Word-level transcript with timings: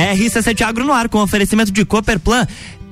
RC7 0.00 0.62
Agro 0.62 0.84
no 0.84 0.92
ar 0.92 1.08
com 1.08 1.18
oferecimento 1.18 1.70
de 1.70 1.84
Cooperplan. 1.84 2.46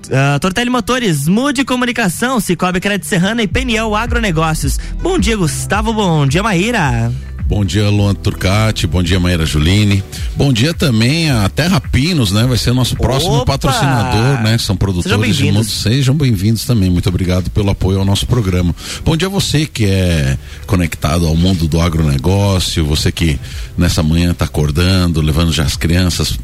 Uh, 0.07 0.39
Tortelli 0.41 0.71
Motores, 0.71 1.29
Mude 1.29 1.65
Comunicação, 1.65 2.41
Cicobi 2.41 2.81
Crédito 2.81 3.07
Serrana 3.07 3.43
e 3.43 3.49
Peniel 3.49 3.95
Agronegócios. 3.95 4.79
Bom 5.03 5.19
dia, 5.19 5.37
Gustavo. 5.37 5.93
Bom 5.93 6.27
dia, 6.27 6.43
Maíra. 6.43 7.13
Bom 7.49 7.65
dia, 7.65 7.89
Luan 7.89 8.15
Turcati. 8.15 8.87
Bom 8.87 9.03
dia, 9.03 9.19
Maíra 9.19 9.47
Juline. 9.47 10.05
Bom 10.37 10.53
dia 10.53 10.75
também 10.75 11.31
a 11.31 11.49
Terra 11.49 11.81
Pinos, 11.81 12.31
né? 12.31 12.47
Vai 12.47 12.59
ser 12.59 12.75
nosso 12.75 12.95
próximo 12.95 13.37
Opa! 13.37 13.53
patrocinador, 13.53 14.43
né? 14.43 14.59
São 14.59 14.77
produtores 14.77 15.37
de 15.37 15.51
mundo. 15.51 15.65
Sejam 15.65 16.15
bem-vindos 16.15 16.67
também. 16.67 16.91
Muito 16.91 17.09
obrigado 17.09 17.49
pelo 17.49 17.71
apoio 17.71 18.01
ao 18.01 18.05
nosso 18.05 18.27
programa. 18.27 18.75
Bom 19.03 19.17
dia 19.17 19.29
a 19.29 19.31
você 19.31 19.65
que 19.65 19.87
é 19.87 20.37
conectado 20.67 21.27
ao 21.27 21.35
mundo 21.35 21.67
do 21.67 21.81
agronegócio, 21.81 22.85
você 22.85 23.11
que 23.11 23.41
nessa 23.79 24.03
manhã 24.03 24.33
está 24.33 24.45
acordando, 24.45 25.23
levando 25.23 25.51
já 25.51 25.65
as 25.65 25.75
crianças 25.75 26.39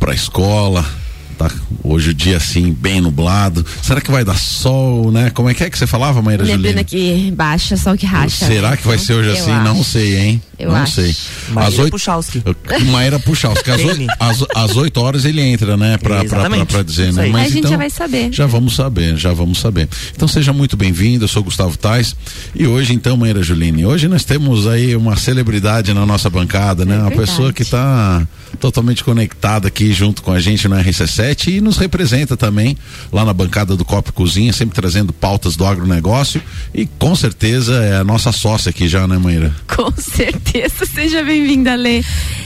para 0.00 0.12
a 0.12 0.14
escola. 0.14 0.84
Tá 1.38 1.50
hoje 1.82 2.10
o 2.10 2.14
dia 2.14 2.36
assim 2.36 2.70
bem 2.70 3.00
nublado. 3.00 3.64
Será 3.82 3.98
que 4.02 4.10
vai 4.10 4.22
dar 4.22 4.36
sol, 4.36 5.10
né? 5.10 5.30
Como 5.30 5.48
é 5.48 5.54
que 5.54 5.64
é 5.64 5.70
que 5.70 5.78
você 5.78 5.86
falava, 5.86 6.20
Maíra 6.20 6.44
Neblina 6.44 6.84
Juline? 6.86 7.30
que 7.30 7.30
baixa, 7.34 7.78
sol 7.78 7.96
que 7.96 8.04
racha. 8.04 8.44
Será 8.44 8.76
que 8.76 8.86
vai 8.86 8.98
ser 8.98 9.14
hoje 9.14 9.30
Eu 9.30 9.34
assim? 9.34 9.50
acho. 9.50 9.64
Não 9.64 9.82
sei, 9.82 10.18
hein? 10.18 10.42
Eu 10.58 10.68
não 10.68 10.76
acho. 10.76 10.96
sei. 10.96 11.16
Maíra 11.48 11.68
Às 11.68 11.78
oito, 11.78 11.90
Puchalski. 11.92 12.42
Maíra 12.90 13.18
Puchalski. 13.18 13.70
Às, 13.70 13.80
oito, 13.82 14.06
às, 14.20 14.44
às 14.54 14.76
oito 14.76 15.00
horas 15.00 15.24
ele 15.24 15.40
entra, 15.40 15.78
né? 15.78 15.96
Pra, 15.96 16.22
pra, 16.26 16.50
pra, 16.50 16.66
pra 16.66 16.82
dizer, 16.82 17.10
né? 17.14 17.26
Mas 17.28 17.40
a 17.40 17.48
gente 17.48 17.58
então, 17.60 17.70
já 17.70 17.76
vai 17.78 17.88
saber. 17.88 18.28
Já 18.30 18.46
vamos 18.46 18.76
saber, 18.76 19.16
já 19.16 19.32
vamos 19.32 19.58
saber. 19.60 19.88
Então 20.14 20.28
seja 20.28 20.52
muito 20.52 20.76
bem-vindo, 20.76 21.24
eu 21.24 21.28
sou 21.28 21.42
Gustavo 21.42 21.74
Tais. 21.78 22.14
E 22.54 22.66
hoje, 22.66 22.92
então, 22.92 23.16
Maíra 23.16 23.42
Juline, 23.42 23.86
hoje 23.86 24.08
nós 24.08 24.24
temos 24.24 24.66
aí 24.66 24.94
uma 24.94 25.16
celebridade 25.16 25.94
na 25.94 26.04
nossa 26.04 26.28
bancada, 26.28 26.84
né? 26.84 26.96
É 26.96 26.98
uma 26.98 27.10
pessoa 27.12 27.50
que 27.50 27.62
está 27.62 28.26
totalmente 28.58 29.04
conectada 29.04 29.68
aqui 29.68 29.92
junto 29.92 30.22
com 30.22 30.32
a 30.32 30.40
gente 30.40 30.68
no 30.68 30.76
RC7 30.76 31.56
e 31.56 31.60
nos 31.60 31.76
representa 31.76 32.36
também 32.36 32.76
lá 33.12 33.24
na 33.24 33.32
bancada 33.32 33.76
do 33.76 33.84
Copo 33.84 34.12
Cozinha, 34.12 34.52
sempre 34.52 34.74
trazendo 34.74 35.12
pautas 35.12 35.56
do 35.56 35.66
agronegócio. 35.66 36.42
E 36.74 36.86
com 36.86 37.14
certeza 37.14 37.74
é 37.76 37.96
a 37.96 38.04
nossa 38.04 38.32
sócia 38.32 38.70
aqui 38.70 38.88
já, 38.88 39.06
né, 39.06 39.18
Maíra? 39.18 39.54
Com 39.66 39.90
certeza, 39.96 40.84
seja 40.84 41.22
bem-vinda, 41.22 41.74
Lê. 41.74 42.02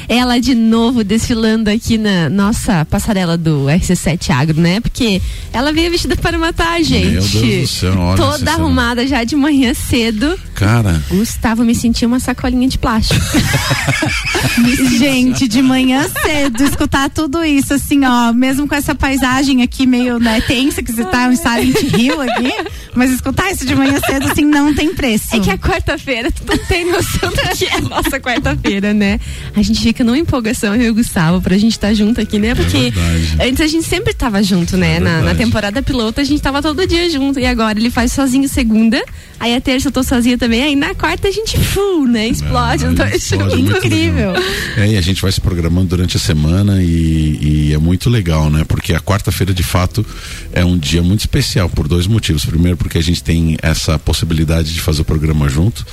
Ela 0.08 0.38
de 0.38 0.54
novo 0.54 1.02
desfilando 1.02 1.68
aqui 1.68 1.98
na 1.98 2.28
nossa 2.28 2.84
passarela 2.84 3.36
do 3.36 3.64
RC7 3.64 4.30
Agro, 4.30 4.60
né? 4.60 4.80
Porque 4.80 5.20
ela 5.52 5.72
veio 5.72 5.90
vestida 5.90 6.16
para 6.16 6.38
matar, 6.38 6.82
gente. 6.82 7.10
Meu 7.10 7.22
Deus 7.22 7.60
do 7.60 7.66
céu, 7.66 7.98
olha, 7.98 8.16
Toda 8.16 8.52
arrumada 8.52 9.06
já 9.06 9.24
de 9.24 9.34
manhã 9.34 9.74
cedo. 9.74 10.38
Cara, 10.54 11.02
Gustavo 11.08 11.64
me 11.64 11.74
sentiu 11.74 12.08
uma 12.08 12.20
sacolinha 12.20 12.68
de 12.68 12.78
plástico. 12.78 13.20
Gente, 14.98 15.48
de 15.48 15.60
manhã 15.60 16.06
cedo, 16.22 16.62
escutar 16.62 17.10
tudo 17.10 17.44
isso, 17.44 17.74
assim, 17.74 18.04
ó, 18.04 18.32
mesmo 18.32 18.68
com 18.68 18.74
essa 18.74 18.94
paisagem 18.94 19.62
aqui 19.62 19.86
meio, 19.86 20.18
né, 20.18 20.40
tensa, 20.40 20.82
que 20.82 20.92
você 20.92 21.04
tá 21.04 21.28
um 21.28 21.36
Silent 21.36 21.82
Hill 21.82 22.20
aqui, 22.20 22.52
mas 22.94 23.10
escutar 23.10 23.50
isso 23.50 23.66
de 23.66 23.74
manhã 23.74 23.98
cedo, 24.06 24.30
assim, 24.30 24.44
não 24.44 24.74
tem 24.74 24.94
preço. 24.94 25.34
É 25.34 25.40
que 25.40 25.50
a 25.50 25.58
quarta-feira, 25.58 26.30
tu 26.30 26.44
não 26.46 26.58
tem 26.66 26.90
noção 26.90 27.30
do 27.30 27.56
que 27.56 27.64
é 27.64 27.74
a 27.74 27.80
nossa 27.80 28.20
quarta-feira, 28.20 28.94
né? 28.94 29.18
A 29.56 29.62
gente 29.62 29.80
fica 29.80 30.04
numa 30.04 30.18
empolgação, 30.18 30.74
eu 30.74 30.82
e 30.82 30.90
o 30.90 30.94
Gustavo, 30.94 31.40
pra 31.40 31.58
gente 31.58 31.72
estar 31.72 31.92
junto 31.94 32.20
aqui, 32.20 32.38
né? 32.38 32.54
Porque 32.54 32.90
verdade. 32.90 33.48
antes 33.48 33.60
a 33.60 33.66
gente 33.66 33.86
sempre 33.86 34.14
tava 34.14 34.42
junto, 34.42 34.76
né? 34.76 34.96
É 34.96 35.00
na, 35.00 35.20
na 35.20 35.34
temporada 35.34 35.82
piloto 35.82 36.20
a 36.20 36.24
gente 36.24 36.40
tava 36.40 36.62
todo 36.62 36.86
dia 36.86 37.10
junto. 37.10 37.40
E 37.40 37.46
agora 37.46 37.78
ele 37.78 37.90
faz 37.90 38.12
sozinho 38.12 38.48
segunda, 38.48 39.02
aí 39.40 39.54
a 39.54 39.60
terça 39.60 39.88
eu 39.88 39.92
tô 39.92 40.02
sozinha 40.02 40.38
também, 40.44 40.62
aí 40.62 40.76
na 40.76 40.94
quarta 40.94 41.26
a 41.26 41.30
gente, 41.30 41.58
fu, 41.58 42.06
né? 42.06 42.28
Explode, 42.28 42.84
É, 42.84 42.92
tô 42.92 43.04
explode, 43.04 43.60
incrível. 43.62 44.32
legal. 44.32 44.44
É, 44.76 44.88
e 44.88 44.96
a 44.98 45.00
gente 45.00 45.22
vai 45.22 45.32
se 45.32 45.40
programando 45.40 45.88
durante 45.88 46.18
a 46.18 46.20
semana 46.20 46.82
e, 46.82 47.38
e 47.70 47.72
é 47.72 47.78
muito 47.78 48.10
legal, 48.10 48.50
né? 48.50 48.62
Porque 48.62 48.92
a 48.92 49.00
quarta-feira, 49.00 49.54
de 49.54 49.62
fato, 49.62 50.04
é 50.52 50.62
um 50.62 50.76
dia 50.76 51.02
muito 51.02 51.20
especial 51.20 51.70
por 51.70 51.88
dois 51.88 52.06
motivos. 52.06 52.44
Primeiro, 52.44 52.76
porque 52.76 52.98
a 52.98 53.02
gente 53.02 53.22
tem 53.22 53.56
essa 53.62 53.98
possibilidade 53.98 54.74
de 54.74 54.82
fazer 54.82 55.00
o 55.00 55.04
programa 55.04 55.48
junto 55.48 55.86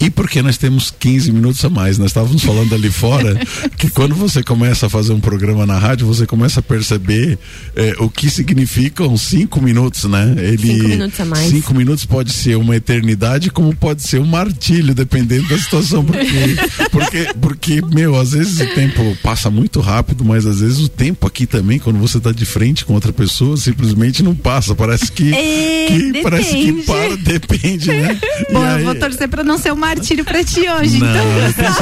e 0.00 0.08
porque 0.08 0.40
nós 0.42 0.56
temos 0.56 0.92
15 0.96 1.32
minutos 1.32 1.64
a 1.64 1.68
mais. 1.68 1.98
Nós 1.98 2.10
estávamos 2.10 2.44
falando 2.44 2.72
ali 2.76 2.90
fora 2.92 3.34
que 3.76 3.90
quando 3.90 4.14
você 4.14 4.44
começa 4.44 4.86
a 4.86 4.88
fazer 4.88 5.12
um 5.12 5.20
programa 5.20 5.66
na 5.66 5.76
rádio, 5.76 6.06
você 6.06 6.24
começa 6.24 6.60
a 6.60 6.62
perceber 6.62 7.36
eh, 7.74 7.94
o 7.98 8.08
que 8.08 8.30
significam 8.30 9.16
cinco 9.16 9.60
minutos, 9.60 10.04
né? 10.04 10.36
Ele, 10.38 10.58
Cinco 10.58 10.88
minutos 10.88 11.20
a 11.20 11.24
mais. 11.24 11.50
Cinco 11.50 11.74
minutos 11.74 12.04
pode 12.04 12.32
ser 12.32 12.56
uma 12.56 12.76
eternidade, 12.76 13.50
como 13.50 13.74
pode 13.74 13.87
ser 13.96 14.20
um 14.20 14.26
martírio, 14.26 14.94
dependendo 14.94 15.48
da 15.48 15.58
situação. 15.58 16.04
Porque, 16.04 16.56
porque, 16.90 17.28
porque, 17.40 17.82
meu, 17.94 18.18
às 18.18 18.32
vezes 18.32 18.60
o 18.60 18.74
tempo 18.74 19.16
passa 19.22 19.50
muito 19.50 19.80
rápido, 19.80 20.24
mas 20.24 20.46
às 20.46 20.60
vezes 20.60 20.78
o 20.80 20.88
tempo 20.88 21.26
aqui 21.26 21.46
também, 21.46 21.78
quando 21.78 21.98
você 21.98 22.18
tá 22.20 22.32
de 22.32 22.44
frente 22.44 22.84
com 22.84 22.94
outra 22.94 23.12
pessoa, 23.12 23.56
simplesmente 23.56 24.22
não 24.22 24.34
passa. 24.34 24.74
Parece 24.74 25.10
que, 25.12 25.32
É, 25.34 25.86
que 25.86 26.22
parece 26.22 26.50
que 26.52 26.72
para, 26.84 27.16
depende, 27.16 27.88
né? 27.88 28.18
Bom, 28.52 28.62
aí- 28.62 28.80
eu 28.80 28.84
vou 28.86 28.94
torcer 28.94 29.28
pra 29.28 29.42
não 29.44 29.58
ser 29.58 29.72
um 29.72 29.76
martírio 29.76 30.24
pra 30.24 30.42
ti 30.44 30.60
hoje, 30.68 30.98
Não, 30.98 31.08
então. 31.48 31.74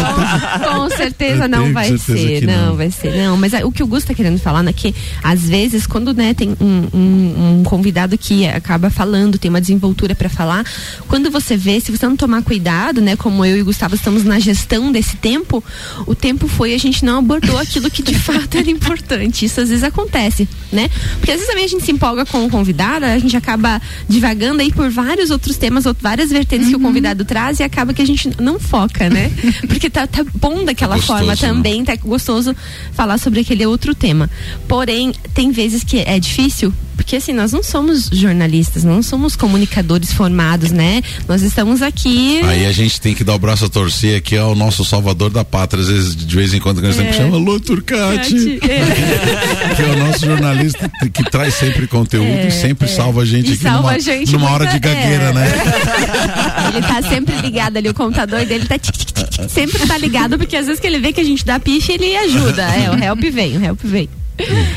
Com 0.88 0.90
certeza 0.96 1.48
não 1.48 1.72
vai 1.72 1.88
certeza 1.98 2.18
ser, 2.18 2.46
não, 2.46 2.66
não. 2.68 2.76
vai 2.76 2.90
ser, 2.90 3.16
não. 3.16 3.36
Mas 3.36 3.54
ah, 3.54 3.64
o 3.66 3.72
que 3.72 3.82
o 3.82 3.86
Gusto 3.86 4.08
tá 4.08 4.14
querendo 4.14 4.38
falar, 4.38 4.62
né, 4.62 4.72
que 4.72 4.94
às 5.22 5.42
vezes 5.42 5.86
quando, 5.86 6.12
né, 6.14 6.34
tem 6.34 6.56
um, 6.60 6.88
um- 6.94 7.58
um 7.60 7.62
convidado 7.64 8.16
que 8.18 8.46
acaba 8.46 8.90
falando, 8.90 9.38
tem 9.38 9.48
uma 9.48 9.60
desenvoltura 9.60 10.14
para 10.14 10.28
falar, 10.28 10.64
quando 11.08 11.30
você 11.30 11.56
vê, 11.56 11.80
se 11.80 11.90
você 11.96 12.06
não 12.06 12.16
tomar 12.16 12.42
cuidado, 12.42 13.00
né, 13.00 13.16
como 13.16 13.44
eu 13.44 13.56
e 13.56 13.62
o 13.62 13.64
Gustavo 13.64 13.94
estamos 13.94 14.24
na 14.24 14.38
gestão 14.38 14.92
desse 14.92 15.16
tempo, 15.16 15.62
o 16.06 16.14
tempo 16.14 16.48
foi 16.48 16.72
e 16.72 16.74
a 16.74 16.78
gente 16.78 17.04
não 17.04 17.18
abordou 17.18 17.58
aquilo 17.58 17.90
que 17.90 18.02
de 18.02 18.14
fato 18.18 18.56
era 18.56 18.70
importante. 18.70 19.44
Isso 19.44 19.60
às 19.60 19.68
vezes 19.68 19.84
acontece, 19.84 20.48
né? 20.72 20.88
Porque 21.18 21.30
às 21.30 21.38
vezes 21.38 21.48
também 21.48 21.64
a 21.64 21.68
gente 21.68 21.84
se 21.84 21.92
empolga 21.92 22.24
com 22.24 22.44
o 22.44 22.50
convidado, 22.50 23.04
a 23.04 23.18
gente 23.18 23.36
acaba 23.36 23.80
divagando 24.08 24.62
aí 24.62 24.72
por 24.72 24.90
vários 24.90 25.30
outros 25.30 25.56
temas, 25.56 25.86
ou 25.86 25.96
várias 26.00 26.30
vertentes 26.30 26.68
que 26.68 26.76
o 26.76 26.80
convidado 26.80 27.24
traz 27.24 27.60
e 27.60 27.62
acaba 27.62 27.92
que 27.92 28.02
a 28.02 28.06
gente 28.06 28.30
não 28.40 28.58
foca, 28.58 29.08
né? 29.08 29.30
Porque 29.68 29.88
tá, 29.88 30.06
tá 30.06 30.24
bom 30.34 30.64
daquela 30.64 30.96
Gostoso, 30.96 31.18
forma 31.18 31.32
né? 31.32 31.38
também, 31.40 31.84
tá 31.84 31.96
gostoso 31.96 32.54
falar 32.92 33.18
sobre 33.18 33.40
aquele 33.40 33.66
outro 33.66 33.94
tema. 33.94 34.30
Porém, 34.68 35.12
tem 35.34 35.50
vezes 35.50 35.82
que 35.84 35.98
é 35.98 36.18
difícil, 36.18 36.72
porque 36.96 37.16
assim, 37.16 37.32
nós 37.32 37.52
não 37.52 37.62
somos 37.62 38.08
jornalistas, 38.12 38.82
não 38.82 39.02
somos 39.02 39.36
comunicadores 39.36 40.12
formados, 40.12 40.72
né? 40.72 41.02
Nós 41.28 41.42
estamos 41.42 41.82
aqui. 41.86 42.40
Aí 42.44 42.66
a 42.66 42.72
gente 42.72 43.00
tem 43.00 43.14
que 43.14 43.24
dar 43.24 43.34
o 43.34 43.38
braço 43.38 43.64
a 43.64 43.68
torcer 43.68 44.16
aqui 44.16 44.36
ao 44.36 44.54
nosso 44.54 44.84
salvador 44.84 45.30
da 45.30 45.44
pátria, 45.44 45.82
às 45.82 45.88
vezes, 45.88 46.16
de 46.16 46.36
vez 46.36 46.52
em 46.54 46.60
quando, 46.60 46.80
que 46.80 46.86
nós 46.86 46.96
sempre 46.96 47.14
chama 47.14 47.36
Alô 47.36 47.58
Turcati, 47.60 48.58
É. 48.62 49.74
que 49.74 49.82
é 49.82 49.86
o 49.86 49.96
nosso 49.96 50.24
jornalista 50.24 50.90
que 51.12 51.24
traz 51.30 51.54
sempre 51.54 51.86
conteúdo 51.86 52.46
e 52.46 52.50
sempre 52.50 52.88
salva 52.88 53.22
a 53.22 53.24
gente 53.24 53.48
É, 53.48 53.50
E 53.50 53.54
aqui 53.54 53.62
salva 53.62 53.80
numa, 53.82 53.92
a 53.92 53.98
gente 53.98 54.32
numa 54.32 54.50
hora 54.50 54.66
de 54.66 54.78
gagueira, 54.78 55.24
é. 55.24 55.32
né? 55.32 55.46
Ele 56.74 56.86
tá 56.86 57.02
sempre 57.02 57.34
ligado 57.36 57.76
ali, 57.76 57.88
o 57.88 57.94
computador 57.94 58.44
dele 58.44 58.66
tá 58.66 58.78
tic, 58.78 58.94
tic, 58.96 59.12
tic, 59.12 59.28
tic, 59.28 59.48
sempre 59.48 59.86
tá 59.86 59.96
ligado, 59.96 60.38
porque 60.38 60.56
às 60.56 60.66
vezes 60.66 60.80
que 60.80 60.86
ele 60.86 60.98
vê 60.98 61.12
que 61.12 61.20
a 61.20 61.24
gente 61.24 61.44
dá 61.44 61.58
pife, 61.58 61.92
ele 61.92 62.16
ajuda. 62.16 62.62
É, 62.62 62.90
o 62.90 63.02
help 63.02 63.20
vem, 63.32 63.56
o 63.56 63.64
help 63.64 63.80
vem. 63.82 64.08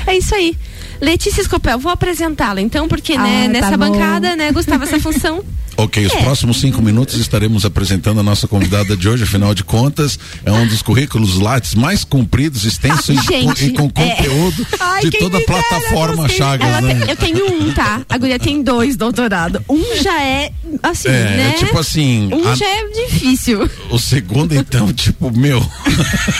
É 0.07 0.17
isso 0.17 0.33
aí. 0.35 0.55
Letícia 1.01 1.43
Scopel, 1.43 1.79
vou 1.79 1.91
apresentá-la 1.91 2.61
então, 2.61 2.87
porque 2.87 3.17
né, 3.17 3.41
Ah, 3.41 3.45
tá 3.45 3.47
nessa 3.53 3.77
bom. 3.77 3.91
bancada, 3.91 4.35
né, 4.35 4.51
Gustavo, 4.51 4.83
essa 4.83 4.99
função 4.99 5.43
Ok, 5.77 6.05
os 6.05 6.11
É. 6.13 6.21
próximos 6.23 6.59
cinco 6.59 6.81
minutos 6.81 7.15
estaremos 7.15 7.63
apresentando 7.63 8.19
a 8.19 8.23
nossa 8.23 8.49
convidada 8.49 8.97
de 8.97 9.07
hoje, 9.07 9.23
afinal 9.23 9.55
de 9.55 9.63
contas, 9.63 10.19
é 10.43 10.51
um 10.51 10.67
dos 10.67 10.81
currículos 10.81 11.37
Lattes 11.39 11.73
mais 11.73 12.03
compridos, 12.03 12.65
extenso 12.65 13.13
e, 13.13 13.15
com, 13.15 13.21
Gente, 13.23 13.65
e 13.67 13.71
com 13.71 13.85
é. 13.85 13.89
conteúdo 13.89 14.67
Ai, 14.77 15.01
de 15.03 15.11
toda 15.11 15.37
a 15.37 15.39
dera, 15.39 15.45
plataforma 15.53 16.27
você- 16.27 16.33
Chagas, 16.35 16.67
Ela 16.67 16.81
né? 16.81 16.95
tem- 16.95 17.09
eu 17.09 17.15
tenho 17.15 17.53
um, 17.63 17.71
tá? 17.71 18.01
A 18.09 18.17
guria 18.17 18.37
tem 18.37 18.61
dois 18.61 18.97
doutorados. 18.97 19.61
Um 19.69 19.81
já 20.03 20.21
é, 20.21 20.51
assim, 20.83 21.07
É, 21.07 21.11
né? 21.37 21.51
tipo 21.57 21.79
assim, 21.79 22.29
Um 22.33 22.45
a- 22.45 22.55
já 22.55 22.65
é 22.67 22.83
difícil. 23.07 23.69
o 23.89 23.97
segundo, 23.97 24.53
então, 24.53 24.91
tipo, 24.91 25.31
meu. 25.31 25.65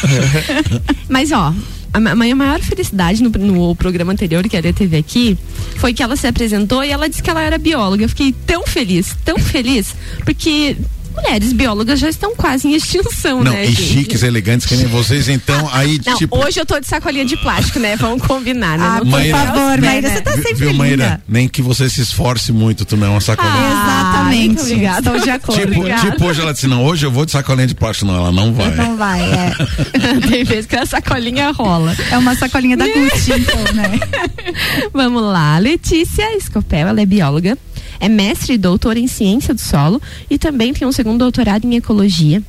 Mas, 1.07 1.31
ó, 1.31 1.53
a 1.93 2.15
minha 2.15 2.35
maior 2.35 2.59
felicidade 2.59 3.23
no, 3.23 3.29
no 3.29 3.75
programa 3.75 4.13
anterior 4.13 4.47
que 4.47 4.55
a 4.55 4.61
Lê 4.61 4.71
teve 4.71 4.97
aqui 4.97 5.37
foi 5.77 5.93
que 5.93 6.03
ela 6.03 6.15
se 6.15 6.27
apresentou 6.27 6.83
e 6.83 6.91
ela 6.91 7.09
disse 7.09 7.23
que 7.23 7.29
ela 7.29 7.41
era 7.41 7.57
bióloga. 7.57 8.03
Eu 8.03 8.09
fiquei 8.09 8.33
tão 8.45 8.65
feliz, 8.65 9.15
tão 9.25 9.37
feliz, 9.37 9.95
porque 10.23 10.77
mulheres 11.15 11.53
biólogas 11.53 11.99
já 11.99 12.09
estão 12.09 12.35
quase 12.35 12.67
em 12.67 12.75
extinção, 12.75 13.43
Não, 13.43 13.51
né? 13.51 13.63
e 13.65 13.71
gente? 13.71 13.81
chiques, 13.83 14.23
elegantes 14.23 14.65
que 14.65 14.75
nem 14.75 14.85
vocês, 14.87 15.27
então, 15.29 15.69
aí, 15.73 15.99
Não, 16.05 16.15
tipo. 16.17 16.37
hoje 16.37 16.59
eu 16.59 16.65
tô 16.65 16.79
de 16.79 16.87
sacolinha 16.87 17.25
de 17.25 17.35
plástico, 17.37 17.79
né? 17.79 17.95
Vamos 17.95 18.25
combinar, 18.25 18.77
né? 18.77 18.85
Ah, 18.87 18.97
por 18.99 19.05
tô 19.05 19.11
Maíra- 19.11 19.37
favor, 19.37 19.77
né, 19.81 19.87
Maíra, 19.87 20.09
né? 20.09 20.15
você 20.15 20.21
tá 20.21 20.31
sempre 20.33 20.53
Viu, 20.55 20.67
linda. 20.71 20.77
Maíra? 20.83 21.21
Nem 21.27 21.47
que 21.47 21.61
você 21.61 21.89
se 21.89 22.01
esforce 22.01 22.51
muito, 22.51 22.85
tu 22.85 22.95
não 22.97 23.07
é 23.07 23.09
uma 23.09 23.21
sacolinha. 23.21 23.53
Ah, 23.55 24.29
Exatamente. 24.29 24.61
obrigada. 24.61 24.99
Estou 24.99 25.19
de 25.19 25.29
acordo. 25.29 25.61
tipo, 25.61 25.77
obrigada. 25.79 26.11
tipo, 26.11 26.25
hoje 26.25 26.41
ela 26.41 26.53
disse, 26.53 26.67
não, 26.67 26.83
hoje 26.83 27.05
eu 27.05 27.11
vou 27.11 27.25
de 27.25 27.31
sacolinha 27.31 27.67
de 27.67 27.75
plástico. 27.75 28.05
Não, 28.11 28.15
ela 28.15 28.31
não 28.31 28.53
vai. 28.53 28.75
Não 28.75 28.95
vai, 28.97 29.21
é. 29.21 29.51
Tem 30.29 30.43
vezes 30.43 30.65
que 30.65 30.75
a 30.75 30.85
sacolinha 30.85 31.51
rola. 31.51 31.95
É 32.11 32.17
uma 32.17 32.35
sacolinha 32.35 32.77
da 32.77 32.85
Gucci, 32.87 33.31
então, 33.33 33.63
né? 33.73 33.99
Vamos 34.93 35.21
lá. 35.23 35.57
Letícia 35.59 36.35
Escopel, 36.37 36.87
ela 36.87 37.01
é 37.01 37.05
bióloga, 37.05 37.57
é 37.99 38.07
mestre 38.07 38.53
e 38.53 38.57
doutora 38.57 38.99
em 38.99 39.07
ciência 39.07 39.53
do 39.53 39.61
solo 39.61 40.01
e 40.29 40.37
também 40.37 40.73
tem 40.73 40.87
um 40.87 40.91
segundo 40.91 41.19
doutorado 41.19 41.65
em 41.65 41.75
ecologia. 41.75 42.41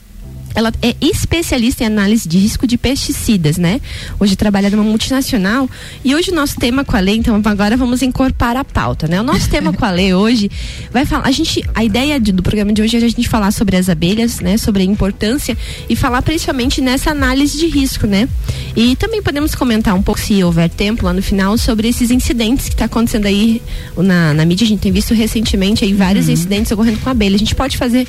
Ela 0.55 0.73
é 0.83 0.95
especialista 1.01 1.85
em 1.85 1.87
análise 1.87 2.29
de 2.29 2.39
risco 2.39 2.67
de 2.67 2.77
pesticidas, 2.77 3.57
né? 3.57 3.81
Hoje 4.19 4.37
trabalha 4.37 4.71
numa 4.71 4.83
multinacional 4.83 5.69
e 6.05 6.15
hoje 6.15 6.31
o 6.31 6.35
nosso 6.35 6.57
tema 6.57 6.85
com 6.85 6.97
a 6.97 7.01
lei, 7.01 7.17
então 7.17 7.41
agora 7.45 7.77
vamos 7.77 8.03
encorpar 8.03 8.57
a 8.57 8.65
pauta, 8.65 9.07
né? 9.07 9.21
O 9.21 9.25
nosso 9.25 9.49
tema 9.49 9.73
com 9.73 9.85
a 9.85 9.91
lei 9.91 10.15
hoje 10.15 10.51
vai 10.91 11.07
falar, 11.07 11.27
a 11.27 11.31
gente, 11.31 11.65
a 11.75 11.85
ideia 11.85 12.19
de, 12.19 12.33
do 12.33 12.43
programa 12.43 12.73
de 12.73 12.83
hoje 12.83 12.97
é 12.97 12.99
a 12.99 13.09
gente 13.09 13.29
falar 13.29 13.51
sobre 13.53 13.77
as 13.77 13.89
abelhas, 13.89 14.41
né? 14.41 14.57
Sobre 14.57 14.83
a 14.83 14.87
importância 14.87 15.57
e 15.89 15.97
falar 15.97 16.23
principalmente 16.23 16.81
nessa 16.81 17.11
análise 17.11 17.59
de 17.59 17.67
risco, 17.67 18.07
né? 18.07 18.29
E 18.77 18.97
também 18.97 19.23
podemos 19.23 19.55
comentar 19.55 19.95
um 19.95 20.03
pouco, 20.03 20.21
se 20.21 20.43
houver 20.43 20.69
tempo 20.69 21.05
lá 21.05 21.13
no 21.13 21.23
final, 21.23 21.57
sobre 21.57 21.89
esses 21.89 22.11
incidentes 22.11 22.69
que 22.69 22.75
está 22.75 22.87
acontecendo 22.87 23.27
aí 23.27 23.63
na, 23.97 24.35
na 24.35 24.45
mídia. 24.45 24.65
A 24.65 24.69
gente 24.69 24.81
tem 24.81 24.93
visto 24.93 25.15
recentemente 25.15 25.85
aí 25.85 25.93
vários 25.93 26.27
uhum. 26.27 26.33
incidentes 26.33 26.73
ocorrendo 26.73 26.99
com 26.99 27.09
a 27.09 27.13
abelha. 27.13 27.37
A 27.37 27.39
gente 27.39 27.55
pode 27.55 27.77
fazer 27.77 28.07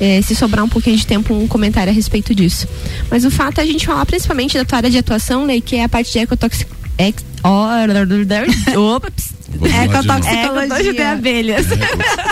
é, 0.00 0.20
se 0.22 0.34
sobrar 0.34 0.64
um 0.64 0.68
pouquinho 0.68 0.96
de 0.96 1.06
tempo, 1.06 1.34
um 1.34 1.46
comentário 1.46 1.92
a 1.92 1.94
respeito 1.94 2.34
disso. 2.34 2.66
Mas 3.10 3.24
o 3.24 3.30
fato 3.30 3.58
é 3.58 3.62
a 3.62 3.66
gente 3.66 3.86
falar 3.86 4.06
principalmente 4.06 4.56
da 4.56 4.64
tua 4.64 4.78
área 4.78 4.90
de 4.90 4.98
atuação, 4.98 5.46
né, 5.46 5.60
que 5.60 5.76
é 5.76 5.84
a 5.84 5.88
parte 5.88 6.10
de 6.12 6.18
ecotoxicologia. 6.18 6.80
Opa, 8.76 9.12
Ecotoxicologia 9.58 10.92
de 10.92 11.02
abelhas. 11.02 11.66
É, 11.72 11.76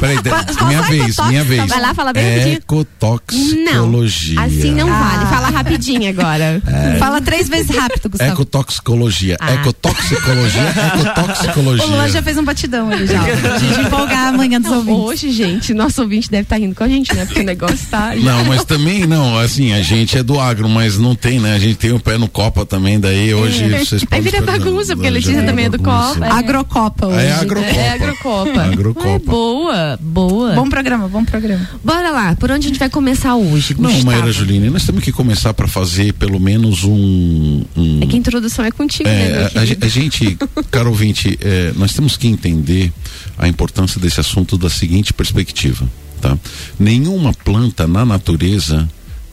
peraí, 0.01 0.19
minha 0.67 0.83
vez, 0.83 1.17
minha 1.29 1.45
vez. 1.45 1.67
Vai 1.67 1.81
lá, 1.81 1.95
fala 1.95 2.13
bem 2.13 2.25
rapidinho. 2.25 2.57
Ecotoxicologia. 2.57 4.35
Não, 4.35 4.45
assim 4.45 4.73
não 4.73 4.93
ah. 4.93 5.01
vale. 5.01 5.27
Fala 5.27 5.49
rapidinho 5.51 6.09
agora. 6.09 6.63
É. 6.67 6.99
Fala 6.99 7.21
três 7.21 7.49
vezes 7.49 7.75
rápido, 7.75 8.11
Gustavo. 8.11 8.33
Ecotoxicologia. 8.33 9.37
Ah. 9.41 9.55
Ecotoxicologia. 9.55 10.63
Ecotoxicologia. 11.03 11.87
O 11.87 11.91
Luan 11.91 12.09
já 12.09 12.23
fez 12.23 12.39
um 12.39 12.45
batidão 12.45 12.91
ali 12.91 13.07
já. 13.07 13.21
De 13.59 13.81
empolgar 13.81 14.29
amanhã 14.29 14.61
dos 14.61 14.71
ouvintes. 14.71 15.01
Hoje, 15.01 15.33
gente, 15.33 15.75
nosso 15.75 16.03
ouvinte 16.03 16.31
deve 16.31 16.45
estar 16.45 16.57
tá 16.57 16.61
rindo 16.61 16.75
com 16.75 16.85
a 16.85 16.89
gente, 16.89 17.15
né? 17.15 17.25
Porque 17.25 17.41
o 17.41 17.45
negócio 17.45 17.87
tá. 17.91 18.15
Não, 18.29 18.45
mas 18.45 18.65
também, 18.65 19.07
não, 19.07 19.39
assim, 19.39 19.73
a 19.73 19.83
gente 19.83 20.19
é 20.19 20.23
do 20.23 20.39
agro, 20.39 20.69
mas 20.69 20.99
não 20.99 21.15
tem, 21.15 21.39
né? 21.39 21.55
A 21.55 21.59
gente 21.59 21.77
tem 21.77 21.93
o 21.93 22.01
pé 22.01 22.19
no 22.19 22.29
Copa 22.29 22.67
também, 22.67 22.99
daí 22.99 23.33
hoje 23.33 23.65
é. 23.73 23.79
vocês 23.79 24.05
podem. 24.05 24.19
Aí 24.19 24.21
vira 24.21 24.43
bagunça, 24.43 24.95
porque 24.95 25.09
a 25.09 25.11
Letícia 25.11 25.43
também 25.43 25.67
é 25.67 25.69
do 25.69 25.79
Copa. 25.79 26.27
É. 26.27 26.31
Agrocopa 26.31 27.08
hoje. 27.09 27.27
É 27.27 27.33
agrocopa. 27.33 27.77
É 27.77 27.89
agrocopa. 27.91 28.63
agrocopa. 28.63 29.09
É 29.09 29.19
boa, 29.19 29.99
boa. 30.01 30.55
Bom 30.55 30.69
programa, 30.69 31.09
bom 31.09 31.25
programa. 31.25 31.69
Bora 31.83 32.11
lá, 32.11 32.37
por 32.37 32.51
onde 32.51 32.67
a 32.67 32.69
gente 32.69 32.79
vai 32.79 32.89
começar 32.89 33.35
hoje, 33.37 33.75
Gustavo? 33.75 33.99
Não, 33.99 34.05
Maíra 34.05 34.33
Juline, 34.33 34.71
nós 34.71 34.85
temos 34.85 35.03
que 35.03 35.13
começar 35.13 35.53
para 35.55 35.67
fazer 35.67 36.13
pelo 36.15 36.39
menos 36.39 36.85
um, 36.85 37.65
um, 37.77 38.01
É 38.03 38.07
que 38.07 38.17
a 38.17 38.19
introdução 38.19 38.65
é 38.65 38.71
contigo, 38.71 39.09
é, 39.09 39.13
né? 39.13 39.51
A, 39.55 39.85
a, 39.85 39.89
gente, 39.89 40.39
caro 40.71 40.91
ouvinte, 40.91 41.39
é, 41.41 41.73
nós 41.77 41.93
temos 41.95 42.17
que 42.17 42.29
entender 42.29 42.93
a 43.39 43.49
importância 43.49 44.01
desse 44.01 44.21
assunto 44.21 44.57
da 44.57 44.71
seguinte 44.71 45.13
perspectiva, 45.13 45.89
tá? 46.21 46.37
Nenhuma 46.79 47.33
planta 47.33 47.87
na 47.87 48.05
natureza 48.05 48.89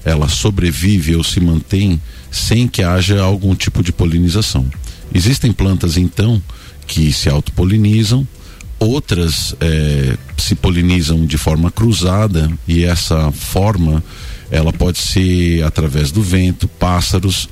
ela 0.05 0.29
sobrevive 0.29 1.15
ou 1.15 1.23
se 1.23 1.39
mantém 1.39 1.99
sem 2.31 2.67
que 2.67 2.83
haja 2.83 3.21
algum 3.21 3.55
tipo 3.55 3.81
de 3.81 3.91
polinização. 3.91 4.65
Existem 5.13 5.51
plantas, 5.51 5.97
então, 5.97 6.41
que 6.87 7.11
se 7.11 7.29
autopolinizam, 7.29 8.27
outras 8.79 9.55
é, 9.59 10.17
se 10.37 10.55
polinizam 10.55 11.25
de 11.25 11.37
forma 11.37 11.71
cruzada 11.71 12.51
e 12.67 12.83
essa 12.83 13.31
forma 13.31 14.03
ela 14.51 14.71
pode 14.71 14.97
ser 14.97 15.63
através 15.63 16.11
do 16.11 16.21
vento, 16.21 16.67
pássaros 16.67 17.49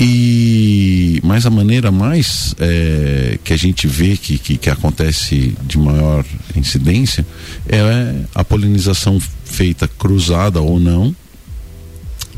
e 0.00 1.20
mas 1.24 1.44
a 1.44 1.50
maneira 1.50 1.90
mais 1.90 2.54
é, 2.58 3.38
que 3.42 3.52
a 3.52 3.56
gente 3.56 3.86
vê 3.86 4.16
que, 4.16 4.38
que, 4.38 4.56
que, 4.56 4.70
acontece 4.70 5.56
de 5.64 5.76
maior 5.76 6.24
incidência 6.54 7.26
é 7.68 8.14
a 8.34 8.44
polinização 8.44 9.20
feita 9.44 9.88
cruzada 9.88 10.60
ou 10.60 10.78
não 10.78 11.14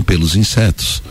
pelos 0.07 0.35
insetos. 0.35 1.03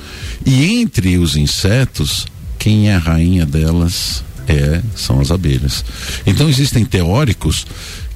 E 0.43 0.81
entre 0.81 1.17
os 1.17 1.35
insetos 1.35 2.25
quem 2.57 2.89
é 2.89 2.95
a 2.95 2.99
rainha 2.99 3.45
delas 3.45 4.23
é, 4.49 4.81
são 4.95 5.19
as 5.19 5.31
abelhas. 5.31 5.85
Então 6.25 6.49
existem 6.49 6.83
teóricos 6.83 7.65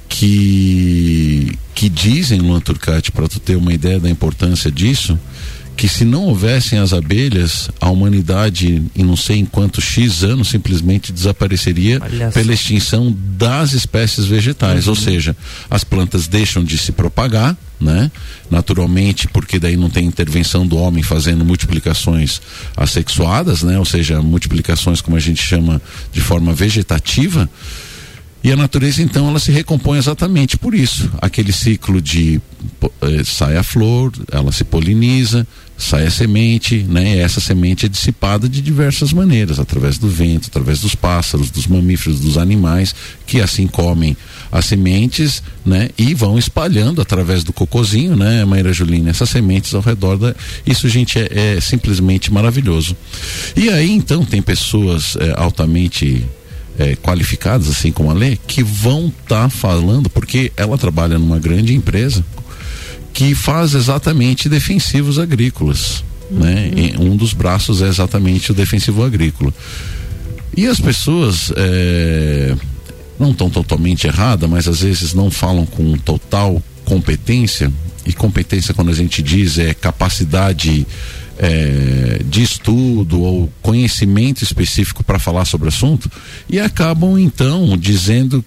que 0.08 1.58
que 1.74 1.88
dizem, 1.88 2.40
Luan 2.40 2.60
Turcati, 2.60 3.10
para 3.10 3.26
tu 3.26 3.40
ter 3.40 3.56
uma 3.56 3.72
ideia 3.72 3.98
da 3.98 4.08
importância 4.08 4.70
disso, 4.70 5.18
que 5.76 5.88
se 5.88 6.04
não 6.04 6.26
houvessem 6.26 6.78
as 6.78 6.92
abelhas, 6.92 7.68
a 7.80 7.90
humanidade, 7.90 8.82
em 8.94 9.02
não 9.02 9.16
sei 9.16 9.38
em 9.38 9.44
quantos 9.44 9.82
X 9.82 10.22
anos, 10.22 10.48
simplesmente 10.48 11.12
desapareceria 11.12 12.00
pela 12.32 12.54
extinção 12.54 13.14
das 13.36 13.72
espécies 13.72 14.24
vegetais. 14.24 14.86
Uhum. 14.86 14.90
Ou 14.90 14.96
seja, 14.96 15.36
as 15.68 15.82
plantas 15.82 16.28
deixam 16.28 16.62
de 16.62 16.78
se 16.78 16.92
propagar, 16.92 17.56
né? 17.80 18.10
Naturalmente, 18.50 19.28
porque 19.28 19.58
daí 19.58 19.76
não 19.76 19.90
tem 19.90 20.06
intervenção 20.06 20.66
do 20.66 20.76
homem 20.76 21.02
fazendo 21.02 21.44
multiplicações 21.44 22.40
assexuadas, 22.76 23.62
né? 23.62 23.78
Ou 23.78 23.84
seja, 23.84 24.20
multiplicações 24.22 25.00
como 25.00 25.16
a 25.16 25.20
gente 25.20 25.42
chama 25.42 25.80
de 26.12 26.20
forma 26.20 26.52
vegetativa. 26.52 27.48
E 28.44 28.52
a 28.52 28.56
natureza, 28.56 29.00
então, 29.00 29.26
ela 29.26 29.38
se 29.38 29.50
recompõe 29.50 29.96
exatamente 29.96 30.58
por 30.58 30.74
isso. 30.74 31.10
Aquele 31.22 31.50
ciclo 31.50 31.98
de 31.98 32.38
eh, 33.00 33.24
sai 33.24 33.56
a 33.56 33.62
flor, 33.62 34.12
ela 34.30 34.52
se 34.52 34.64
poliniza, 34.64 35.46
sai 35.78 36.04
a 36.04 36.10
semente, 36.10 36.84
né? 36.86 37.16
E 37.16 37.18
essa 37.20 37.40
semente 37.40 37.86
é 37.86 37.88
dissipada 37.88 38.46
de 38.46 38.60
diversas 38.60 39.14
maneiras, 39.14 39.58
através 39.58 39.96
do 39.96 40.08
vento, 40.08 40.48
através 40.48 40.80
dos 40.80 40.94
pássaros, 40.94 41.50
dos 41.50 41.66
mamíferos, 41.66 42.20
dos 42.20 42.36
animais, 42.36 42.94
que 43.26 43.40
assim 43.40 43.66
comem 43.66 44.14
as 44.52 44.66
sementes, 44.66 45.42
né? 45.64 45.88
E 45.96 46.12
vão 46.12 46.38
espalhando 46.38 47.00
através 47.00 47.44
do 47.44 47.52
cocozinho, 47.52 48.14
né, 48.14 48.44
Maíra 48.44 48.74
Julina, 48.74 49.08
essas 49.08 49.30
sementes 49.30 49.74
ao 49.74 49.80
redor 49.80 50.18
da. 50.18 50.34
Isso, 50.66 50.86
gente, 50.86 51.18
é, 51.18 51.56
é 51.56 51.60
simplesmente 51.62 52.30
maravilhoso. 52.30 52.94
E 53.56 53.70
aí, 53.70 53.90
então, 53.90 54.22
tem 54.22 54.42
pessoas 54.42 55.16
é, 55.16 55.32
altamente 55.34 56.26
é, 56.78 56.96
qualificadas, 56.96 57.68
assim 57.68 57.92
como 57.92 58.10
a 58.10 58.14
Lê, 58.14 58.36
que 58.36 58.62
vão 58.62 59.08
estar 59.08 59.44
tá 59.44 59.48
falando, 59.48 60.10
porque 60.10 60.52
ela 60.56 60.76
trabalha 60.76 61.18
numa 61.18 61.38
grande 61.38 61.74
empresa 61.74 62.24
que 63.12 63.34
faz 63.34 63.74
exatamente 63.74 64.48
defensivos 64.48 65.18
agrícolas. 65.18 66.02
Né? 66.30 66.38
Uhum. 66.38 66.40
Né? 66.40 66.70
E 66.76 67.00
um 67.00 67.16
dos 67.16 67.32
braços 67.32 67.80
é 67.80 67.86
exatamente 67.86 68.50
o 68.50 68.54
defensivo 68.54 69.04
agrícola. 69.04 69.52
E 70.56 70.66
as 70.66 70.80
pessoas 70.80 71.52
é, 71.56 72.54
não 73.18 73.30
estão 73.30 73.50
totalmente 73.50 74.06
erradas, 74.06 74.48
mas 74.48 74.68
às 74.68 74.80
vezes 74.80 75.14
não 75.14 75.30
falam 75.30 75.66
com 75.66 75.96
total 75.98 76.62
competência. 76.84 77.72
E 78.06 78.12
competência, 78.12 78.74
quando 78.74 78.90
a 78.90 78.94
gente 78.94 79.22
diz, 79.22 79.58
é 79.58 79.72
capacidade 79.72 80.86
é, 81.38 82.20
de 82.24 82.42
estudo 82.42 83.20
ou 83.20 83.52
conhecimento 83.60 84.42
específico 84.42 85.02
para 85.02 85.18
falar 85.18 85.44
sobre 85.44 85.66
o 85.66 85.68
assunto 85.68 86.10
e 86.48 86.60
acabam 86.60 87.18
então 87.18 87.76
dizendo 87.76 88.44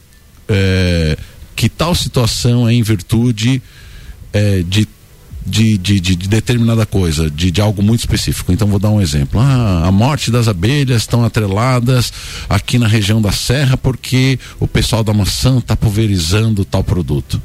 é, 0.47 1.17
que 1.55 1.67
tal 1.67 1.93
situação 1.93 2.67
é 2.67 2.73
em 2.73 2.83
virtude 2.83 3.61
é, 4.33 4.63
de 4.63 4.87
de, 5.49 5.77
de, 5.77 5.99
de, 6.01 6.15
de, 6.17 6.27
determinada 6.27 6.85
coisa, 6.85 7.31
de, 7.31 7.49
de 7.49 7.61
algo 7.61 7.81
muito 7.81 8.01
específico. 8.01 8.51
Então 8.51 8.67
vou 8.67 8.79
dar 8.79 8.89
um 8.89 8.99
exemplo. 8.99 9.39
Ah, 9.39 9.85
a 9.87 9.91
morte 9.93 10.29
das 10.29 10.49
abelhas 10.49 11.03
estão 11.03 11.23
atreladas 11.23 12.11
aqui 12.49 12.77
na 12.77 12.85
região 12.85 13.21
da 13.21 13.31
Serra 13.31 13.77
porque 13.77 14.37
o 14.59 14.67
pessoal 14.67 15.05
da 15.05 15.13
maçã 15.13 15.59
está 15.59 15.73
pulverizando 15.73 16.65
tal 16.65 16.83
produto 16.83 17.41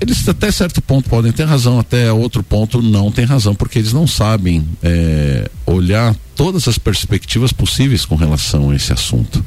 eles 0.00 0.28
até 0.28 0.50
certo 0.50 0.82
ponto 0.82 1.08
podem 1.08 1.32
ter 1.32 1.44
razão, 1.44 1.78
até 1.78 2.12
outro 2.12 2.42
ponto 2.42 2.82
não 2.82 3.10
tem 3.10 3.24
razão, 3.24 3.54
porque 3.54 3.78
eles 3.78 3.92
não 3.92 4.06
sabem 4.06 4.66
é, 4.82 5.50
olhar 5.64 6.14
todas 6.34 6.68
as 6.68 6.78
perspectivas 6.78 7.52
possíveis 7.52 8.04
com 8.04 8.14
relação 8.14 8.70
a 8.70 8.76
esse 8.76 8.92
assunto. 8.92 9.44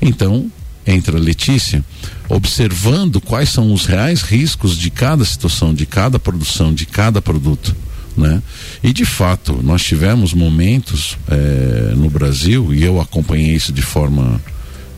Então, 0.00 0.50
entra 0.86 1.16
a 1.16 1.20
Letícia, 1.20 1.84
observando 2.28 3.20
quais 3.20 3.50
são 3.50 3.72
os 3.72 3.84
reais 3.84 4.22
riscos 4.22 4.76
de 4.76 4.90
cada 4.90 5.24
situação, 5.24 5.74
de 5.74 5.84
cada 5.84 6.18
produção, 6.18 6.72
de 6.72 6.86
cada 6.86 7.20
produto. 7.20 7.76
Né? 8.16 8.42
E 8.82 8.92
de 8.92 9.04
fato, 9.04 9.60
nós 9.62 9.82
tivemos 9.82 10.32
momentos 10.32 11.16
é, 11.28 11.92
no 11.94 12.08
Brasil, 12.08 12.72
e 12.74 12.82
eu 12.82 13.00
acompanhei 13.00 13.54
isso 13.54 13.72
de 13.72 13.82
forma 13.82 14.40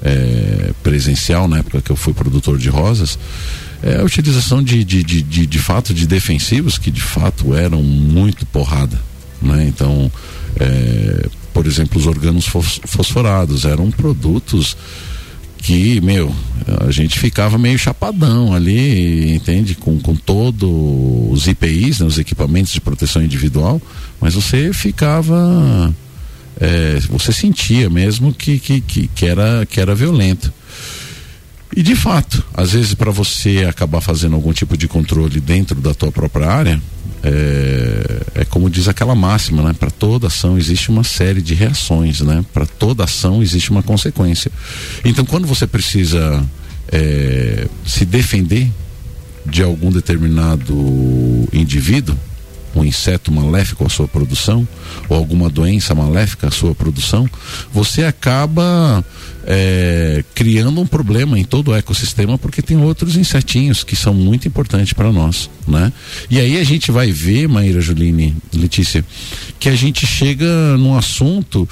é, 0.03 0.73
presencial 0.83 1.47
na 1.47 1.59
época 1.59 1.83
que 1.83 1.91
eu 1.91 1.97
fui 1.97 2.13
produtor 2.13 2.59
de 2.59 2.69
rosas, 2.69 3.19
é 3.83 4.01
a 4.01 4.05
utilização 4.05 4.63
de, 4.63 4.85
de, 4.85 5.03
de, 5.03 5.23
de, 5.23 5.47
de 5.47 5.59
fato 5.59 5.93
de 5.93 6.07
defensivos 6.07 6.79
que 6.79 6.91
de 6.91 7.03
fato 7.03 7.55
eram 7.55 7.83
muito 7.83 8.47
porrada. 8.47 9.01
Né? 9.41 9.67
Então, 9.67 10.11
é, 10.59 11.29
por 11.53 11.67
exemplo, 11.67 11.99
os 11.99 12.07
organos 12.07 12.47
fosforados 12.47 13.65
eram 13.65 13.91
produtos 13.91 14.77
que, 15.59 16.01
meu, 16.01 16.35
a 16.87 16.91
gente 16.91 17.19
ficava 17.19 17.57
meio 17.57 17.79
chapadão 17.79 18.53
ali, 18.53 19.33
entende? 19.33 19.77
Com, 19.77 19.99
com 20.01 20.15
todos 20.17 20.69
os 21.31 21.47
IPIs, 21.47 22.01
né, 22.01 22.07
os 22.07 22.19
equipamentos 22.19 22.73
de 22.73 22.81
proteção 22.81 23.23
individual, 23.23 23.81
mas 24.21 24.35
você 24.35 24.73
ficava. 24.73 25.95
É, 26.61 26.99
você 27.09 27.33
sentia 27.33 27.89
mesmo 27.89 28.33
que, 28.33 28.59
que, 28.59 28.81
que, 28.81 29.09
que, 29.09 29.27
era, 29.27 29.65
que 29.65 29.81
era 29.81 29.95
violento. 29.95 30.53
E 31.75 31.83
de 31.83 31.97
fato, 31.97 32.45
às 32.53 32.73
vezes 32.73 32.95
para 32.95 33.11
você 33.11 33.67
acabar 33.69 34.01
fazendo 34.01 34.35
algum 34.35 34.53
tipo 34.53 34.77
de 34.77 34.87
controle 34.87 35.41
dentro 35.41 35.81
da 35.81 35.95
tua 35.95 36.13
própria 36.13 36.49
área, 36.49 36.83
é, 37.23 38.41
é 38.41 38.45
como 38.45 38.69
diz 38.69 38.89
aquela 38.89 39.15
máxima, 39.15 39.63
né? 39.63 39.73
Para 39.73 39.91
toda 39.91 40.27
ação 40.27 40.59
existe 40.59 40.91
uma 40.91 41.05
série 41.05 41.41
de 41.41 41.55
reações, 41.55 42.21
né? 42.21 42.45
Para 42.53 42.67
toda 42.67 43.05
ação 43.05 43.43
existe 43.43 43.71
uma 43.71 43.83
consequência. 43.83 44.51
Então, 45.05 45.25
quando 45.25 45.47
você 45.47 45.67
precisa 45.67 46.45
é, 46.89 47.67
se 47.87 48.05
defender 48.05 48.69
de 49.47 49.63
algum 49.63 49.91
determinado 49.91 51.49
indivíduo, 51.53 52.17
um 52.75 52.85
inseto 52.85 53.31
maléfico 53.31 53.85
à 53.85 53.89
sua 53.89 54.09
produção 54.09 54.67
ou 55.09 55.17
alguma 55.17 55.49
doença 55.49 55.95
maléfica 55.95 56.49
à 56.49 56.51
sua 56.51 56.75
produção, 56.75 57.29
você 57.73 58.05
acaba 58.05 59.05
é, 59.45 60.25
criando 60.35 60.81
um 60.81 60.87
problema 60.87 61.39
em 61.39 61.45
todo 61.45 61.71
o 61.71 61.75
ecossistema 61.75 62.39
porque 62.39 62.63
tem 62.63 62.77
outros 62.77 63.17
insetinhos 63.17 63.85
que 63.85 63.97
são 63.97 64.15
muito 64.15 64.47
importantes 64.47 64.93
para 64.93 65.13
nós, 65.13 65.51
né? 65.67 65.93
E 66.31 66.39
aí 66.39 66.59
a 66.59 66.65
gente 66.65 66.91
vai 66.91 67.11
ver, 67.11 67.49
Maíra 67.49 67.81
Juline, 67.81 68.37
Letícia, 68.53 69.05
que 69.59 69.69
a 69.69 69.75
gente 69.75 70.07
chega 70.07 70.77
num 70.79 70.97
assunto 70.97 71.69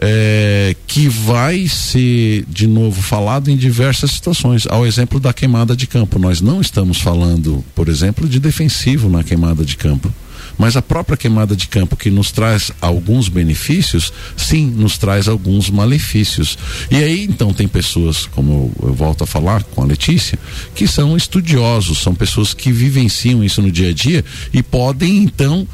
é, 0.00 0.76
que 0.86 1.08
vai 1.08 1.66
ser 1.66 2.44
de 2.48 2.66
novo 2.66 3.02
falado 3.02 3.50
em 3.50 3.56
diversas 3.56 4.12
situações. 4.12 4.66
Ao 4.68 4.86
exemplo 4.86 5.18
da 5.18 5.32
queimada 5.32 5.74
de 5.74 5.86
campo, 5.86 6.18
nós 6.18 6.40
não 6.40 6.60
estamos 6.60 7.00
falando, 7.00 7.64
por 7.74 7.88
exemplo, 7.88 8.28
de 8.28 8.38
defensivo 8.38 9.08
na 9.08 9.24
queimada 9.24 9.64
de 9.64 9.76
campo. 9.76 10.12
Mas 10.58 10.76
a 10.76 10.82
própria 10.82 11.16
queimada 11.16 11.54
de 11.54 11.68
campo 11.68 11.96
que 11.96 12.10
nos 12.10 12.32
traz 12.32 12.72
alguns 12.80 13.28
benefícios, 13.28 14.12
sim, 14.36 14.66
nos 14.66 14.98
traz 14.98 15.28
alguns 15.28 15.70
malefícios. 15.70 16.58
E 16.90 16.96
aí 16.96 17.24
então 17.24 17.52
tem 17.54 17.68
pessoas, 17.68 18.26
como 18.26 18.72
eu, 18.82 18.88
eu 18.88 18.94
volto 18.94 19.22
a 19.22 19.26
falar 19.26 19.62
com 19.62 19.82
a 19.82 19.86
Letícia, 19.86 20.38
que 20.74 20.88
são 20.88 21.16
estudiosos, 21.16 21.98
são 22.02 22.14
pessoas 22.14 22.52
que 22.52 22.72
vivenciam 22.72 23.44
isso 23.44 23.62
no 23.62 23.70
dia 23.70 23.90
a 23.90 23.92
dia 23.92 24.24
e 24.52 24.62
podem 24.62 25.18
então 25.18 25.66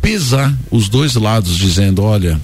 pesar 0.00 0.52
os 0.70 0.88
dois 0.88 1.14
lados, 1.14 1.56
dizendo, 1.56 2.02
olha, 2.02 2.40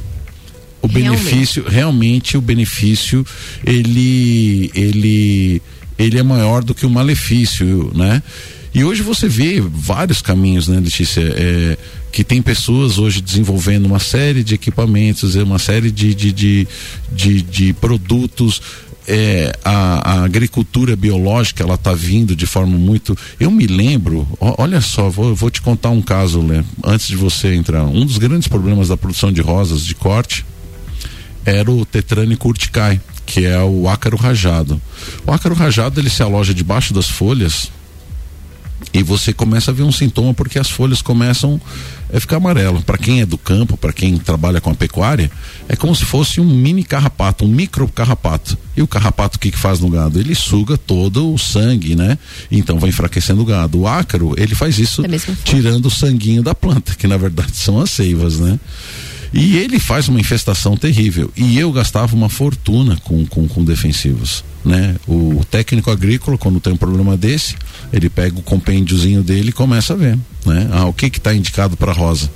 o 0.81 0.87
realmente. 0.87 1.25
benefício, 1.25 1.64
realmente 1.67 2.37
o 2.37 2.40
benefício, 2.40 3.26
ele, 3.64 4.71
ele, 4.75 5.62
ele 5.99 6.19
é 6.19 6.23
maior 6.23 6.62
do 6.62 6.75
que 6.75 6.87
o 6.87 6.90
malefício, 6.90 7.90
né? 7.95 8.23
E 8.75 8.85
hoje 8.85 9.03
você 9.03 9.29
vê 9.29 9.61
vários 9.61 10.21
caminhos, 10.21 10.69
né, 10.69 10.79
Letícia? 10.79 11.23
É, 11.23 11.79
que 12.13 12.25
tem 12.25 12.41
pessoas 12.41 12.99
hoje 12.99 13.21
desenvolvendo 13.21 13.87
uma 13.87 13.99
série 13.99 14.43
de 14.43 14.55
equipamentos, 14.55 15.37
é, 15.37 15.43
uma 15.43 15.59
série 15.59 15.91
de, 15.91 16.15
de, 16.15 16.33
de, 16.33 16.69
de, 17.13 17.43
de 17.43 17.73
produtos. 17.73 18.61
É, 19.11 19.57
a, 19.65 20.21
a, 20.21 20.25
agricultura 20.25 20.95
biológica 20.95 21.63
ela 21.63 21.77
está 21.77 21.95
vindo 21.95 22.37
de 22.37 22.45
forma 22.45 22.77
muito. 22.77 23.17
Eu 23.41 23.51
me 23.51 23.67
lembro, 23.67 24.29
olha 24.39 24.83
só, 24.83 25.09
vou, 25.09 25.35
vou 25.35 25.51
te 25.51 25.63
contar 25.63 25.89
um 25.89 26.03
caso, 26.03 26.43
né, 26.43 26.63
antes 26.85 27.09
de 27.09 27.17
você 27.17 27.55
entrar. 27.55 27.85
Um 27.85 28.05
dos 28.05 28.19
grandes 28.19 28.49
problemas 28.49 28.89
da 28.89 28.99
produção 28.99 29.33
de 29.33 29.41
rosas 29.41 29.85
de 29.85 29.95
corte 29.95 30.45
era 31.43 31.71
o 31.71 31.87
tetrânico 31.87 32.49
urticai, 32.49 33.01
que 33.25 33.47
é 33.47 33.59
o 33.63 33.89
ácaro 33.89 34.19
rajado. 34.19 34.79
O 35.27 35.33
ácaro 35.33 35.55
rajado 35.55 35.99
ele 35.99 36.11
se 36.11 36.23
aloja 36.23 36.53
debaixo 36.53 36.93
das 36.93 37.09
folhas 37.09 37.71
e 38.92 39.02
você 39.02 39.32
começa 39.32 39.70
a 39.70 39.75
ver 39.75 39.82
um 39.82 39.92
sintoma 39.92 40.32
porque 40.32 40.58
as 40.58 40.70
folhas 40.70 41.02
começam 41.02 41.61
a 42.12 42.18
ficar 42.18 42.37
amarelo. 42.37 42.82
Para 42.82 42.97
quem 42.97 43.20
é 43.20 43.26
do 43.26 43.37
campo, 43.37 43.76
para 43.76 43.92
quem 43.92 44.16
trabalha 44.16 44.61
com 44.61 44.70
a 44.70 44.75
pecuária, 44.75 45.30
é 45.68 45.76
como 45.76 45.94
se 45.94 46.04
fosse 46.04 46.40
um 46.40 46.44
mini 46.44 46.82
carrapato, 46.82 47.44
um 47.44 47.49
micro 47.49 47.87
carrapato. 47.88 48.56
E 48.76 48.82
o 48.82 48.87
carrapato 48.87 49.37
o 49.37 49.40
que, 49.40 49.50
que 49.50 49.58
faz 49.58 49.80
no 49.80 49.90
gado? 49.90 50.18
Ele 50.18 50.35
suga 50.35 50.76
todo 50.76 51.32
o 51.32 51.38
sangue, 51.38 51.94
né? 51.94 52.16
Então 52.50 52.78
vai 52.78 52.90
enfraquecendo 52.90 53.42
o 53.42 53.44
gado. 53.44 53.80
O 53.80 53.88
ácaro, 53.88 54.35
ele 54.37 54.54
faz 54.54 54.78
isso 54.78 55.02
tirando 55.44 55.87
o 55.87 55.90
sanguinho 55.90 56.42
da 56.42 56.54
planta, 56.54 56.94
que 56.94 57.06
na 57.06 57.16
verdade 57.16 57.56
são 57.56 57.80
as 57.80 57.90
seivas, 57.90 58.38
né? 58.38 58.58
E 59.32 59.56
ele 59.56 59.78
faz 59.78 60.08
uma 60.08 60.20
infestação 60.20 60.76
terrível. 60.76 61.30
E 61.37 61.58
eu 61.58 61.70
gastava 61.73 62.14
uma 62.16 62.28
fortuna 62.28 62.97
com, 63.04 63.26
com, 63.26 63.47
com 63.47 63.64
defensivos. 63.64 64.44
Né? 64.64 64.97
O 65.06 65.44
técnico 65.50 65.90
agrícola, 65.90 66.38
quando 66.38 66.61
tem 66.61 66.73
um 66.73 66.76
problema 66.76 67.16
desse, 67.16 67.54
ele 67.92 68.08
pega 68.08 68.38
o 68.38 68.42
compêndiozinho 68.42 69.23
dele 69.23 69.50
e 69.50 69.52
começa 69.52 69.92
a 69.92 69.97
ver. 69.97 70.18
Né? 70.47 70.68
Ah, 70.73 70.87
o 70.87 70.92
que 70.92 71.06
está 71.06 71.35
indicado 71.35 71.76
para 71.76 71.92
rosa? 71.92 72.30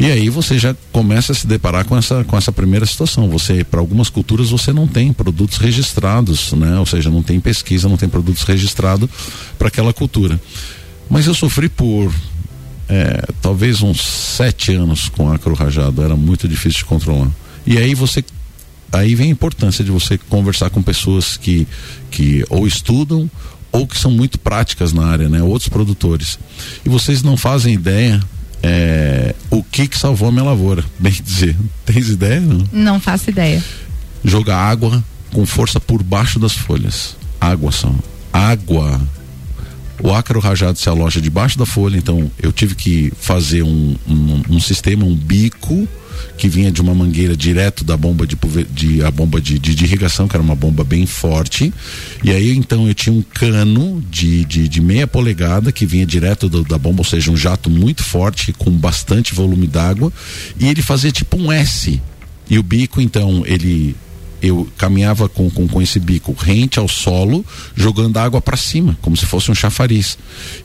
E 0.00 0.06
aí 0.06 0.28
você 0.28 0.56
já 0.58 0.76
começa 0.92 1.32
a 1.32 1.34
se 1.34 1.44
deparar 1.44 1.84
com 1.84 1.96
essa, 1.96 2.22
com 2.22 2.36
essa 2.36 2.52
primeira 2.52 2.86
situação. 2.86 3.28
Você, 3.30 3.64
para 3.64 3.80
algumas 3.80 4.08
culturas, 4.08 4.50
você 4.50 4.72
não 4.72 4.86
tem 4.86 5.12
produtos 5.12 5.58
registrados, 5.58 6.52
né? 6.52 6.78
Ou 6.78 6.86
seja, 6.86 7.10
não 7.10 7.20
tem 7.20 7.40
pesquisa, 7.40 7.88
não 7.88 7.96
tem 7.96 8.08
produtos 8.08 8.44
registrados 8.44 9.10
para 9.58 9.66
aquela 9.66 9.92
cultura. 9.92 10.40
Mas 11.10 11.26
eu 11.26 11.34
sofri 11.34 11.68
por 11.68 12.14
é, 12.88 13.22
talvez 13.42 13.82
uns 13.82 14.00
sete 14.00 14.72
anos 14.72 15.08
com 15.08 15.30
acro 15.30 15.54
rajado, 15.54 16.02
era 16.02 16.16
muito 16.16 16.48
difícil 16.48 16.80
de 16.80 16.84
controlar. 16.86 17.30
E 17.66 17.76
aí 17.76 17.94
você 17.94 18.24
aí 18.92 19.14
vem 19.14 19.28
a 19.28 19.32
importância 19.32 19.84
de 19.84 19.90
você 19.90 20.16
conversar 20.16 20.70
com 20.70 20.82
pessoas 20.82 21.36
que, 21.36 21.68
que 22.10 22.44
ou 22.48 22.66
estudam 22.66 23.30
ou 23.70 23.86
que 23.86 23.98
são 23.98 24.10
muito 24.10 24.38
práticas 24.38 24.92
na 24.92 25.06
área, 25.06 25.28
né? 25.28 25.42
Outros 25.42 25.68
produtores. 25.68 26.38
E 26.84 26.88
vocês 26.88 27.22
não 27.22 27.36
fazem 27.36 27.74
ideia 27.74 28.20
é, 28.62 29.34
o 29.50 29.62
que 29.62 29.86
que 29.86 29.98
salvou 29.98 30.28
a 30.28 30.32
minha 30.32 30.44
lavoura, 30.44 30.84
bem 30.98 31.12
dizer. 31.12 31.56
Tens 31.84 32.08
ideia? 32.08 32.40
Não? 32.40 32.66
não 32.72 33.00
faço 33.00 33.30
ideia. 33.30 33.62
Jogar 34.24 34.56
água 34.56 35.02
com 35.32 35.44
força 35.46 35.78
por 35.78 36.02
baixo 36.02 36.38
das 36.38 36.52
folhas. 36.52 37.16
Água 37.40 37.70
só. 37.70 37.94
Água 38.32 39.00
o 40.00 40.12
ácaro 40.12 40.40
rajado 40.40 40.78
se 40.78 40.88
aloja 40.88 41.20
debaixo 41.20 41.58
da 41.58 41.66
folha, 41.66 41.96
então 41.96 42.30
eu 42.40 42.52
tive 42.52 42.74
que 42.74 43.12
fazer 43.20 43.62
um, 43.62 43.96
um, 44.06 44.42
um 44.50 44.60
sistema, 44.60 45.04
um 45.04 45.14
bico 45.14 45.88
que 46.36 46.48
vinha 46.48 46.70
de 46.70 46.80
uma 46.80 46.94
mangueira 46.94 47.36
direto 47.36 47.84
da 47.84 47.96
bomba 47.96 48.26
de, 48.26 48.36
de 48.70 49.02
a 49.04 49.10
bomba 49.10 49.40
de, 49.40 49.58
de, 49.58 49.74
de, 49.74 49.84
irrigação, 49.84 50.28
que 50.28 50.36
era 50.36 50.42
uma 50.42 50.54
bomba 50.54 50.84
bem 50.84 51.06
forte. 51.06 51.72
E 52.22 52.30
aí 52.30 52.56
então 52.56 52.86
eu 52.86 52.94
tinha 52.94 53.12
um 53.12 53.22
cano 53.22 54.02
de, 54.10 54.44
de, 54.44 54.68
de 54.68 54.80
meia 54.80 55.06
polegada 55.06 55.72
que 55.72 55.86
vinha 55.86 56.06
direto 56.06 56.48
do, 56.48 56.62
da 56.62 56.78
bomba, 56.78 57.00
ou 57.00 57.04
seja, 57.04 57.30
um 57.30 57.36
jato 57.36 57.68
muito 57.68 58.02
forte 58.02 58.52
com 58.52 58.70
bastante 58.70 59.34
volume 59.34 59.66
d'água. 59.66 60.12
E 60.58 60.66
ele 60.66 60.82
fazia 60.82 61.10
tipo 61.10 61.36
um 61.36 61.52
S. 61.52 62.00
E 62.50 62.58
o 62.58 62.62
bico, 62.62 63.00
então, 63.00 63.42
ele 63.44 63.94
eu 64.40 64.68
caminhava 64.76 65.28
com, 65.28 65.50
com, 65.50 65.66
com 65.66 65.82
esse 65.82 65.98
bico 65.98 66.32
rente 66.32 66.78
ao 66.78 66.88
solo, 66.88 67.44
jogando 67.74 68.16
água 68.18 68.40
para 68.40 68.56
cima, 68.56 68.96
como 69.02 69.16
se 69.16 69.26
fosse 69.26 69.50
um 69.50 69.54
chafariz. 69.54 70.16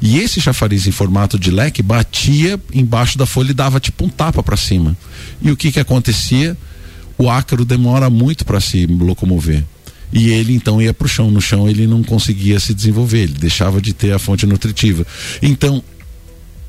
E 0.01 0.18
esse 0.18 0.39
chafariz 0.39 0.86
em 0.86 0.92
formato 0.92 1.39
de 1.39 1.50
leque 1.50 1.82
batia 1.82 2.60
embaixo 2.74 3.18
da 3.18 3.25
folha 3.25 3.51
e 3.51 3.53
dava 3.53 3.80
tipo 3.80 4.06
um 4.06 4.10
tapa 4.10 4.44
para 4.44 4.58
cima. 4.58 4.96
E 5.42 5.51
o 5.51 5.58
que 5.58 5.72
que 5.72 5.80
acontecia? 5.80 6.58
O 7.18 7.30
ácaro 7.30 7.65
demora 7.65 8.10
muito 8.10 8.46
para 8.46 8.60
se 8.60 8.86
locomover. 8.86 9.63
E 10.12 10.30
ele 10.30 10.53
então 10.53 10.80
ia 10.82 10.94
para 10.94 11.06
o 11.06 11.10
chão. 11.10 11.32
No 11.32 11.42
chão 11.42 11.68
ele 11.68 11.88
não 11.88 12.03
conseguia 12.03 12.60
se 12.60 12.74
desenvolver, 12.74 13.24
ele 13.24 13.34
deixava 13.34 13.82
de 13.82 13.94
ter 13.94 14.13
a 14.13 14.20
fonte 14.20 14.46
nutritiva. 14.46 15.06
Então, 15.42 15.84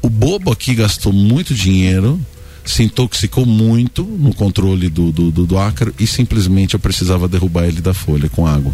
o 0.00 0.08
bobo 0.08 0.50
aqui 0.50 0.74
gastou 0.74 1.12
muito 1.12 1.54
dinheiro 1.54 2.18
se 2.64 2.82
intoxicou 2.82 3.44
muito 3.44 4.02
no 4.02 4.34
controle 4.34 4.88
do, 4.88 5.12
do, 5.12 5.30
do, 5.30 5.46
do 5.46 5.58
ácaro 5.58 5.94
e 5.98 6.06
simplesmente 6.06 6.74
eu 6.74 6.80
precisava 6.80 7.28
derrubar 7.28 7.66
ele 7.66 7.80
da 7.80 7.92
folha 7.92 8.28
com 8.28 8.46
água. 8.46 8.72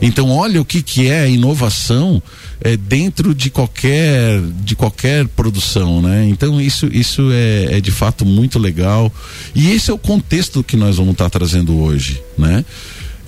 Então 0.00 0.30
olha 0.30 0.60
o 0.60 0.64
que, 0.64 0.80
que 0.80 1.08
é 1.08 1.28
inovação 1.28 2.22
é, 2.60 2.76
dentro 2.76 3.34
de 3.34 3.50
qualquer 3.50 4.40
de 4.62 4.76
qualquer 4.76 5.26
produção, 5.28 6.00
né? 6.00 6.26
Então 6.28 6.60
isso 6.60 6.86
isso 6.86 7.30
é, 7.32 7.78
é 7.78 7.80
de 7.80 7.90
fato 7.90 8.24
muito 8.24 8.58
legal 8.58 9.12
e 9.54 9.70
esse 9.70 9.90
é 9.90 9.94
o 9.94 9.98
contexto 9.98 10.62
que 10.62 10.76
nós 10.76 10.96
vamos 10.96 11.12
estar 11.12 11.28
trazendo 11.30 11.76
hoje, 11.78 12.22
né? 12.36 12.64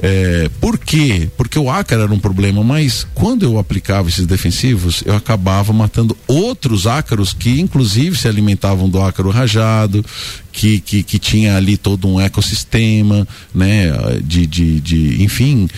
É, 0.03 0.51
por 0.61 0.79
quê? 0.79 1.29
Porque 1.37 1.59
o 1.59 1.71
ácaro 1.71 2.03
era 2.03 2.13
um 2.13 2.19
problema, 2.19 2.65
mas 2.65 3.07
quando 3.15 3.43
eu 3.45 3.59
aplicava 3.59 4.09
esses 4.09 4.27
defensivos, 4.27 5.03
eu 5.05 5.15
acabava 5.15 5.73
matando 5.73 6.17
outros 6.27 6.87
ácaros 6.87 7.35
que, 7.35 7.61
inclusive, 7.61 8.17
se 8.17 8.27
alimentavam 8.27 8.89
do 8.89 9.01
ácaro 9.03 9.29
rajado, 9.29 10.05
que, 10.51 10.81
que, 10.81 11.03
que 11.03 11.19
tinha 11.19 11.57
ali 11.57 11.77
todo 11.77 12.09
um 12.09 12.21
ecossistema, 12.21 13.29
né? 13.55 13.93
De, 14.25 14.47
de, 14.47 14.81
de 14.81 15.23
enfim, 15.23 15.69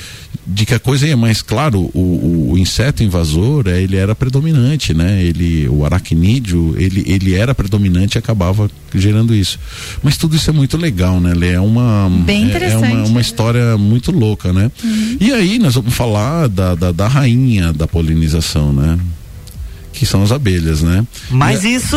de 0.46 0.66
que 0.66 0.74
a 0.74 0.78
coisa 0.78 1.06
ia 1.06 1.16
mais 1.16 1.40
claro, 1.40 1.90
o, 1.94 2.52
o, 2.52 2.58
inseto 2.58 3.02
invasor, 3.02 3.68
é, 3.68 3.80
ele 3.80 3.96
era 3.96 4.14
predominante, 4.14 4.92
né? 4.92 5.22
Ele, 5.22 5.68
o 5.68 5.84
aracnídeo, 5.84 6.74
ele, 6.76 7.04
ele 7.06 7.34
era 7.34 7.54
predominante 7.54 8.16
e 8.16 8.18
acabava 8.18 8.68
gerando 8.92 9.34
isso. 9.34 9.58
Mas 10.02 10.16
tudo 10.16 10.34
isso 10.34 10.50
é 10.50 10.52
muito 10.52 10.76
legal, 10.76 11.20
né? 11.20 11.32
É 11.52 11.60
uma 11.60 12.10
Bem 12.24 12.44
interessante. 12.44 12.84
É, 12.84 12.90
é 12.90 12.94
uma, 12.94 13.04
uma 13.06 13.20
história 13.20 13.78
muito 13.78 14.10
louca, 14.10 14.52
né? 14.52 14.70
Uhum. 14.82 15.16
E 15.20 15.32
aí 15.32 15.58
nós 15.58 15.74
vamos 15.74 15.94
falar 15.94 16.48
da, 16.48 16.74
da, 16.74 16.90
da 16.90 17.06
rainha 17.06 17.72
da 17.72 17.86
polinização, 17.86 18.72
né? 18.72 18.98
Que 19.92 20.04
são 20.04 20.24
as 20.24 20.32
abelhas, 20.32 20.82
né? 20.82 21.06
Mas 21.30 21.62
e, 21.62 21.74
isso 21.74 21.96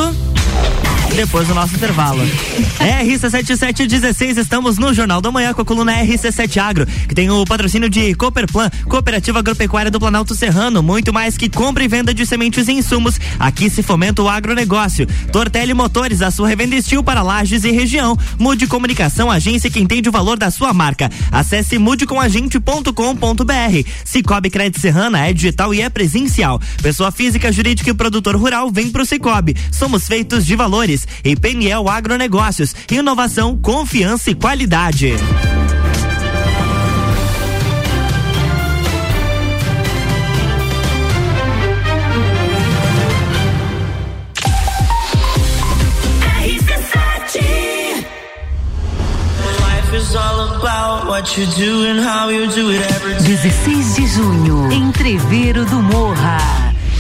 depois 1.16 1.48
do 1.48 1.54
nosso 1.54 1.74
intervalo. 1.76 2.22
RC7716, 2.78 4.38
estamos 4.38 4.78
no 4.78 4.94
Jornal 4.94 5.22
da 5.22 5.32
Manhã 5.32 5.54
com 5.54 5.62
a 5.62 5.66
coluna 5.66 5.94
RC7 6.04 6.58
Agro, 6.58 6.86
que 6.86 7.16
tem 7.16 7.30
o 7.30 7.46
patrocínio 7.46 7.90
de 7.90 8.14
Cooperplan, 8.16 8.70
Cooperativa 8.86 9.40
Agropecuária 9.40 9.90
do 9.90 10.00
Planalto 10.00 10.36
Serrano, 10.36 10.84
muito 10.84 11.14
mais 11.14 11.38
que 11.38 11.48
compra 11.48 11.86
e 11.86 11.88
venda 11.88 12.14
de 12.14 12.26
sementes 12.26 12.68
e 12.68 12.74
insumos. 12.74 13.18
Aqui 13.40 13.70
se 13.70 13.82
fomenta 13.82 14.22
o 14.22 14.28
agronegócio. 14.28 15.08
Tortelli 15.32 15.74
Motores, 15.74 16.22
a 16.22 16.30
sua 16.30 16.50
revenda 16.50 16.76
estil 16.76 17.02
para 17.02 17.22
lajes 17.22 17.64
e 17.64 17.72
região. 17.72 18.18
Mude 18.38 18.68
Comunicação, 18.68 19.32
agência 19.32 19.70
que 19.70 19.80
entende 19.80 20.10
o 20.10 20.12
valor 20.12 20.38
da 20.38 20.52
sua 20.52 20.74
marca. 20.74 21.10
Acesse 21.32 21.78
mudecomagente.com.br. 21.78 23.90
Cicobi 24.04 24.50
Crédito 24.50 24.82
Serrana 24.82 25.26
é 25.26 25.32
digital 25.32 25.74
e 25.74 25.82
é 25.82 25.90
presencial. 25.90 26.60
Pessoa 26.82 27.12
física, 27.12 27.52
jurídica 27.52 27.90
e 27.90 27.94
produtor 27.94 28.36
rural 28.36 28.70
vem 28.70 28.90
pro 28.90 29.06
Cicobi. 29.06 29.56
Somos 29.72 30.08
feitos 30.08 30.46
de 30.46 30.56
valores. 30.56 31.05
E 31.24 31.36
Peniel 31.36 31.88
Agronegócios. 31.90 32.76
Inovação, 32.92 33.58
confiança 33.58 34.32
e 34.32 34.36
qualidade. 34.36 35.16
what 51.16 51.38
you 51.38 51.46
do 51.48 51.86
and 51.88 52.00
how 52.00 52.30
you 52.30 52.46
do 52.52 52.72
it 52.72 52.82
every 52.82 53.14
day. 53.14 53.38
16 53.38 53.96
de 53.96 54.08
junho, 54.08 54.72
Entreveiro 54.72 55.66
do 55.66 55.82
Morra. 55.82 56.65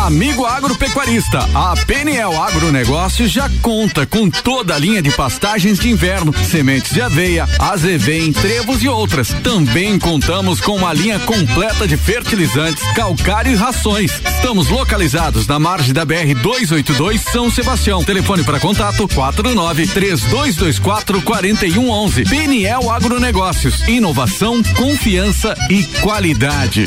Amigo 0.00 0.46
agropecuarista, 0.46 1.46
a 1.54 1.76
PNL 1.86 2.34
Agronegócios 2.34 3.30
já 3.30 3.50
conta 3.60 4.06
com 4.06 4.30
toda 4.30 4.74
a 4.74 4.78
linha 4.78 5.02
de 5.02 5.10
pastagens 5.10 5.78
de 5.78 5.90
inverno, 5.90 6.34
sementes 6.50 6.92
de 6.92 7.02
aveia, 7.02 7.46
azevém, 7.58 8.32
trevos 8.32 8.82
e 8.82 8.88
outras. 8.88 9.28
Também 9.42 9.98
contamos 9.98 10.58
com 10.58 10.74
uma 10.74 10.94
linha 10.94 11.18
completa 11.20 11.86
de 11.86 11.98
fertilizantes, 11.98 12.82
calcário 12.94 13.52
e 13.52 13.54
rações. 13.54 14.22
Estamos 14.36 14.68
localizados 14.68 15.46
na 15.46 15.58
margem 15.58 15.92
da 15.92 16.04
BR 16.04 16.34
282 16.42 17.20
São 17.20 17.50
Sebastião. 17.50 18.02
Telefone 18.02 18.42
para 18.42 18.58
contato 18.58 19.06
49 19.06 19.86
3224 19.86 21.20
4111. 21.20 22.24
PNL 22.24 22.88
Agronegócios, 22.88 23.86
inovação, 23.86 24.62
confiança 24.76 25.54
e 25.68 25.84
qualidade. 26.00 26.86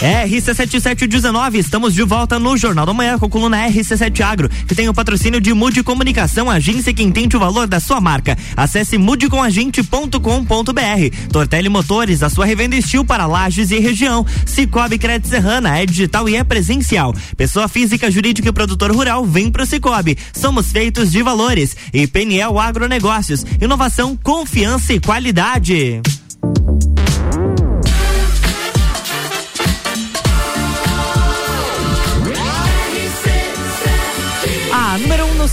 RC7719, 0.00 1.54
estamos 1.54 1.94
de 1.94 2.02
volta 2.02 2.38
no 2.38 2.56
Jornal 2.56 2.84
da 2.84 2.92
Manhã 2.92 3.18
com 3.18 3.26
a 3.26 3.30
coluna 3.30 3.66
RC7 3.66 4.20
Agro, 4.20 4.48
que 4.48 4.74
tem 4.74 4.88
o 4.88 4.94
patrocínio 4.94 5.40
de 5.40 5.54
Mude 5.54 5.82
Comunicação, 5.82 6.50
agência 6.50 6.92
que 6.92 7.02
entende 7.02 7.36
o 7.36 7.40
valor 7.40 7.66
da 7.66 7.80
sua 7.80 8.00
marca. 8.00 8.36
Acesse 8.56 8.98
mudecomagente.com.br. 8.98 11.30
Tortelli 11.32 11.70
Motores, 11.70 12.22
a 12.22 12.28
sua 12.28 12.44
revenda 12.44 12.76
estilo 12.76 13.04
para 13.04 13.26
lajes 13.26 13.70
e 13.70 13.78
região. 13.78 14.26
Cicobi 14.44 14.98
Crédito 14.98 15.28
Serrana, 15.28 15.78
é 15.78 15.86
digital 15.86 16.28
e 16.28 16.36
é 16.36 16.44
presencial. 16.44 17.14
Pessoa 17.36 17.66
física, 17.66 18.10
jurídica 18.10 18.50
e 18.50 18.52
produtor 18.52 18.92
rural, 18.92 19.24
vem 19.24 19.50
pro 19.50 19.64
Cicobi. 19.64 20.18
Somos 20.34 20.70
feitos 20.70 21.10
de 21.10 21.22
valores. 21.22 21.74
E 21.92 22.06
Peniel 22.06 22.58
Agronegócios, 22.58 23.44
inovação, 23.60 24.16
confiança 24.22 24.92
e 24.92 25.00
qualidade. 25.00 26.02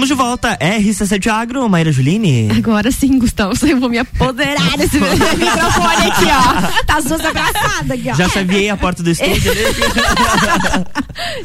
Estamos 0.00 0.08
de 0.08 0.14
volta. 0.14 0.56
RC7 0.56 1.26
Agro, 1.26 1.68
Maíra 1.68 1.92
Juline. 1.92 2.48
Agora 2.56 2.90
sim, 2.90 3.18
Gustavo, 3.18 3.52
eu 3.66 3.78
vou 3.78 3.90
me 3.90 3.98
apoderar 3.98 4.74
desse 4.78 4.96
microfone 4.98 6.10
aqui, 6.10 6.24
ó. 6.24 6.84
Tá 6.84 7.02
suas 7.02 7.22
abraçadas 7.22 7.90
aqui, 7.90 8.08
ó. 8.08 8.14
Já 8.14 8.30
sabia 8.30 8.72
a 8.72 8.76
porta 8.78 9.02
do 9.02 9.10
estúdio. 9.10 9.52
Né? 9.52 10.84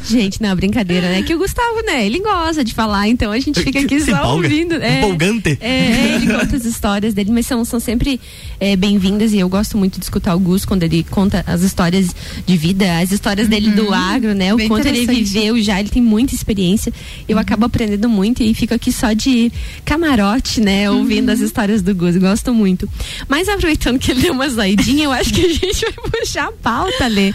gente, 0.08 0.40
não, 0.40 0.56
brincadeira, 0.56 1.10
né? 1.10 1.22
Que 1.22 1.34
o 1.34 1.38
Gustavo, 1.38 1.82
né, 1.84 2.06
ele 2.06 2.18
gosta 2.20 2.64
de 2.64 2.72
falar, 2.72 3.06
então 3.08 3.30
a 3.30 3.38
gente 3.38 3.60
fica 3.62 3.78
aqui 3.80 4.00
Se 4.00 4.10
só 4.10 4.16
empolga. 4.16 4.46
ouvindo. 4.46 4.74
É, 4.76 4.98
Empolgante. 5.00 5.58
É, 5.60 6.14
ele 6.14 6.32
conta 6.32 6.56
as 6.56 6.64
histórias 6.64 7.12
dele, 7.12 7.32
mas 7.32 7.46
são, 7.46 7.62
são 7.62 7.78
sempre 7.78 8.18
é, 8.58 8.74
bem-vindas 8.74 9.34
e 9.34 9.38
eu 9.38 9.50
gosto 9.50 9.76
muito 9.76 9.98
de 9.98 10.04
escutar 10.04 10.34
o 10.34 10.38
Gus 10.38 10.64
quando 10.64 10.82
ele 10.82 11.04
conta 11.10 11.44
as 11.46 11.60
histórias 11.60 12.16
de 12.46 12.56
vida, 12.56 13.00
as 13.00 13.12
histórias 13.12 13.48
dele 13.48 13.72
do 13.72 13.92
agro, 13.92 14.34
né? 14.34 14.54
O 14.54 14.56
Bem 14.56 14.66
quanto 14.66 14.86
ele 14.86 15.04
viveu 15.06 15.60
já, 15.60 15.78
ele 15.78 15.90
tem 15.90 16.02
muita 16.02 16.34
experiência. 16.34 16.90
Eu 17.28 17.38
acabo 17.38 17.66
aprendendo 17.66 18.08
muito 18.08 18.45
e 18.50 18.54
fico 18.54 18.74
aqui 18.74 18.92
só 18.92 19.12
de 19.12 19.50
camarote, 19.84 20.60
né? 20.60 20.90
Ouvindo 20.90 21.30
as 21.30 21.40
histórias 21.40 21.82
do 21.82 21.94
Gus. 21.94 22.16
Gosto 22.16 22.52
muito. 22.54 22.88
Mas 23.28 23.48
aproveitando 23.48 23.98
que 23.98 24.10
ele 24.10 24.22
deu 24.22 24.32
uma 24.34 24.48
saidinha, 24.50 25.04
eu 25.04 25.12
acho 25.12 25.32
que 25.32 25.44
a 25.44 25.48
gente 25.52 25.80
vai 25.84 26.10
puxar 26.10 26.48
a 26.48 26.52
pauta, 26.52 27.06
Lê. 27.06 27.32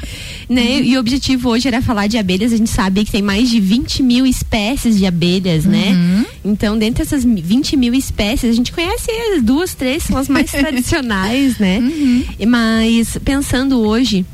Né? 0.50 0.82
E 0.82 0.98
o 0.98 1.00
objetivo 1.00 1.50
hoje 1.50 1.68
era 1.68 1.82
falar 1.82 2.08
de 2.08 2.18
abelhas. 2.18 2.52
A 2.52 2.58
gente 2.58 2.70
sabe 2.70 3.06
que 3.06 3.12
tem 3.12 3.22
mais 3.22 3.50
de 3.50 3.60
20 3.60 4.04
mil 4.04 4.26
espécies 4.26 4.98
de 4.98 5.06
abelhas, 5.06 5.66
né? 5.66 6.26
Então, 6.44 6.78
dentre 6.78 7.04
essas 7.04 7.24
20 7.24 7.78
mil 7.78 7.94
espécies, 7.94 8.50
a 8.50 8.54
gente 8.54 8.72
conhece 8.72 9.10
as 9.36 9.42
duas, 9.44 9.74
três, 9.74 10.04
são 10.04 10.18
as 10.18 10.28
mais 10.28 10.50
tradicionais, 10.52 11.58
né? 11.58 11.80
E- 12.40 12.46
Mas 12.46 13.18
pensando 13.24 13.80
hoje 13.80 14.26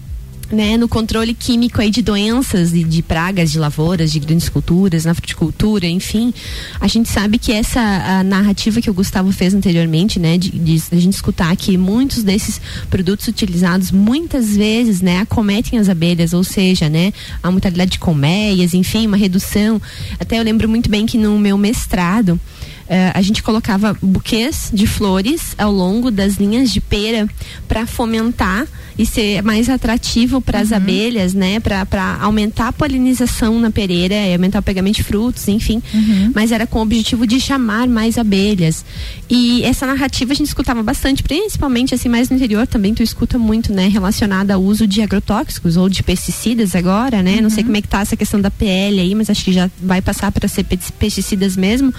né, 0.51 0.77
no 0.77 0.87
controle 0.87 1.33
químico 1.33 1.81
aí 1.81 1.89
de 1.89 2.01
doenças 2.01 2.73
e 2.73 2.83
de 2.83 3.01
pragas 3.01 3.51
de 3.51 3.59
lavouras, 3.59 4.11
de 4.11 4.19
grandes 4.19 4.47
culturas, 4.47 5.05
na 5.05 5.13
fruticultura, 5.13 5.85
enfim, 5.87 6.33
a 6.79 6.87
gente 6.87 7.09
sabe 7.09 7.37
que 7.37 7.51
essa 7.51 8.23
narrativa 8.23 8.81
que 8.81 8.89
o 8.89 8.93
Gustavo 8.93 9.31
fez 9.31 9.53
anteriormente, 9.53 10.19
né, 10.19 10.37
de, 10.37 10.51
de, 10.51 10.81
a 10.91 10.95
gente 10.95 11.13
escutar 11.13 11.55
que 11.55 11.77
muitos 11.77 12.23
desses 12.23 12.61
produtos 12.89 13.27
utilizados 13.27 13.91
muitas 13.91 14.55
vezes, 14.55 15.01
né, 15.01 15.19
acometem 15.19 15.77
as 15.79 15.89
abelhas, 15.89 16.33
ou 16.33 16.43
seja, 16.43 16.89
né, 16.89 17.11
a 17.43 17.51
mortalidade 17.51 17.91
de 17.91 17.99
colmeias, 17.99 18.73
enfim, 18.73 19.05
uma 19.05 19.17
redução. 19.17 19.81
Até 20.19 20.39
eu 20.39 20.43
lembro 20.43 20.69
muito 20.69 20.89
bem 20.89 21.05
que 21.05 21.17
no 21.17 21.37
meu 21.37 21.57
mestrado 21.57 22.39
Uh, 22.87 23.11
a 23.13 23.21
gente 23.21 23.43
colocava 23.43 23.97
buquês 24.01 24.71
de 24.73 24.87
flores 24.87 25.53
ao 25.57 25.73
longo 25.73 26.09
das 26.09 26.35
linhas 26.35 26.71
de 26.71 26.79
pera 26.79 27.27
para 27.67 27.85
fomentar 27.85 28.65
e 28.97 29.05
ser 29.05 29.41
mais 29.41 29.69
atrativo 29.69 30.39
para 30.41 30.59
as 30.59 30.71
uhum. 30.71 30.77
abelhas, 30.77 31.33
né? 31.33 31.59
Para 31.59 32.17
aumentar 32.21 32.69
a 32.69 32.73
polinização 32.73 33.59
na 33.59 33.71
pereira 33.71 34.15
e 34.15 34.33
aumentar 34.33 34.59
o 34.59 34.63
pegamento 34.63 34.97
de 34.97 35.03
frutos, 35.03 35.47
enfim. 35.47 35.81
Uhum. 35.93 36.31
Mas 36.33 36.51
era 36.51 36.67
com 36.67 36.79
o 36.79 36.81
objetivo 36.81 37.25
de 37.25 37.39
chamar 37.39 37.87
mais 37.87 38.17
abelhas. 38.17 38.85
E 39.29 39.63
essa 39.63 39.85
narrativa 39.85 40.33
a 40.33 40.35
gente 40.35 40.47
escutava 40.47 40.81
bastante, 40.83 41.23
principalmente 41.23 41.93
assim 41.93 42.09
mais 42.09 42.29
no 42.29 42.35
interior 42.35 42.65
também 42.67 42.93
tu 42.93 43.03
escuta 43.03 43.37
muito, 43.37 43.73
né? 43.73 43.87
Relacionada 43.87 44.53
ao 44.53 44.61
uso 44.61 44.87
de 44.87 45.01
agrotóxicos 45.01 45.77
ou 45.77 45.89
de 45.89 46.03
pesticidas 46.03 46.75
agora, 46.75 47.21
né? 47.21 47.35
Uhum. 47.35 47.43
Não 47.43 47.49
sei 47.49 47.63
uhum. 47.63 47.67
como 47.67 47.77
é 47.77 47.81
que 47.81 47.87
tá 47.87 48.01
essa 48.01 48.15
questão 48.15 48.39
da 48.39 48.51
PL 48.51 48.99
aí, 48.99 49.15
mas 49.15 49.29
acho 49.29 49.43
que 49.43 49.53
já 49.53 49.69
vai 49.81 50.01
passar 50.01 50.31
para 50.31 50.47
ser 50.47 50.63
pesticidas 50.63 51.55
mesmo. 51.55 51.93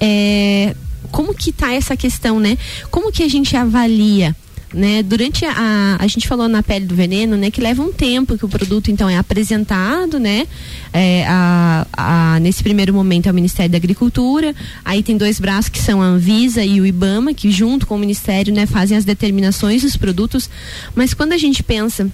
É, 0.00 0.16
é, 0.16 0.74
como 1.10 1.34
que 1.34 1.52
tá 1.52 1.72
essa 1.72 1.96
questão, 1.96 2.40
né? 2.40 2.56
Como 2.90 3.12
que 3.12 3.22
a 3.22 3.28
gente 3.28 3.56
avalia? 3.56 4.34
Né, 4.76 5.02
durante 5.02 5.42
a 5.46 5.96
a 5.98 6.06
gente 6.06 6.28
falou 6.28 6.48
na 6.48 6.62
pele 6.62 6.84
do 6.84 6.94
veneno, 6.94 7.34
né, 7.34 7.50
que 7.50 7.62
leva 7.62 7.82
um 7.82 7.90
tempo 7.90 8.36
que 8.36 8.44
o 8.44 8.48
produto 8.48 8.90
então 8.90 9.08
é 9.08 9.16
apresentado, 9.16 10.20
né, 10.20 10.46
é, 10.92 11.24
a, 11.26 11.86
a, 11.96 12.40
nesse 12.40 12.62
primeiro 12.62 12.92
momento 12.92 13.26
é 13.26 13.30
o 13.30 13.34
Ministério 13.34 13.72
da 13.72 13.78
Agricultura, 13.78 14.54
aí 14.84 15.02
tem 15.02 15.16
dois 15.16 15.40
braços 15.40 15.70
que 15.70 15.78
são 15.78 16.02
a 16.02 16.04
Anvisa 16.04 16.62
e 16.62 16.78
o 16.78 16.84
IBAMA 16.84 17.32
que 17.32 17.50
junto 17.50 17.86
com 17.86 17.96
o 17.96 17.98
Ministério, 17.98 18.52
né, 18.52 18.66
fazem 18.66 18.98
as 18.98 19.06
determinações 19.06 19.80
dos 19.80 19.96
produtos, 19.96 20.50
mas 20.94 21.14
quando 21.14 21.32
a 21.32 21.38
gente 21.38 21.62
pensa 21.62 22.10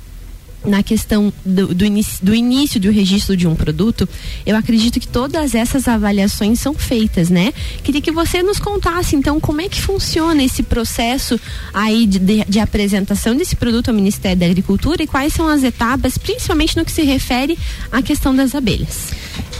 na 0.64 0.82
questão 0.82 1.32
do, 1.44 1.74
do, 1.74 1.84
inicio, 1.84 2.24
do 2.24 2.34
início 2.34 2.80
do 2.80 2.90
registro 2.90 3.36
de 3.36 3.46
um 3.46 3.54
produto, 3.54 4.08
eu 4.46 4.56
acredito 4.56 5.00
que 5.00 5.08
todas 5.08 5.54
essas 5.54 5.88
avaliações 5.88 6.60
são 6.60 6.74
feitas, 6.74 7.30
né? 7.30 7.52
Queria 7.82 8.00
que 8.00 8.12
você 8.12 8.42
nos 8.42 8.58
contasse, 8.58 9.16
então, 9.16 9.40
como 9.40 9.60
é 9.60 9.68
que 9.68 9.80
funciona 9.80 10.42
esse 10.42 10.62
processo 10.62 11.38
aí 11.72 12.06
de, 12.06 12.18
de, 12.18 12.44
de 12.44 12.58
apresentação 12.58 13.36
desse 13.36 13.56
produto 13.56 13.88
ao 13.88 13.94
Ministério 13.94 14.38
da 14.38 14.46
Agricultura 14.46 15.02
e 15.02 15.06
quais 15.06 15.32
são 15.32 15.48
as 15.48 15.62
etapas, 15.64 16.16
principalmente 16.18 16.76
no 16.76 16.84
que 16.84 16.92
se 16.92 17.02
refere 17.02 17.58
à 17.90 18.02
questão 18.02 18.34
das 18.34 18.54
abelhas. 18.54 19.08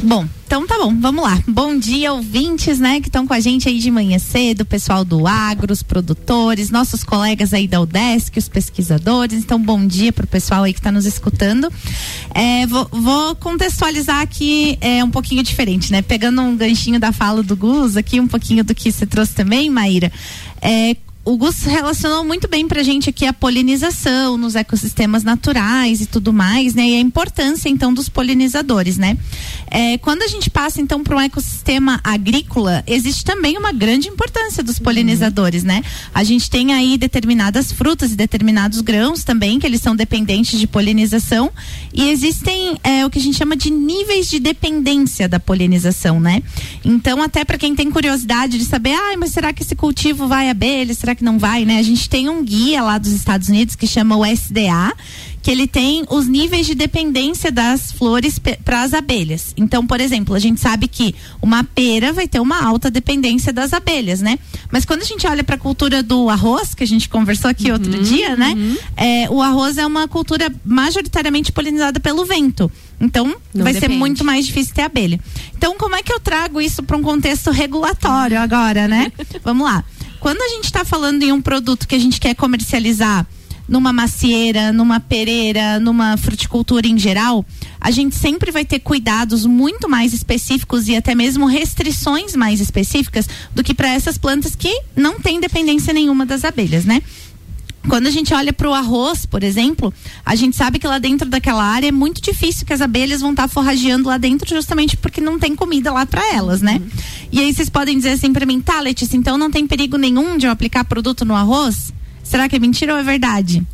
Bom, 0.03 0.27
então 0.53 0.67
tá 0.67 0.77
bom, 0.77 0.95
vamos 1.01 1.25
lá. 1.25 1.43
Bom 1.49 1.79
dia, 1.79 2.13
ouvintes, 2.13 2.79
né, 2.79 3.01
que 3.01 3.09
estão 3.09 3.27
com 3.27 3.33
a 3.33 3.41
gente 3.41 3.71
aí 3.71 3.79
de 3.79 3.91
manhã 3.91 4.19
cedo, 4.19 4.67
pessoal 4.67 5.03
do 5.03 5.27
agro, 5.27 5.73
os 5.73 5.83
produtores, 5.83 6.69
nossos 6.69 7.03
colegas 7.03 7.55
aí 7.55 7.67
da 7.67 7.81
UDESC, 7.81 8.39
os 8.39 8.51
pesquisadores. 8.51 9.39
Então, 9.39 9.59
bom 9.59 9.87
dia 9.87 10.13
pro 10.13 10.27
pessoal 10.27 10.65
aí 10.65 10.75
que 10.75 10.79
está 10.79 10.93
nos 10.93 11.07
escutando. 11.07 11.73
É, 12.35 12.67
vou, 12.67 12.87
vou, 12.93 13.35
contextualizar 13.37 14.21
aqui 14.21 14.77
é, 14.83 15.03
um 15.03 15.11
pouquinho 15.11 15.43
diferente, 15.43 15.91
né? 15.91 16.03
Pegando 16.03 16.43
um 16.43 16.55
ganchinho 16.55 17.01
da 17.01 17.13
fala 17.13 17.43
do 17.43 17.57
Gus, 17.57 17.97
aqui 17.97 18.21
um 18.21 18.29
pouquinho 18.29 18.63
do 18.63 18.75
que 18.75 18.93
você 18.93 19.07
trouxe 19.07 19.33
também, 19.33 19.71
Maíra. 19.71 20.13
É, 20.61 20.95
o 21.25 21.37
Gus 21.37 21.63
relacionou 21.63 22.25
muito 22.25 22.49
bem 22.49 22.67
pra 22.67 22.83
gente 22.83 23.09
aqui 23.09 23.25
a 23.25 23.33
polinização 23.33 24.37
nos 24.37 24.57
ecossistemas 24.57 25.23
naturais 25.23 26.01
e 26.01 26.07
tudo 26.07 26.33
mais, 26.33 26.75
né? 26.75 26.89
E 26.89 26.97
a 26.97 27.01
importância, 27.01 27.69
então, 27.69 27.95
dos 27.95 28.09
polinizadores, 28.09 28.99
né? 28.99 29.17
É, 29.71 29.97
quando 29.99 30.23
a 30.23 30.27
gente 30.27 30.51
passa, 30.51 30.81
então, 30.81 31.05
para 31.05 31.17
um 31.17 31.21
ecossistema 31.21 32.01
agrícola, 32.03 32.83
existe 32.89 33.25
também 33.25 33.57
uma 33.57 33.73
grande 33.73 34.09
importância 34.09 34.65
dos 34.65 34.81
polinizadores, 34.81 35.63
uhum. 35.63 35.69
né? 35.69 35.85
A 36.13 36.25
gente 36.25 36.51
tem 36.51 36.73
aí 36.73 36.99
determinadas 36.99 37.71
frutas 37.71 38.13
e 38.13 38.17
determinados 38.17 38.81
grãos 38.81 39.23
também, 39.23 39.61
que 39.61 39.67
eles 39.67 39.81
são 39.81 39.95
dependentes 39.95 40.59
de 40.59 40.67
polinização, 40.67 41.53
e 41.95 42.11
existem 42.11 42.77
é, 42.83 43.07
o 43.07 43.11
que 43.11 43.21
a 43.21 43.23
gente 43.23 43.39
chama 43.39 43.55
de 43.55 43.71
níveis 43.71 44.29
de 44.29 44.41
dependência 44.41 45.29
da 45.29 45.39
polinização, 45.39 46.19
né? 46.19 46.43
Então, 46.85 47.23
até 47.23 47.45
para 47.45 47.59
quem 47.59 47.77
tem 47.77 47.93
curiosidade 47.93 48.59
de 48.59 48.65
saber, 48.65 48.95
ah, 48.95 49.17
mas 49.17 49.31
será 49.31 49.53
que 49.53 49.63
esse 49.63 49.77
cultivo 49.77 50.27
vai 50.27 50.51
abelha? 50.51 50.93
Será 50.93 51.12
será 51.13 51.15
que 51.15 51.25
não 51.25 51.39
vai, 51.39 51.65
né? 51.65 51.79
A 51.79 51.83
gente 51.83 52.09
tem 52.09 52.29
um 52.29 52.43
guia 52.43 52.83
lá 52.83 52.99
dos 52.99 53.13
Estados 53.13 53.49
Unidos 53.49 53.77
que 53.77 53.87
chama 53.87 54.17
o 54.17 54.25
SDA, 54.25 54.95
que 55.43 55.51
ele 55.51 55.67
tem 55.67 56.05
os 56.09 56.27
níveis 56.27 56.67
de 56.67 56.75
dependência 56.75 57.51
das 57.51 57.93
flores 57.93 58.39
para 58.39 58.83
as 58.83 58.95
abelhas. 58.95 59.53
Então, 59.57 59.87
por 59.87 60.01
exemplo, 60.01 60.35
a 60.35 60.39
gente 60.39 60.61
sabe 60.61 60.89
que 60.89 61.15
uma 61.41 61.65
pera 61.65 62.13
vai 62.13 62.29
ter 62.29 62.41
uma 62.41 62.63
alta 62.63 62.91
dependência 62.91 63.53
das 63.53 63.73
abelhas, 63.73 64.21
né? 64.21 64.39
Mas 64.71 64.85
quando 64.85 65.03
a 65.03 65.05
gente 65.05 65.27
olha 65.27 65.43
para 65.45 65.57
a 65.57 65.59
cultura 65.59 66.03
do 66.03 66.29
arroz, 66.29 66.75
que 66.75 66.85
a 66.85 66.87
gente 66.87 67.09
conversou 67.09 67.51
aqui 67.51 67.67
uhum, 67.67 67.75
outro 67.75 68.03
dia, 68.03 68.37
né? 68.37 68.55
Uhum. 68.57 68.77
É, 68.97 69.31
o 69.31 69.43
arroz 69.43 69.79
é 69.79 69.87
uma 69.87 70.07
cultura 70.07 70.53
majoritariamente 70.65 71.53
polinizada 71.53 71.99
pelo 71.99 72.25
vento. 72.25 72.71
Então, 73.01 73.35
Não 73.53 73.65
vai 73.65 73.73
depende. 73.73 73.93
ser 73.93 73.99
muito 73.99 74.25
mais 74.25 74.47
difícil 74.47 74.75
ter 74.75 74.83
abelha. 74.83 75.19
Então, 75.57 75.77
como 75.77 75.97
é 75.97 76.03
que 76.03 76.13
eu 76.13 76.21
trago 76.21 76.61
isso 76.61 76.85
para 76.85 76.97
um 76.97 77.03
contexto 77.03 77.51
regulatório 77.51 78.39
agora, 78.39 78.87
né? 78.87 79.11
Vamos 79.43 79.67
lá. 79.67 79.85
Quando 80.23 80.41
a 80.41 80.49
gente 80.51 80.67
está 80.67 80.85
falando 80.85 81.25
em 81.25 81.33
um 81.33 81.43
produto 81.43 81.89
que 81.89 81.97
a 81.97 81.99
gente 81.99 82.21
quer 82.21 82.33
comercializar 82.37 83.27
numa 83.69 83.93
macieira, 83.93 84.73
numa 84.73 85.01
pereira, 85.01 85.81
numa 85.81 86.17
fruticultura 86.17 86.87
em 86.87 86.97
geral, 86.97 87.45
a 87.81 87.91
gente 87.91 88.15
sempre 88.15 88.53
vai 88.53 88.65
ter 88.65 88.79
cuidados 88.79 89.45
muito 89.45 89.89
mais 89.89 90.13
específicos 90.13 90.87
e 90.87 90.95
até 90.95 91.13
mesmo 91.13 91.47
restrições 91.47 92.37
mais 92.37 92.61
específicas 92.61 93.29
do 93.53 93.65
que 93.65 93.75
para 93.75 93.89
essas 93.89 94.17
plantas 94.17 94.55
que 94.55 94.73
não 94.95 95.19
têm 95.19 95.41
dependência 95.41 95.93
nenhuma 95.93 96.25
das 96.25 96.45
abelhas, 96.45 96.85
né? 96.85 97.03
Quando 97.89 98.07
a 98.07 98.11
gente 98.11 98.33
olha 98.33 98.53
para 98.53 98.69
o 98.69 98.75
arroz, 98.75 99.27
por 99.27 99.43
exemplo, 99.43 99.93
a 100.25 100.37
gente 100.37 100.57
sabe 100.57 100.79
que 100.79 100.87
lá 100.87 100.99
dentro 100.99 101.29
daquela 101.29 101.65
área 101.65 101.89
é 101.89 101.93
muito 101.93 102.23
difícil 102.23 102.65
que 102.65 102.73
as 102.73 102.81
abelhas 102.81 103.21
vão 103.21 103.31
estar 103.31 103.45
tá 103.45 103.49
forrageando 103.49 104.09
lá 104.09 104.19
dentro, 104.19 104.49
justamente 104.49 104.97
porque 104.97 105.21
não 105.21 105.39
tem 105.39 105.57
comida 105.57 105.93
lá 105.93 106.07
para 106.07 106.25
elas, 106.33 106.63
né? 106.63 106.81
Uhum. 106.81 106.89
E 107.33 107.41
aí 107.41 107.53
vocês 107.53 107.69
podem 107.69 107.97
dizer 107.97 108.11
assim 108.11 108.33
para 108.33 108.47
mim, 108.47 108.61
tá, 108.61 108.81
Letícia, 108.81 109.17
então 109.17 109.37
não 109.37 109.51
tem 109.51 109.67
perigo 109.67 109.97
nenhum 109.97 110.37
de 110.37 110.47
eu 110.47 110.53
aplicar 110.53 110.85
produto 110.85 111.25
no 111.25 111.35
arroz? 111.35 111.93
Será 112.23 112.49
que 112.49 112.57
é 112.57 112.59
mentira 112.59 112.95
ou 112.95 113.01
é 113.01 113.03
verdade? 113.03 113.67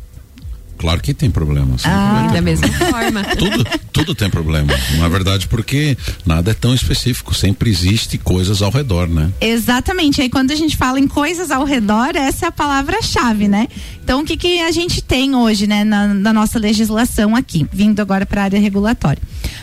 Claro 0.79 1.01
que 1.01 1.13
tem 1.13 1.29
problema. 1.29 1.75
Ah, 1.83 2.29
da 2.31 2.41
mesma 2.41 2.69
forma. 2.69 3.21
Tudo, 3.37 3.65
tudo 3.91 4.15
tem 4.15 4.29
problema. 4.29 4.73
Na 4.97 5.09
verdade, 5.09 5.45
porque 5.47 5.97
nada 6.25 6.51
é 6.51 6.53
tão 6.53 6.73
específico. 6.73 7.35
Sempre 7.35 7.69
existe 7.69 8.17
coisas 8.17 8.61
ao 8.61 8.71
redor, 8.71 9.07
né? 9.07 9.29
Exatamente. 9.41 10.21
Aí 10.21 10.29
quando 10.29 10.51
a 10.51 10.55
gente 10.55 10.77
fala 10.77 10.97
em 10.97 11.07
coisas 11.07 11.51
ao 11.51 11.65
redor, 11.65 12.15
essa 12.15 12.45
é 12.45 12.49
a 12.49 12.51
palavra-chave, 12.51 13.49
né? 13.49 13.67
Então, 14.01 14.21
o 14.21 14.25
que, 14.25 14.37
que 14.37 14.61
a 14.61 14.71
gente 14.71 15.01
tem 15.01 15.35
hoje, 15.35 15.67
né, 15.67 15.83
na, 15.83 16.07
na 16.07 16.33
nossa 16.33 16.57
legislação 16.57 17.35
aqui, 17.35 17.67
vindo 17.71 17.99
agora 17.99 18.25
para 18.25 18.41
a 18.41 18.43
área 18.45 18.59
regulatória? 18.59 19.21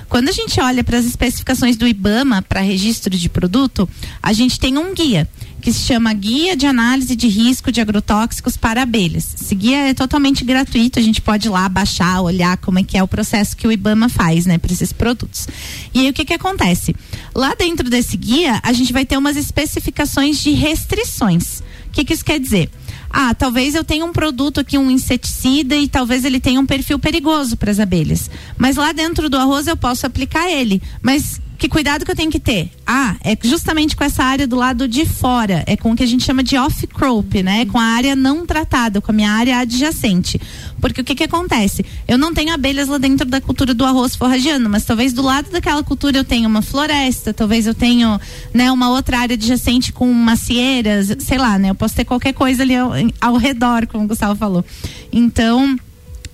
Quando 0.09 0.29
a 0.29 0.33
gente 0.33 0.61
olha 0.61 0.85
para 0.85 0.99
as 0.99 1.07
especificações 1.07 1.77
do 1.77 1.87
IBAMA 1.87 2.43
para 2.43 2.61
registro 2.61 3.17
de 3.17 3.29
produto, 3.29 3.89
a 4.23 4.33
gente 4.35 4.61
tem 4.61 4.77
um 4.77 4.95
guia 4.95 5.27
que 5.67 5.73
se 5.73 5.83
chama 5.83 6.13
Guia 6.13 6.55
de 6.55 6.65
Análise 6.65 7.17
de 7.17 7.27
Risco 7.27 7.73
de 7.73 7.81
Agrotóxicos 7.81 8.57
para 8.57 8.83
Abelhas. 8.83 9.35
Esse 9.35 9.53
guia 9.53 9.89
é 9.89 9.95
totalmente 9.95 10.45
gratuito, 10.45 11.01
a 11.01 11.03
gente 11.03 11.21
pode 11.21 11.49
ir 11.49 11.51
lá 11.51 11.69
baixar, 11.69 12.21
olhar 12.21 12.57
como 12.59 12.79
é 12.79 12.85
que 12.85 12.97
é 12.97 13.03
o 13.03 13.09
processo 13.09 13.57
que 13.57 13.67
o 13.67 13.73
IBAMA 13.73 14.09
faz, 14.09 14.47
né, 14.47 14.59
para 14.59 14.73
esses 14.73 14.93
produtos. 14.93 15.49
E 15.93 15.99
aí 15.99 16.09
o 16.09 16.13
que 16.13 16.25
que 16.25 16.35
acontece? 16.35 16.95
Lá 17.35 17.53
dentro 17.57 17.91
desse 17.91 18.17
guia, 18.17 18.61
a 18.63 18.73
gente 18.73 18.93
vai 18.93 19.05
ter 19.05 19.17
umas 19.17 19.37
especificações 19.37 20.39
de 20.39 20.53
restrições. 20.53 21.65
O 21.89 21.91
que 21.91 22.05
que 22.05 22.15
isso 22.15 22.25
quer 22.25 22.39
dizer? 22.39 22.71
ah, 23.11 23.35
talvez 23.35 23.75
eu 23.75 23.83
tenha 23.83 24.05
um 24.05 24.13
produto 24.13 24.61
aqui, 24.61 24.77
um 24.77 24.91
inseticida, 24.91 25.75
e 25.75 25.89
talvez 25.89 26.25
ele 26.25 26.39
tenha 26.39 26.61
um 26.61 26.67
perfil 26.67 26.99
perigoso 26.99 27.57
para 27.57 27.71
as 27.71 27.81
abelhas. 27.81 28.31
Mas 28.59 28.77
lá 28.77 28.93
dentro 28.93 29.31
do 29.31 29.39
arroz 29.39 29.67
eu 29.67 29.77
posso 29.77 30.07
aplicar 30.07 30.51
ele. 30.51 30.83
Mas 31.01 31.41
que 31.57 31.69
cuidado 31.69 32.05
que 32.05 32.11
eu 32.11 32.17
tenho 32.17 32.31
que 32.31 32.39
ter? 32.39 32.71
Ah, 32.87 33.17
é 33.23 33.37
justamente 33.43 33.97
com 33.97 34.05
essa 34.05 34.23
área 34.23 34.47
do 34.47 34.57
lado 34.57 34.87
de 34.87 35.07
fora, 35.07 35.65
é 35.67 35.77
com 35.77 35.93
o 35.93 35.97
que 35.97 36.03
a 36.03 36.07
gente 36.07 36.25
chama 36.25 36.43
de 36.43 36.57
off-crop, 36.57 37.43
né? 37.43 37.65
Com 37.67 37.79
a 37.79 37.85
área 37.85 38.15
não 38.15 38.47
tratada, 38.47 39.01
com 39.01 39.11
a 39.11 39.15
minha 39.15 39.31
área 39.31 39.59
adjacente. 39.59 40.41
Porque 40.81 41.01
o 41.01 41.05
que 41.05 41.15
que 41.15 41.25
acontece? 41.25 41.85
Eu 42.07 42.19
não 42.19 42.35
tenho 42.35 42.53
abelhas 42.53 42.89
lá 42.89 42.99
dentro 42.99 43.27
da 43.27 43.41
cultura 43.41 43.75
do 43.75 43.85
arroz 43.85 44.15
forragiano, 44.15 44.69
mas 44.69 44.85
talvez 44.85 45.13
do 45.13 45.23
lado 45.23 45.51
daquela 45.51 45.83
cultura 45.83 46.19
eu 46.19 46.25
tenha 46.25 46.47
uma 46.47 46.63
floresta, 46.63 47.33
talvez 47.33 47.67
eu 47.67 47.75
tenha, 47.75 48.21
né, 48.53 48.71
uma 48.71 48.91
outra 48.91 49.19
área 49.19 49.35
adjacente 49.35 49.93
com 49.93 50.13
macieiras, 50.13 51.17
sei 51.21 51.39
lá, 51.39 51.59
né? 51.59 51.71
Eu 51.71 51.75
posso 51.75 51.95
ter 51.95 52.05
qualquer 52.05 52.35
coisa 52.35 52.63
ali 52.63 52.77
ao, 52.77 52.93
ao 53.21 53.37
redor, 53.37 53.87
como 53.87 54.05
o 54.05 54.09
Gustavo 54.09 54.37
falou. 54.37 54.65
Então, 55.13 55.77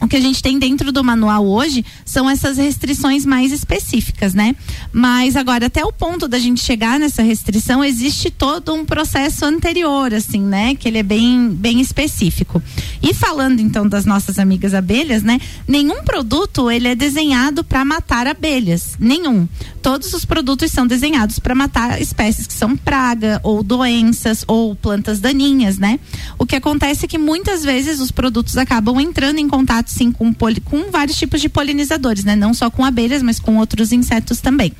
o 0.03 0.09
que 0.09 0.17
a 0.17 0.21
gente 0.21 0.43
tem 0.43 0.59
dentro 0.59 0.91
do 0.91 1.05
manual 1.05 1.47
hoje 1.47 1.85
são 2.05 2.29
essas 2.29 2.59
restrições 2.59 3.25
mais 3.25 3.53
específicas, 3.53 4.35
né? 4.35 4.57
Mas 4.93 5.37
agora, 5.37 5.67
até 5.67 5.85
o 5.85 5.93
ponto 5.93 6.27
da 6.27 6.41
gente 6.41 6.61
chegar 6.61 6.99
nessa 6.99 7.23
restrição, 7.23 7.85
existe 7.85 8.29
todo 8.29 8.75
um 8.75 8.85
processo 8.85 9.45
anterior, 9.45 10.13
assim, 10.13 10.41
né? 10.41 10.75
Que 10.75 10.89
ele 10.89 10.99
é 10.99 11.03
bem, 11.05 11.49
bem 11.51 11.81
específico. 11.81 12.61
E 13.01 13.15
falando 13.15 13.61
então 13.61 13.89
das 13.89 14.05
nossas 14.05 14.41
amigas 14.41 14.75
abelhas, 14.75 15.23
né? 15.23 15.41
Nenhum 15.69 16.03
produto 16.03 16.69
ele 16.69 16.89
é 16.89 16.97
desenhado 16.97 17.63
para 17.63 17.85
matar 17.85 18.27
abelhas, 18.27 18.97
nenhum. 18.99 19.47
Todos 19.81 20.13
os 20.13 20.25
produtos 20.25 20.73
são 20.73 20.85
desenhados 20.85 21.39
para 21.39 21.55
matar 21.55 22.03
espécies 22.03 22.47
que 22.47 22.53
são 22.53 22.77
praga 22.77 23.41
ou 23.45 23.63
doenças 23.63 24.45
ou 24.49 24.75
plantas 24.75 25.21
daninhas, 25.21 25.79
né? 25.79 26.01
O 26.39 26.45
que 26.45 26.57
acontece 26.57 27.05
é 27.05 27.09
que 27.09 27.19
muitas 27.19 27.63
vezes 27.63 28.01
os 28.01 28.11
produtos 28.11 28.57
acabam 28.57 29.01
entrando 29.01 29.39
em 29.39 29.49
contato 29.49 29.92
sim 29.93 30.11
com, 30.11 30.33
com 30.65 30.91
vários 30.91 31.17
tipos 31.17 31.41
de 31.41 31.49
polinizadores, 31.49 32.25
né? 32.25 32.35
Não 32.35 32.53
só 32.53 32.71
com 32.71 32.85
abelhas, 32.85 33.23
mas 33.23 33.39
com 33.39 33.59
outros 33.59 33.93
insetos 33.93 34.41
também. 34.41 34.73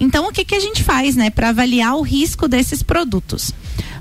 Então, 0.00 0.26
o 0.26 0.32
que, 0.32 0.44
que 0.44 0.54
a 0.54 0.60
gente 0.60 0.82
faz, 0.82 1.14
né, 1.16 1.30
para 1.30 1.50
avaliar 1.50 1.96
o 1.96 2.02
risco 2.02 2.48
desses 2.48 2.82
produtos? 2.82 3.52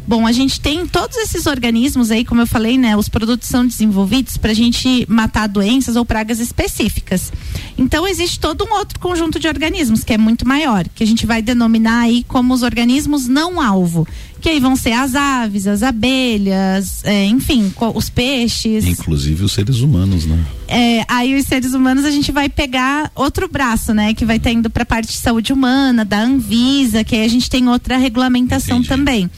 Bom, 0.08 0.26
a 0.26 0.32
gente 0.32 0.60
tem 0.60 0.86
todos 0.88 1.16
esses 1.18 1.46
organismos 1.46 2.10
aí, 2.12 2.26
como 2.26 2.42
eu 2.42 2.48
falei, 2.48 2.78
né? 2.78 2.98
Os 2.98 3.08
produtos 3.08 3.48
são 3.48 3.66
desenvolvidos 3.66 4.36
para 4.36 4.52
a 4.52 4.54
gente 4.54 5.06
matar 5.08 5.48
doenças 5.48 5.96
ou 5.96 6.04
pragas 6.04 6.40
específicas. 6.40 7.32
Então, 7.78 8.08
existe 8.08 8.40
todo 8.40 8.66
um 8.66 8.74
outro 8.74 9.00
conjunto 9.00 9.40
de 9.40 9.48
organismos 9.48 10.04
que 10.04 10.14
é 10.14 10.18
muito 10.18 10.48
maior, 10.48 10.88
que 10.96 11.04
a 11.04 11.08
gente 11.08 11.26
vai 11.26 11.42
denominar 11.42 12.02
aí 12.02 12.26
como 12.28 12.54
os 12.54 12.64
organismos 12.64 13.28
não 13.28 13.62
alvo, 13.62 14.08
que 14.42 14.50
aí 14.50 14.60
vão 14.60 14.76
ser 14.76 14.92
as 14.94 15.14
aves, 15.14 15.68
as 15.68 15.84
abelhas, 15.84 17.04
é, 17.06 17.26
enfim, 17.26 17.72
os 17.94 18.10
peixes. 18.10 18.86
Inclusive 18.86 19.44
os 19.44 19.52
seres 19.52 19.82
humanos, 19.82 20.26
né? 20.26 20.44
É, 20.68 21.06
aí 21.08 21.36
os 21.36 21.46
seres 21.46 21.74
humanos 21.74 22.06
a 22.06 22.12
gente 22.12 22.32
vai 22.32 22.50
pegar 22.50 23.12
outro 23.14 23.48
braço, 23.48 23.94
né? 23.94 24.16
Que 24.16 24.26
vai 24.26 24.38
estar 24.38 24.52
indo 24.52 24.70
para 24.70 24.82
a 24.82 24.86
parte 24.86 25.10
de 25.10 25.18
saúde 25.18 25.54
humana, 25.54 26.04
da 26.04 26.22
Anvisa, 26.22 27.04
que 27.04 27.16
aí 27.16 27.24
a 27.24 27.30
gente 27.30 27.50
tem 27.50 27.68
outra 27.70 27.98
regulamentação 27.98 28.78
Entendi. 28.78 28.90
também. 28.90 29.30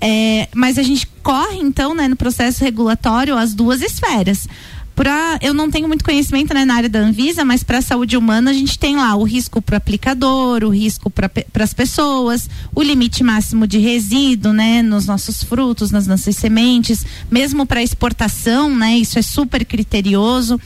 É, 0.00 0.48
mas 0.54 0.78
a 0.78 0.82
gente 0.82 1.06
corre, 1.22 1.58
então, 1.58 1.94
né, 1.94 2.08
no 2.08 2.16
processo 2.16 2.64
regulatório, 2.64 3.36
as 3.36 3.54
duas 3.54 3.82
esferas. 3.82 4.48
Pra, 4.94 5.38
eu 5.40 5.54
não 5.54 5.70
tenho 5.70 5.88
muito 5.88 6.04
conhecimento 6.04 6.52
né, 6.52 6.64
na 6.64 6.74
área 6.74 6.88
da 6.88 6.98
Anvisa, 6.98 7.42
mas 7.42 7.62
para 7.62 7.78
a 7.78 7.82
saúde 7.82 8.18
humana 8.18 8.50
a 8.50 8.54
gente 8.54 8.78
tem 8.78 8.96
lá 8.96 9.14
o 9.14 9.22
risco 9.22 9.62
para 9.62 9.74
o 9.74 9.76
aplicador, 9.76 10.62
o 10.62 10.68
risco 10.68 11.08
para 11.08 11.30
as 11.64 11.72
pessoas, 11.72 12.50
o 12.74 12.82
limite 12.82 13.22
máximo 13.22 13.66
de 13.66 13.78
resíduo 13.78 14.52
né, 14.52 14.82
nos 14.82 15.06
nossos 15.06 15.42
frutos, 15.42 15.90
nas 15.90 16.06
nossas 16.06 16.36
sementes, 16.36 17.04
mesmo 17.30 17.64
para 17.64 17.82
exportação, 17.82 18.76
né, 18.76 18.98
isso 18.98 19.18
é 19.18 19.22
super 19.22 19.64
criterioso 19.64 20.60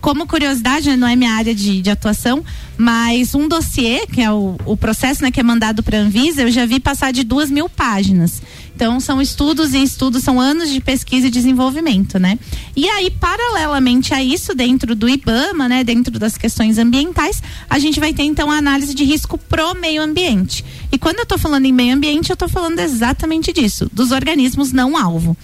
como 0.00 0.26
curiosidade, 0.26 0.88
né, 0.88 0.96
não 0.96 1.08
é 1.08 1.16
minha 1.16 1.32
área 1.32 1.54
de, 1.54 1.80
de, 1.82 1.90
atuação, 1.90 2.44
mas 2.76 3.34
um 3.34 3.48
dossiê, 3.48 4.06
que 4.06 4.20
é 4.20 4.30
o, 4.30 4.56
o 4.64 4.76
processo 4.76 5.22
né, 5.22 5.30
que 5.30 5.40
é 5.40 5.42
mandado 5.42 5.82
para 5.82 5.98
a 5.98 6.00
Anvisa, 6.00 6.42
eu 6.42 6.50
já 6.50 6.66
vi 6.66 6.78
passar 6.78 7.12
de 7.12 7.24
duas 7.24 7.50
mil 7.50 7.68
páginas. 7.68 8.42
Então, 8.76 9.00
são 9.00 9.22
estudos 9.22 9.72
e 9.72 9.82
estudos, 9.82 10.22
são 10.22 10.38
anos 10.38 10.68
de 10.68 10.82
pesquisa 10.82 11.28
e 11.28 11.30
desenvolvimento, 11.30 12.18
né? 12.18 12.38
E 12.76 12.86
aí, 12.86 13.10
paralelamente 13.10 14.12
a 14.12 14.22
isso, 14.22 14.54
dentro 14.54 14.94
do 14.94 15.08
IBAMA, 15.08 15.66
né, 15.66 15.82
dentro 15.82 16.18
das 16.18 16.36
questões 16.36 16.76
ambientais, 16.76 17.42
a 17.70 17.78
gente 17.78 17.98
vai 17.98 18.12
ter 18.12 18.24
então 18.24 18.50
a 18.50 18.58
análise 18.58 18.92
de 18.92 19.02
risco 19.02 19.38
pro 19.38 19.74
meio 19.74 20.02
ambiente. 20.02 20.62
E 20.92 20.98
quando 20.98 21.16
eu 21.16 21.22
estou 21.22 21.38
falando 21.38 21.64
em 21.64 21.72
meio 21.72 21.94
ambiente, 21.94 22.28
eu 22.28 22.34
estou 22.34 22.50
falando 22.50 22.78
exatamente 22.78 23.50
disso, 23.50 23.88
dos 23.90 24.10
organismos 24.10 24.72
não 24.72 24.94
alvo. 24.94 25.34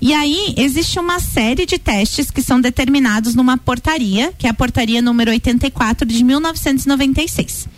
E 0.00 0.14
aí 0.14 0.54
existe 0.56 0.98
uma 0.98 1.20
série 1.20 1.66
de 1.66 1.78
testes 1.78 2.30
que 2.30 2.40
são 2.40 2.58
determinados 2.58 3.34
numa 3.34 3.58
portaria, 3.58 4.32
que 4.38 4.46
é 4.46 4.50
a 4.50 4.54
portaria 4.54 5.02
número 5.02 5.30
84 5.30 6.06
de 6.06 6.24
1996. 6.24 7.68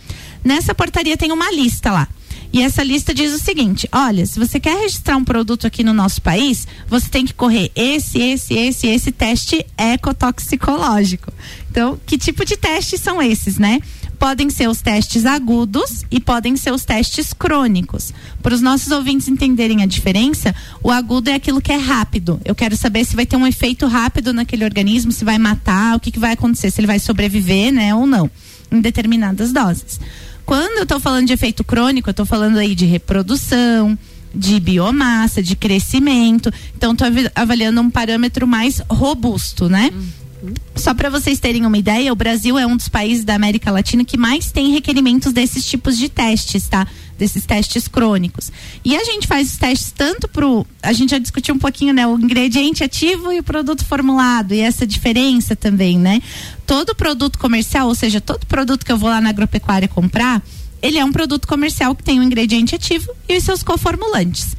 Nessa 0.41 0.73
portaria 0.73 1.17
tem 1.17 1.33
uma 1.33 1.51
lista 1.51 1.91
lá. 1.91 2.07
E 2.53 2.61
essa 2.61 2.83
lista 2.83 3.13
diz 3.13 3.33
o 3.33 3.39
seguinte: 3.39 3.87
olha, 3.91 4.25
se 4.25 4.37
você 4.37 4.59
quer 4.59 4.77
registrar 4.77 5.15
um 5.15 5.23
produto 5.23 5.65
aqui 5.65 5.83
no 5.83 5.93
nosso 5.93 6.21
país, 6.21 6.67
você 6.87 7.07
tem 7.09 7.25
que 7.25 7.33
correr 7.33 7.71
esse, 7.75 8.19
esse, 8.19 8.53
esse, 8.53 8.87
esse 8.87 9.11
teste 9.11 9.65
ecotoxicológico. 9.77 11.31
Então, 11.69 11.97
que 12.05 12.17
tipo 12.17 12.43
de 12.43 12.57
testes 12.57 12.99
são 12.99 13.21
esses, 13.21 13.57
né? 13.57 13.79
Podem 14.19 14.51
ser 14.51 14.69
os 14.69 14.81
testes 14.81 15.25
agudos 15.25 16.05
e 16.11 16.19
podem 16.19 16.55
ser 16.55 16.71
os 16.71 16.85
testes 16.85 17.33
crônicos. 17.33 18.13
Para 18.43 18.53
os 18.53 18.61
nossos 18.61 18.91
ouvintes 18.91 19.27
entenderem 19.27 19.81
a 19.81 19.87
diferença, 19.87 20.53
o 20.83 20.91
agudo 20.91 21.31
é 21.31 21.33
aquilo 21.33 21.61
que 21.61 21.71
é 21.71 21.77
rápido. 21.77 22.39
Eu 22.45 22.53
quero 22.53 22.75
saber 22.75 23.03
se 23.03 23.15
vai 23.15 23.25
ter 23.25 23.35
um 23.35 23.47
efeito 23.47 23.87
rápido 23.87 24.31
naquele 24.31 24.63
organismo, 24.63 25.11
se 25.11 25.25
vai 25.25 25.39
matar, 25.39 25.95
o 25.95 25.99
que, 25.99 26.11
que 26.11 26.19
vai 26.19 26.33
acontecer, 26.33 26.69
se 26.69 26.79
ele 26.81 26.87
vai 26.87 26.99
sobreviver, 26.99 27.71
né, 27.73 27.95
ou 27.95 28.05
não, 28.05 28.29
em 28.71 28.79
determinadas 28.79 29.51
doses. 29.51 29.99
Quando 30.45 30.77
eu 30.77 30.83
estou 30.83 30.99
falando 30.99 31.27
de 31.27 31.33
efeito 31.33 31.63
crônico, 31.63 32.09
eu 32.09 32.11
estou 32.11 32.25
falando 32.25 32.57
aí 32.57 32.75
de 32.75 32.85
reprodução, 32.85 33.97
de 34.33 34.59
biomassa, 34.59 35.41
de 35.41 35.55
crescimento. 35.55 36.51
Então, 36.75 36.93
estou 36.93 37.07
avaliando 37.35 37.81
um 37.81 37.89
parâmetro 37.89 38.47
mais 38.47 38.81
robusto, 38.89 39.69
né? 39.69 39.91
Uhum. 39.93 40.53
Só 40.75 40.93
para 40.93 41.09
vocês 41.09 41.39
terem 41.39 41.65
uma 41.65 41.77
ideia, 41.77 42.11
o 42.11 42.15
Brasil 42.15 42.57
é 42.57 42.65
um 42.65 42.75
dos 42.75 42.89
países 42.89 43.23
da 43.23 43.35
América 43.35 43.71
Latina 43.71 44.03
que 44.03 44.17
mais 44.17 44.51
tem 44.51 44.71
requerimentos 44.71 45.31
desses 45.31 45.65
tipos 45.65 45.97
de 45.97 46.09
testes, 46.09 46.67
tá? 46.67 46.87
Desses 47.17 47.45
testes 47.45 47.87
crônicos. 47.87 48.51
E 48.83 48.95
a 48.95 49.03
gente 49.03 49.27
faz 49.27 49.51
os 49.51 49.57
testes 49.57 49.91
tanto 49.91 50.27
pro. 50.27 50.65
A 50.81 50.91
gente 50.91 51.11
já 51.11 51.19
discutiu 51.19 51.53
um 51.53 51.59
pouquinho, 51.59 51.93
né? 51.93 52.07
O 52.07 52.17
ingrediente 52.17 52.83
ativo 52.83 53.31
e 53.31 53.39
o 53.39 53.43
produto 53.43 53.85
formulado, 53.85 54.53
e 54.53 54.59
essa 54.59 54.87
diferença 54.87 55.55
também, 55.55 55.99
né? 55.99 56.21
Todo 56.65 56.95
produto 56.95 57.37
comercial, 57.37 57.87
ou 57.87 57.95
seja, 57.95 58.19
todo 58.19 58.45
produto 58.45 58.85
que 58.85 58.91
eu 58.91 58.97
vou 58.97 59.09
lá 59.09 59.21
na 59.21 59.29
agropecuária 59.29 59.87
comprar, 59.87 60.41
ele 60.81 60.97
é 60.97 61.05
um 61.05 61.11
produto 61.11 61.47
comercial 61.47 61.93
que 61.93 62.03
tem 62.03 62.19
um 62.19 62.23
ingrediente 62.23 62.73
ativo 62.73 63.11
e 63.29 63.37
os 63.37 63.43
seus 63.43 63.61
coformulantes. 63.61 64.55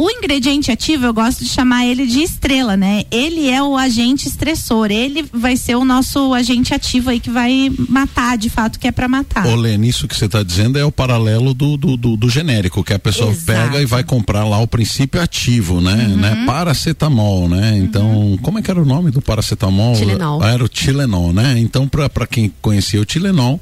O 0.00 0.10
ingrediente 0.10 0.70
ativo, 0.70 1.04
eu 1.04 1.12
gosto 1.12 1.44
de 1.44 1.50
chamar 1.50 1.84
ele 1.84 2.06
de 2.06 2.22
estrela, 2.22 2.74
né? 2.74 3.04
Ele 3.10 3.50
é 3.50 3.62
o 3.62 3.76
agente 3.76 4.26
estressor. 4.26 4.90
Ele 4.90 5.22
vai 5.30 5.58
ser 5.58 5.74
o 5.74 5.84
nosso 5.84 6.32
agente 6.32 6.72
ativo 6.72 7.10
aí 7.10 7.20
que 7.20 7.28
vai 7.28 7.70
matar, 7.86 8.38
de 8.38 8.48
fato, 8.48 8.80
que 8.80 8.88
é 8.88 8.90
para 8.90 9.06
matar. 9.06 9.46
Ô, 9.46 9.54
Lene, 9.54 9.90
isso 9.90 10.08
que 10.08 10.16
você 10.16 10.24
está 10.24 10.42
dizendo 10.42 10.78
é 10.78 10.84
o 10.86 10.90
paralelo 10.90 11.52
do, 11.52 11.76
do, 11.76 11.98
do, 11.98 12.16
do, 12.16 12.30
genérico, 12.30 12.82
que 12.82 12.94
a 12.94 12.98
pessoa 12.98 13.30
Exato. 13.30 13.44
pega 13.44 13.82
e 13.82 13.84
vai 13.84 14.02
comprar 14.02 14.44
lá 14.44 14.58
o 14.58 14.66
princípio 14.66 15.20
ativo, 15.20 15.82
né? 15.82 16.06
Uhum. 16.08 16.16
né? 16.16 16.44
Paracetamol, 16.46 17.46
né? 17.46 17.76
Então, 17.76 18.10
uhum. 18.10 18.38
como 18.38 18.58
é 18.58 18.62
que 18.62 18.70
era 18.70 18.80
o 18.80 18.86
nome 18.86 19.10
do 19.10 19.20
paracetamol? 19.20 19.96
Tilenol. 19.96 20.42
Ah, 20.42 20.50
era 20.50 20.64
o 20.64 20.68
Tilenol, 20.68 21.34
né? 21.34 21.58
Então, 21.58 21.86
para 21.86 22.26
quem 22.26 22.50
conhecia 22.62 23.02
o 23.02 23.04
Tilenol, 23.04 23.60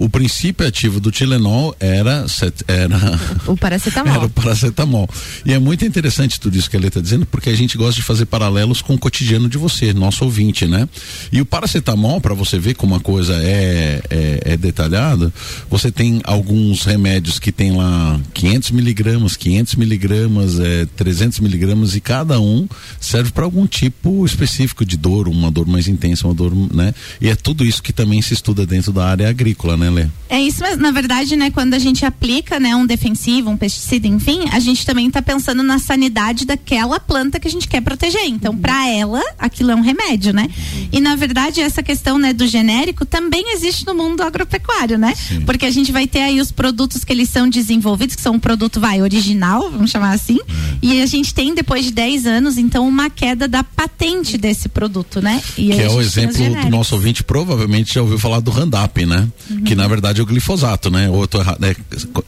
o 0.00 0.08
princípio 0.08 0.66
ativo 0.66 0.98
do 0.98 1.10
Tilenol 1.10 1.76
era, 1.78 2.24
era 2.66 3.20
o 3.46 3.54
paracetamol. 3.54 4.00
Era 4.16 4.24
o 4.24 4.30
paracetamol. 4.30 5.08
E 5.44 5.52
é 5.52 5.58
muito 5.58 5.84
interessante 5.84 6.40
tudo 6.40 6.56
isso 6.56 6.70
que 6.70 6.76
a 6.76 6.80
Lê 6.80 6.88
está 6.88 7.02
dizendo, 7.02 7.26
porque 7.26 7.50
a 7.50 7.54
gente 7.54 7.76
gosta 7.76 7.96
de 7.96 8.02
fazer 8.02 8.24
paralelos 8.24 8.80
com 8.80 8.94
o 8.94 8.98
cotidiano 8.98 9.46
de 9.46 9.58
você, 9.58 9.92
nosso 9.92 10.24
ouvinte, 10.24 10.66
né? 10.66 10.88
E 11.30 11.38
o 11.42 11.44
paracetamol, 11.44 12.18
para 12.18 12.32
você 12.32 12.58
ver 12.58 12.74
como 12.74 12.94
a 12.94 13.00
coisa 13.00 13.34
é, 13.42 14.00
é, 14.08 14.40
é 14.52 14.56
detalhada, 14.56 15.30
você 15.68 15.92
tem 15.92 16.22
alguns 16.24 16.84
remédios 16.84 17.38
que 17.38 17.52
tem 17.52 17.76
lá 17.76 18.18
500 18.32 18.70
miligramas, 18.70 19.36
500 19.36 19.74
miligramas, 19.74 20.58
é, 20.58 20.86
300 20.96 21.40
miligramas 21.40 21.94
e 21.94 22.00
cada 22.00 22.40
um 22.40 22.66
serve 22.98 23.32
para 23.32 23.44
algum 23.44 23.66
tipo 23.66 24.24
específico 24.24 24.82
de 24.82 24.96
dor, 24.96 25.28
uma 25.28 25.50
dor 25.50 25.66
mais 25.66 25.86
intensa, 25.88 26.26
uma 26.26 26.34
dor, 26.34 26.54
né? 26.74 26.94
E 27.20 27.28
é 27.28 27.36
tudo 27.36 27.66
isso 27.66 27.82
que 27.82 27.92
também 27.92 28.22
se 28.22 28.32
estuda 28.32 28.64
dentro 28.64 28.92
da 28.92 29.04
área 29.04 29.28
agrícola, 29.28 29.76
né, 29.76 29.89
Lê? 29.90 30.06
É 30.28 30.40
isso, 30.40 30.60
mas 30.60 30.78
na 30.78 30.92
verdade, 30.92 31.34
né, 31.34 31.50
quando 31.50 31.74
a 31.74 31.78
gente 31.78 32.04
aplica, 32.04 32.60
né, 32.60 32.74
um 32.76 32.86
defensivo, 32.86 33.50
um 33.50 33.56
pesticida, 33.56 34.06
enfim, 34.06 34.44
a 34.52 34.60
gente 34.60 34.86
também 34.86 35.08
está 35.08 35.20
pensando 35.20 35.60
na 35.60 35.80
sanidade 35.80 36.46
daquela 36.46 37.00
planta 37.00 37.40
que 37.40 37.48
a 37.48 37.50
gente 37.50 37.66
quer 37.66 37.80
proteger. 37.80 38.24
Então, 38.26 38.52
uhum. 38.52 38.58
para 38.58 38.88
ela, 38.88 39.20
aquilo 39.36 39.72
é 39.72 39.74
um 39.74 39.80
remédio, 39.80 40.32
né? 40.32 40.44
Uhum. 40.44 40.88
E 40.92 41.00
na 41.00 41.16
verdade, 41.16 41.60
essa 41.60 41.82
questão, 41.82 42.16
né, 42.16 42.32
do 42.32 42.46
genérico 42.46 43.04
também 43.04 43.52
existe 43.54 43.84
no 43.84 43.92
mundo 43.92 44.22
agropecuário, 44.22 44.96
né? 44.96 45.14
Sim. 45.16 45.40
Porque 45.40 45.66
a 45.66 45.70
gente 45.70 45.90
vai 45.90 46.06
ter 46.06 46.20
aí 46.20 46.40
os 46.40 46.52
produtos 46.52 47.02
que 47.02 47.12
eles 47.12 47.28
são 47.28 47.48
desenvolvidos, 47.48 48.14
que 48.14 48.22
são 48.22 48.34
um 48.34 48.38
produto, 48.38 48.78
vai, 48.78 49.02
original, 49.02 49.68
vamos 49.68 49.90
chamar 49.90 50.12
assim, 50.12 50.34
uhum. 50.34 50.78
e 50.80 51.02
a 51.02 51.06
gente 51.06 51.34
tem, 51.34 51.54
depois 51.54 51.84
de 51.84 51.90
10 51.90 52.26
anos, 52.26 52.56
então, 52.56 52.86
uma 52.86 53.10
queda 53.10 53.48
da 53.48 53.64
patente 53.64 54.38
desse 54.38 54.68
produto, 54.68 55.20
né? 55.20 55.42
E 55.58 55.70
que 55.70 55.82
é 55.82 55.90
o 55.90 56.00
exemplo 56.00 56.38
do 56.38 56.70
nosso 56.70 56.94
ouvinte, 56.94 57.24
provavelmente 57.24 57.94
já 57.94 58.02
ouviu 58.02 58.18
falar 58.18 58.38
do 58.38 58.50
Randap, 58.50 59.04
né? 59.04 59.28
Que 59.64 59.74
na 59.80 59.88
verdade 59.88 60.20
é 60.20 60.22
o 60.22 60.26
glifosato, 60.26 60.90
né? 60.90 61.08
Ou 61.08 61.26
errado, 61.34 61.64
é, 61.64 61.70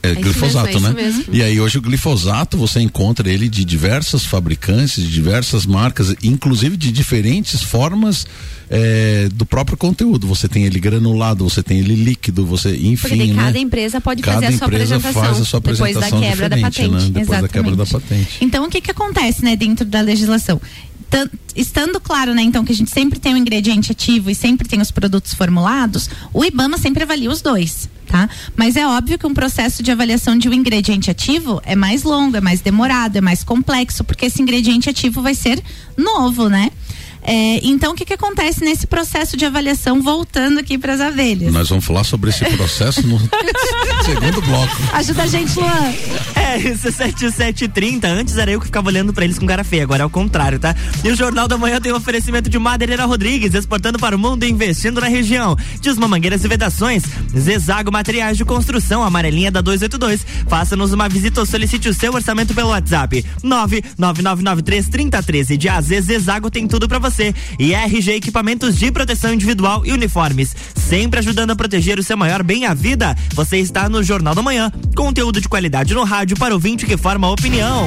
é, 0.03 0.11
é 0.11 0.15
glifosato, 0.15 0.81
mesmo, 0.81 0.99
é 0.99 1.03
né? 1.03 1.25
E 1.31 1.43
aí 1.43 1.61
hoje 1.61 1.79
o 1.79 1.83
glifosato 1.83 2.57
você 2.57 2.81
encontra 2.81 3.31
ele 3.31 3.49
de 3.49 3.65
diversas 3.65 4.25
fabricantes, 4.25 5.03
de 5.03 5.11
diversas 5.11 5.67
marcas, 5.67 6.15
inclusive 6.23 6.77
de 6.77 6.91
diferentes 6.91 7.63
formas 7.63 8.27
é, 8.71 9.29
do 9.35 9.45
próprio 9.45 9.77
conteúdo. 9.77 10.27
Você 10.27 10.49
tem 10.49 10.65
ele 10.65 10.81
granulado, 10.81 11.45
você 11.45 11.63
tem 11.63 11.79
ele 11.79 11.95
líquido, 11.95 12.47
você, 12.47 12.75
enfim. 12.75 13.09
Porque 13.09 13.35
cada 13.35 13.53
né? 13.53 13.61
empresa 13.61 14.01
pode 14.01 14.23
cada 14.23 14.41
fazer 14.41 14.55
a 14.55 14.59
sua 14.59 14.67
apresentação. 14.67 15.23
Faz 15.23 15.41
a 15.41 15.45
sua 15.45 15.59
apresentação 15.59 16.01
depois 16.01 16.11
da 16.11 16.29
quebra 16.29 16.49
da 16.49 16.57
patente. 16.57 16.89
Né? 16.89 17.01
Depois 17.01 17.29
Exatamente. 17.29 17.43
da 17.43 17.49
quebra 17.49 17.77
da 17.77 17.87
patente. 17.87 18.39
Então 18.41 18.65
o 18.65 18.71
que 18.71 18.81
que 18.81 18.91
acontece, 18.91 19.45
né, 19.45 19.57
dentro 19.57 19.85
da 19.85 20.01
legislação? 20.01 20.59
Estando 21.55 22.01
claro, 22.01 22.35
né, 22.35 22.43
então, 22.43 22.65
que 22.65 22.73
a 22.73 22.75
gente 22.75 22.91
sempre 22.91 23.19
tem 23.19 23.33
o 23.33 23.37
um 23.37 23.39
ingrediente 23.39 23.93
ativo 23.93 24.31
e 24.31 24.35
sempre 24.35 24.69
tem 24.69 24.81
os 24.81 24.91
produtos 24.91 25.35
formulados, 25.35 26.09
o 26.33 26.45
IBAMA 26.45 26.79
sempre 26.79 27.03
avalia 27.03 27.31
os 27.31 27.43
dois. 27.43 27.91
Tá? 28.07 28.29
Mas 28.55 28.77
é 28.77 28.87
óbvio 28.87 29.19
que 29.19 29.27
um 29.27 29.33
processo 29.33 29.83
de 29.83 29.91
avaliação 29.91 30.37
de 30.37 30.49
um 30.49 30.53
ingrediente 30.53 31.11
ativo 31.11 31.63
é 31.65 31.75
mais 31.75 32.03
longo, 32.03 32.37
é 32.37 32.41
mais 32.41 32.61
demorado, 32.61 33.17
é 33.17 33.21
mais 33.21 33.43
complexo, 33.43 34.05
porque 34.05 34.27
esse 34.27 34.43
ingrediente 34.43 34.91
ativo 34.91 35.23
vai 35.23 35.35
ser 35.35 35.63
novo, 35.97 36.49
né? 36.49 36.71
É, 37.25 37.61
então, 37.63 37.93
o 37.93 37.95
que, 37.95 38.05
que 38.05 38.15
acontece 38.15 38.65
nesse 38.65 38.87
processo 38.87 39.37
de 39.37 39.45
avaliação, 39.45 40.03
voltando 40.03 40.59
aqui 40.59 40.77
para 40.77 40.95
as 40.95 41.01
abelhas? 41.01 41.53
Nós 41.53 41.69
vamos 41.69 41.85
falar 41.85 42.03
sobre 42.03 42.31
esse 42.31 42.45
processo 42.57 43.07
no 43.07 43.19
segundo 44.05 44.43
bloco. 44.43 44.77
Ajuda 44.93 45.23
a 45.23 45.27
gente, 45.27 45.55
Luan. 45.59 45.95
É, 46.35 46.59
isso 46.59 46.89
é 46.89 46.91
7730. 46.91 48.09
Antes 48.09 48.37
era 48.37 48.51
eu 48.51 48.59
que 48.59 48.67
ficava 48.67 48.89
olhando 48.89 49.13
para 49.13 49.25
eles 49.25 49.39
com 49.39 49.47
cara 49.47 49.63
feia, 49.63 49.85
agora 49.85 50.03
é 50.03 50.07
o 50.07 50.11
contrário, 50.11 50.59
tá? 50.59 50.75
E 51.05 51.11
o 51.11 51.17
Jornal 51.17 51.47
da 51.47 51.57
Manhã 51.57 51.81
tem 51.81 51.93
um 51.93 51.97
oferecimento 51.97 52.51
de 52.51 52.59
Madeireira 52.59 53.05
Rodrigues, 53.05 53.55
exportando 53.55 53.99
para 53.99 54.17
o 54.17 54.19
mundo 54.19 54.45
e 54.45 54.51
investindo 54.51 55.01
na 55.01 55.07
região. 55.07 55.57
Desma 55.81 56.09
Mangueiras 56.09 56.45
e 56.45 56.49
Vedações, 56.49 57.05
Zezago 57.39 57.93
Materiais 57.93 58.37
de 58.37 58.45
Construção, 58.45 59.03
amarelinha 59.03 59.51
da 59.51 59.61
282. 59.61 60.27
Faça-nos 60.49 60.93
uma 60.93 61.09
visita 61.09 61.41
ou 61.41 61.47
solicite 61.47 61.89
o 61.89 61.95
seu 61.95 62.13
orçamento 62.13 62.53
pelo 62.53 62.71
WhatsApp. 62.71 63.25
99993 63.43 64.89
3013. 64.89 65.57
De 65.57 65.69
AZ 65.69 65.87
Zezago 65.87 66.51
tem 66.51 66.67
tudo 66.67 66.89
para 66.89 66.99
você 66.99 67.12
você. 67.13 67.35
E 67.59 67.75
RG 67.75 68.15
Equipamentos 68.15 68.77
de 68.77 68.91
Proteção 68.91 69.33
Individual 69.33 69.85
e 69.85 69.93
Uniformes, 69.93 70.57
sempre 70.75 71.19
ajudando 71.21 71.51
a 71.51 71.57
proteger 71.57 71.99
o 71.99 72.03
seu 72.03 72.17
maior 72.17 72.43
bem 72.43 72.65
a 72.65 72.75
vida. 72.75 73.15
Você 73.35 73.59
está 73.59 73.89
no 73.89 74.03
Jornal 74.03 74.35
da 74.35 74.43
Manhã, 74.43 74.73
conteúdo 74.97 75.41
de 75.41 75.49
qualidade 75.49 75.95
no 75.95 76.05
rádio 76.05 76.37
para 76.37 76.57
o 76.57 76.59
vinte 76.59 76.87
que 76.87 76.97
forma 76.97 77.31
opinião. 77.31 77.87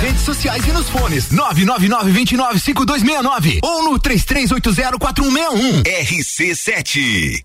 Redes 0.00 0.22
sociais 0.22 0.66
e 0.66 0.72
nos 0.72 0.88
fones 0.88 1.28
999-295269 1.30 3.58
ou 3.62 3.82
no 3.82 3.98
33804161. 3.98 5.82
RC7. 5.82 7.44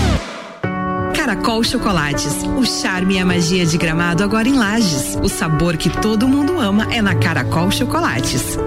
Caracol 1.21 1.63
Chocolates. 1.63 2.33
O 2.57 2.65
charme 2.65 3.13
e 3.13 3.19
a 3.19 3.25
magia 3.25 3.63
de 3.63 3.77
gramado 3.77 4.23
agora 4.23 4.49
em 4.49 4.57
Lages. 4.57 5.15
O 5.21 5.29
sabor 5.29 5.77
que 5.77 5.87
todo 5.87 6.27
mundo 6.27 6.59
ama 6.59 6.87
é 6.91 6.99
na 6.99 7.13
Caracol 7.13 7.69
Chocolates. 7.69 8.57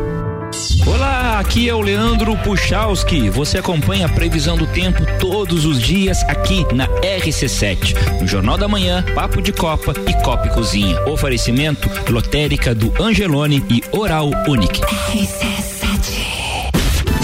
Olá, 0.86 1.40
aqui 1.40 1.68
é 1.68 1.74
o 1.74 1.80
Leandro 1.80 2.36
Puchalski. 2.36 3.28
Você 3.28 3.58
acompanha 3.58 4.06
a 4.06 4.08
previsão 4.08 4.56
do 4.56 4.68
tempo 4.68 5.04
todos 5.18 5.64
os 5.64 5.82
dias 5.82 6.22
aqui 6.28 6.64
na 6.72 6.86
RC7, 7.00 8.20
no 8.20 8.26
Jornal 8.28 8.56
da 8.56 8.68
Manhã, 8.68 9.04
Papo 9.16 9.42
de 9.42 9.52
Copa 9.52 9.92
e 10.08 10.14
Copa 10.22 10.46
e 10.46 10.50
Cozinha. 10.50 10.96
Oferecimento 11.06 11.90
lotérica 12.08 12.72
do 12.72 12.94
Angelone 13.02 13.64
e 13.68 13.82
Oral 13.90 14.30
Unique. 14.46 14.80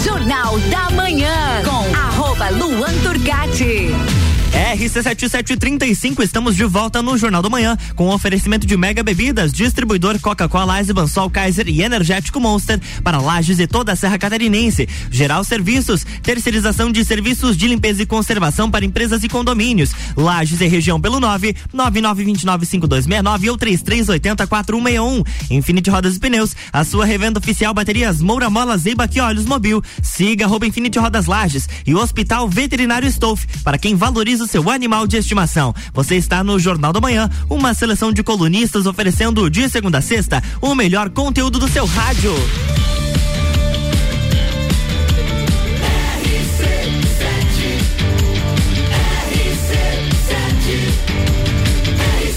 Jornal 0.05 0.59
da 0.59 0.91
Manhã 0.91 1.62
com 1.64 1.97
arroba 1.97 2.51
Luan 2.51 2.93
Turcati. 3.05 3.91
RC7735, 4.51 6.22
estamos 6.22 6.57
de 6.57 6.64
volta 6.64 7.01
no 7.01 7.16
Jornal 7.16 7.40
do 7.40 7.51
Manhã, 7.51 7.78
com 7.94 8.09
oferecimento 8.09 8.66
de 8.66 8.76
Mega 8.76 9.03
Bebidas, 9.03 9.53
distribuidor 9.53 10.18
Coca-Cola, 10.20 10.78
Eisenbahn, 10.78 11.07
Sol 11.07 11.30
Kaiser 11.30 11.68
e 11.68 11.82
Energético 11.82 12.40
Monster 12.40 12.80
para 13.03 13.20
Lages 13.20 13.61
e 13.61 13.66
toda 13.66 13.92
a 13.92 13.96
Serra 13.96 14.18
Catarinense. 14.18 14.88
Geral 15.11 15.44
Serviços, 15.44 16.05
terceirização 16.22 16.90
de 16.90 17.05
serviços 17.05 17.57
de 17.57 17.68
limpeza 17.68 18.03
e 18.03 18.07
conservação 18.07 18.68
para 18.68 18.84
empresas 18.84 19.22
e 19.22 19.28
condomínios. 19.28 19.92
Lages 20.16 20.61
e 20.61 20.66
região 20.66 21.01
pelo 21.01 21.20
9 21.20 21.55
99295269 21.72 23.51
ou 23.51 23.57
33804161. 23.57 25.26
Infinity 25.51 25.90
Rodas 25.90 26.16
e 26.16 26.18
Pneus, 26.20 26.57
a 26.72 26.82
sua 26.84 27.05
revenda 27.05 27.38
oficial 27.38 27.72
baterias 27.72 28.20
Moura 28.20 28.51
Mola 28.51 28.76
Zeiba 28.76 29.07
que 29.07 29.20
Olhos 29.20 29.44
Mobil. 29.44 29.80
Siga 30.03 30.44
arroba 30.44 30.66
Infinity 30.66 30.98
Rodas 30.98 31.26
Lages 31.26 31.68
e 31.86 31.94
Hospital 31.94 32.48
Veterinário 32.48 33.09
Stolf, 33.09 33.44
para 33.62 33.78
quem 33.78 33.94
valoriza 33.94 34.39
o 34.41 34.47
seu 34.47 34.68
animal 34.70 35.07
de 35.07 35.16
estimação. 35.16 35.74
Você 35.93 36.16
está 36.16 36.43
no 36.43 36.59
Jornal 36.59 36.93
da 36.93 37.01
Manhã, 37.01 37.28
uma 37.49 37.74
seleção 37.74 38.12
de 38.12 38.22
colunistas 38.22 38.86
oferecendo 38.86 39.49
de 39.49 39.68
segunda 39.68 39.99
a 39.99 40.03
sexta 40.03 40.43
o 40.61 40.74
melhor 40.74 41.11
conteúdo 41.11 41.59
do 41.59 41.68
seu 41.68 41.84
rádio. 41.86 42.32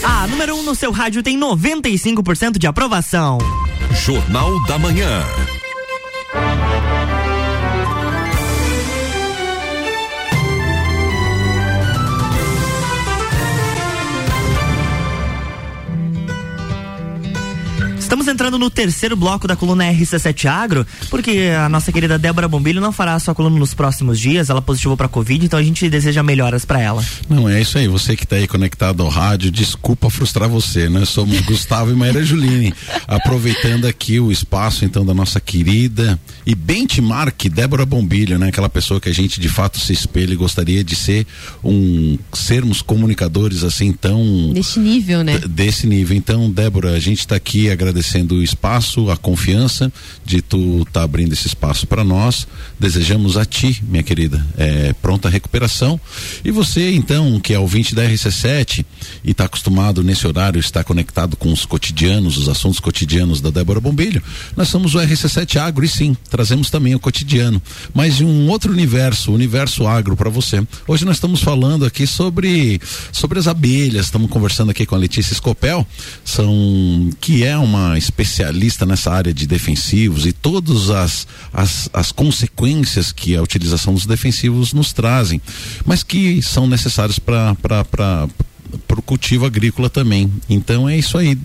A 0.04 0.28
número 0.28 0.56
1 0.56 0.60
um 0.60 0.64
no 0.64 0.76
seu 0.76 0.92
rádio 0.92 1.24
tem 1.24 1.40
95% 1.40 2.58
de 2.58 2.68
aprovação. 2.68 3.38
Jornal 4.06 4.62
da 4.66 4.78
Manhã. 4.78 5.24
Estamos 18.14 18.28
entrando 18.28 18.60
no 18.60 18.70
terceiro 18.70 19.16
bloco 19.16 19.48
da 19.48 19.56
coluna 19.56 19.86
RC7 19.86 20.46
Agro, 20.46 20.86
porque 21.10 21.50
a 21.58 21.68
nossa 21.68 21.92
querida 21.92 22.20
Débora 22.20 22.48
Bombilho 22.48 22.80
não 22.80 22.92
fará 22.92 23.16
a 23.16 23.20
sua 23.20 23.34
coluna 23.34 23.58
nos 23.58 23.74
próximos 23.74 24.20
dias. 24.20 24.52
Ela 24.52 24.62
positivou 24.62 24.96
para 24.96 25.08
Covid, 25.08 25.44
então 25.44 25.58
a 25.58 25.64
gente 25.64 25.90
deseja 25.90 26.22
melhoras 26.22 26.64
para 26.64 26.80
ela. 26.80 27.04
Não, 27.28 27.50
é 27.50 27.60
isso 27.60 27.76
aí. 27.76 27.88
Você 27.88 28.16
que 28.16 28.24
está 28.24 28.36
aí 28.36 28.48
conectado 28.48 29.02
ao 29.02 29.10
rádio, 29.10 29.50
desculpa 29.50 30.12
frustrar 30.12 30.48
você. 30.48 30.88
Nós 30.90 31.10
somos 31.10 31.42
Gustavo 31.42 31.90
e 31.90 31.96
Maíra 31.96 32.24
Juline. 32.24 32.72
Aproveitando 33.08 33.86
aqui 33.86 34.20
o 34.20 34.32
espaço, 34.32 34.86
então, 34.86 35.04
da 35.04 35.16
nossa 35.16 35.40
querida 35.40 36.20
e 36.46 36.54
benchmark 36.54 37.50
Débora 37.50 37.84
Bombilho, 37.84 38.38
né? 38.38 38.50
Aquela 38.50 38.70
pessoa 38.70 39.02
que 39.02 39.10
a 39.10 39.14
gente 39.14 39.40
de 39.40 39.50
fato 39.50 39.80
se 39.80 39.92
espelha 39.92 40.34
e 40.34 40.36
gostaria 40.36 40.84
de 40.84 40.96
ser 40.96 41.26
um. 41.64 42.20
sermos 42.32 42.80
comunicadores 42.80 43.64
assim 43.64 43.92
tão. 43.92 44.54
Desse 44.54 44.78
nível, 44.78 45.24
né? 45.24 45.40
Desse 45.50 45.88
nível. 45.88 46.16
Então, 46.16 46.52
Débora, 46.52 46.92
a 46.92 47.00
gente 47.00 47.22
está 47.22 47.36
aqui 47.36 47.72
agradecendo 47.72 48.03
o 48.32 48.44
espaço, 48.44 49.10
a 49.10 49.18
confiança 49.18 49.92
de 50.26 50.42
tu 50.42 50.80
estar 50.80 50.92
tá 50.92 51.04
abrindo 51.04 51.34
esse 51.34 51.48
espaço 51.48 51.88
para 51.88 52.04
nós. 52.04 52.48
Desejamos 52.80 53.38
a 53.38 53.46
ti, 53.46 53.82
minha 53.88 54.04
querida, 54.04 54.46
é, 54.58 54.94
pronta 55.02 55.30
recuperação. 55.30 56.00
E 56.44 56.52
você, 56.52 56.92
então, 56.92 57.40
que 57.40 57.54
é 57.54 57.60
ouvinte 57.60 57.96
da 57.96 58.04
RC7 58.04 58.86
e 59.24 59.32
está 59.32 59.46
acostumado 59.46 60.04
nesse 60.04 60.28
horário, 60.28 60.60
está 60.60 60.84
conectado 60.84 61.36
com 61.36 61.52
os 61.52 61.66
cotidianos, 61.66 62.38
os 62.38 62.50
assuntos 62.50 62.80
cotidianos 62.80 63.42
da 63.42 63.50
Débora 63.50 63.80
Bombilho, 63.80 64.22
nós 64.56 64.70
somos 64.70 64.96
o 64.96 65.00
RC7 65.00 65.58
Agro 65.58 65.86
e 65.86 65.88
sim, 65.88 66.16
trazemos 66.30 66.70
também 66.70 66.96
o 66.96 67.00
cotidiano, 67.00 67.62
mas 67.94 68.18
de 68.18 68.26
um 68.26 68.50
outro 68.50 68.72
universo, 68.72 69.32
o 69.32 69.34
universo 69.34 69.88
agro 69.88 70.16
para 70.16 70.30
você. 70.30 70.66
Hoje 70.88 71.06
nós 71.06 71.18
estamos 71.18 71.42
falando 71.42 71.86
aqui 71.86 72.06
sobre 72.06 72.80
sobre 73.12 73.40
as 73.40 73.48
abelhas, 73.48 74.06
estamos 74.06 74.30
conversando 74.30 74.72
aqui 74.72 74.86
com 74.86 74.96
a 74.96 74.98
Letícia 74.98 75.36
Scopel, 75.36 75.86
são 76.24 77.10
que 77.20 77.44
é 77.44 77.58
uma 77.58 77.93
especialista 77.98 78.86
nessa 78.86 79.12
área 79.12 79.34
de 79.34 79.46
defensivos 79.48 80.26
e 80.26 80.32
todas 80.32 80.90
as, 80.90 81.28
as, 81.52 81.90
as 81.94 82.12
consequências 82.12 83.12
que 83.12 83.36
a 83.36 83.42
utilização 83.42 83.94
dos 83.94 84.06
defensivos 84.06 84.74
nos 84.74 84.94
trazem, 84.94 85.42
mas 85.86 86.04
que 86.04 86.42
são 86.42 86.68
necessários 86.68 87.20
para 87.20 88.28
o 88.98 89.02
cultivo 89.02 89.46
agrícola 89.46 89.90
também. 89.90 90.32
Então 90.50 90.88
é 90.88 90.98
isso 90.98 91.18
aí. 91.18 91.38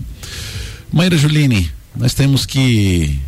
Maíra 0.91 1.17
Juline, 1.17 1.71
nós 1.95 2.13
temos 2.13 2.45
que 2.45 3.19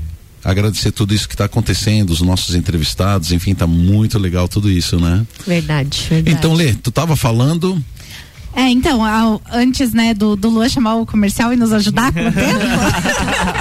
agradecer 0.44 0.92
tudo 0.92 1.14
isso 1.14 1.28
que 1.28 1.36
está 1.36 1.46
acontecendo, 1.46 2.10
os 2.10 2.22
nossos 2.22 2.56
entrevistados, 2.56 3.32
enfim, 3.32 3.54
tá 3.54 3.68
muito 3.68 4.18
legal 4.18 4.48
tudo 4.48 4.70
isso, 4.70 5.00
né? 5.00 5.26
Verdade, 5.46 6.08
verdade. 6.10 6.36
Então, 6.36 6.54
Lê, 6.54 6.74
tu 6.74 6.90
estava 6.90 7.16
falando 7.16 7.82
é, 8.54 8.70
então, 8.70 9.04
ao, 9.04 9.42
antes, 9.52 9.94
né, 9.94 10.14
do, 10.14 10.36
do 10.36 10.50
Luan 10.50 10.68
chamar 10.68 10.96
o 10.96 11.06
comercial 11.06 11.54
e 11.54 11.56
nos 11.56 11.72
ajudar 11.72 12.12
com 12.12 12.20
o 12.20 12.32
tempo, 12.32 12.60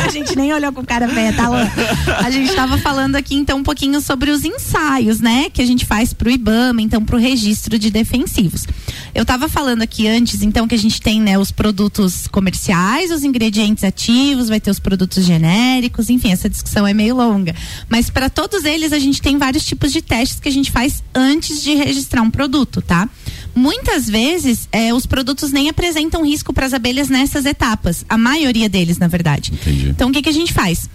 a 0.04 0.08
gente 0.10 0.36
nem 0.36 0.52
olhou 0.52 0.72
com 0.72 0.80
o 0.80 0.86
cara 0.86 1.06
velha, 1.06 1.36
tá, 1.36 1.48
Luan? 1.48 1.70
A 2.18 2.30
gente 2.30 2.50
estava 2.50 2.76
falando 2.78 3.16
aqui, 3.16 3.34
então, 3.34 3.58
um 3.58 3.62
pouquinho 3.62 4.00
sobre 4.00 4.30
os 4.30 4.44
ensaios, 4.44 5.20
né, 5.20 5.48
que 5.50 5.62
a 5.62 5.66
gente 5.66 5.86
faz 5.86 6.12
pro 6.12 6.30
IBAMA, 6.30 6.82
então, 6.82 7.04
pro 7.04 7.18
registro 7.18 7.78
de 7.78 7.90
defensivos. 7.90 8.66
Eu 9.14 9.22
estava 9.22 9.48
falando 9.48 9.82
aqui 9.82 10.06
antes, 10.08 10.42
então, 10.42 10.66
que 10.66 10.74
a 10.74 10.78
gente 10.78 11.00
tem, 11.00 11.20
né, 11.20 11.38
os 11.38 11.50
produtos 11.50 12.26
comerciais, 12.28 13.10
os 13.10 13.24
ingredientes 13.24 13.84
ativos, 13.84 14.48
vai 14.48 14.60
ter 14.60 14.70
os 14.70 14.78
produtos 14.78 15.24
genéricos, 15.24 16.10
enfim, 16.10 16.32
essa 16.32 16.48
discussão 16.48 16.86
é 16.86 16.92
meio 16.92 17.16
longa. 17.16 17.54
Mas 17.88 18.10
para 18.10 18.28
todos 18.28 18.64
eles, 18.64 18.92
a 18.92 18.98
gente 18.98 19.22
tem 19.22 19.38
vários 19.38 19.64
tipos 19.64 19.92
de 19.92 20.02
testes 20.02 20.40
que 20.40 20.48
a 20.48 20.52
gente 20.52 20.70
faz 20.70 21.02
antes 21.14 21.62
de 21.62 21.74
registrar 21.74 22.22
um 22.22 22.30
produto, 22.30 22.82
tá? 22.82 23.08
Muitas 23.54 24.08
vezes, 24.08 24.68
é, 24.70 24.94
os 24.94 25.06
produtos 25.06 25.52
nem 25.52 25.68
apresentam 25.68 26.24
risco 26.24 26.52
para 26.52 26.66
as 26.66 26.72
abelhas 26.72 27.08
nessas 27.08 27.44
etapas. 27.44 28.04
A 28.08 28.16
maioria 28.16 28.68
deles, 28.68 28.98
na 28.98 29.08
verdade. 29.08 29.52
Entendi. 29.52 29.88
Então, 29.88 30.10
o 30.10 30.12
que, 30.12 30.22
que 30.22 30.28
a 30.28 30.32
gente 30.32 30.52
faz? 30.52 30.88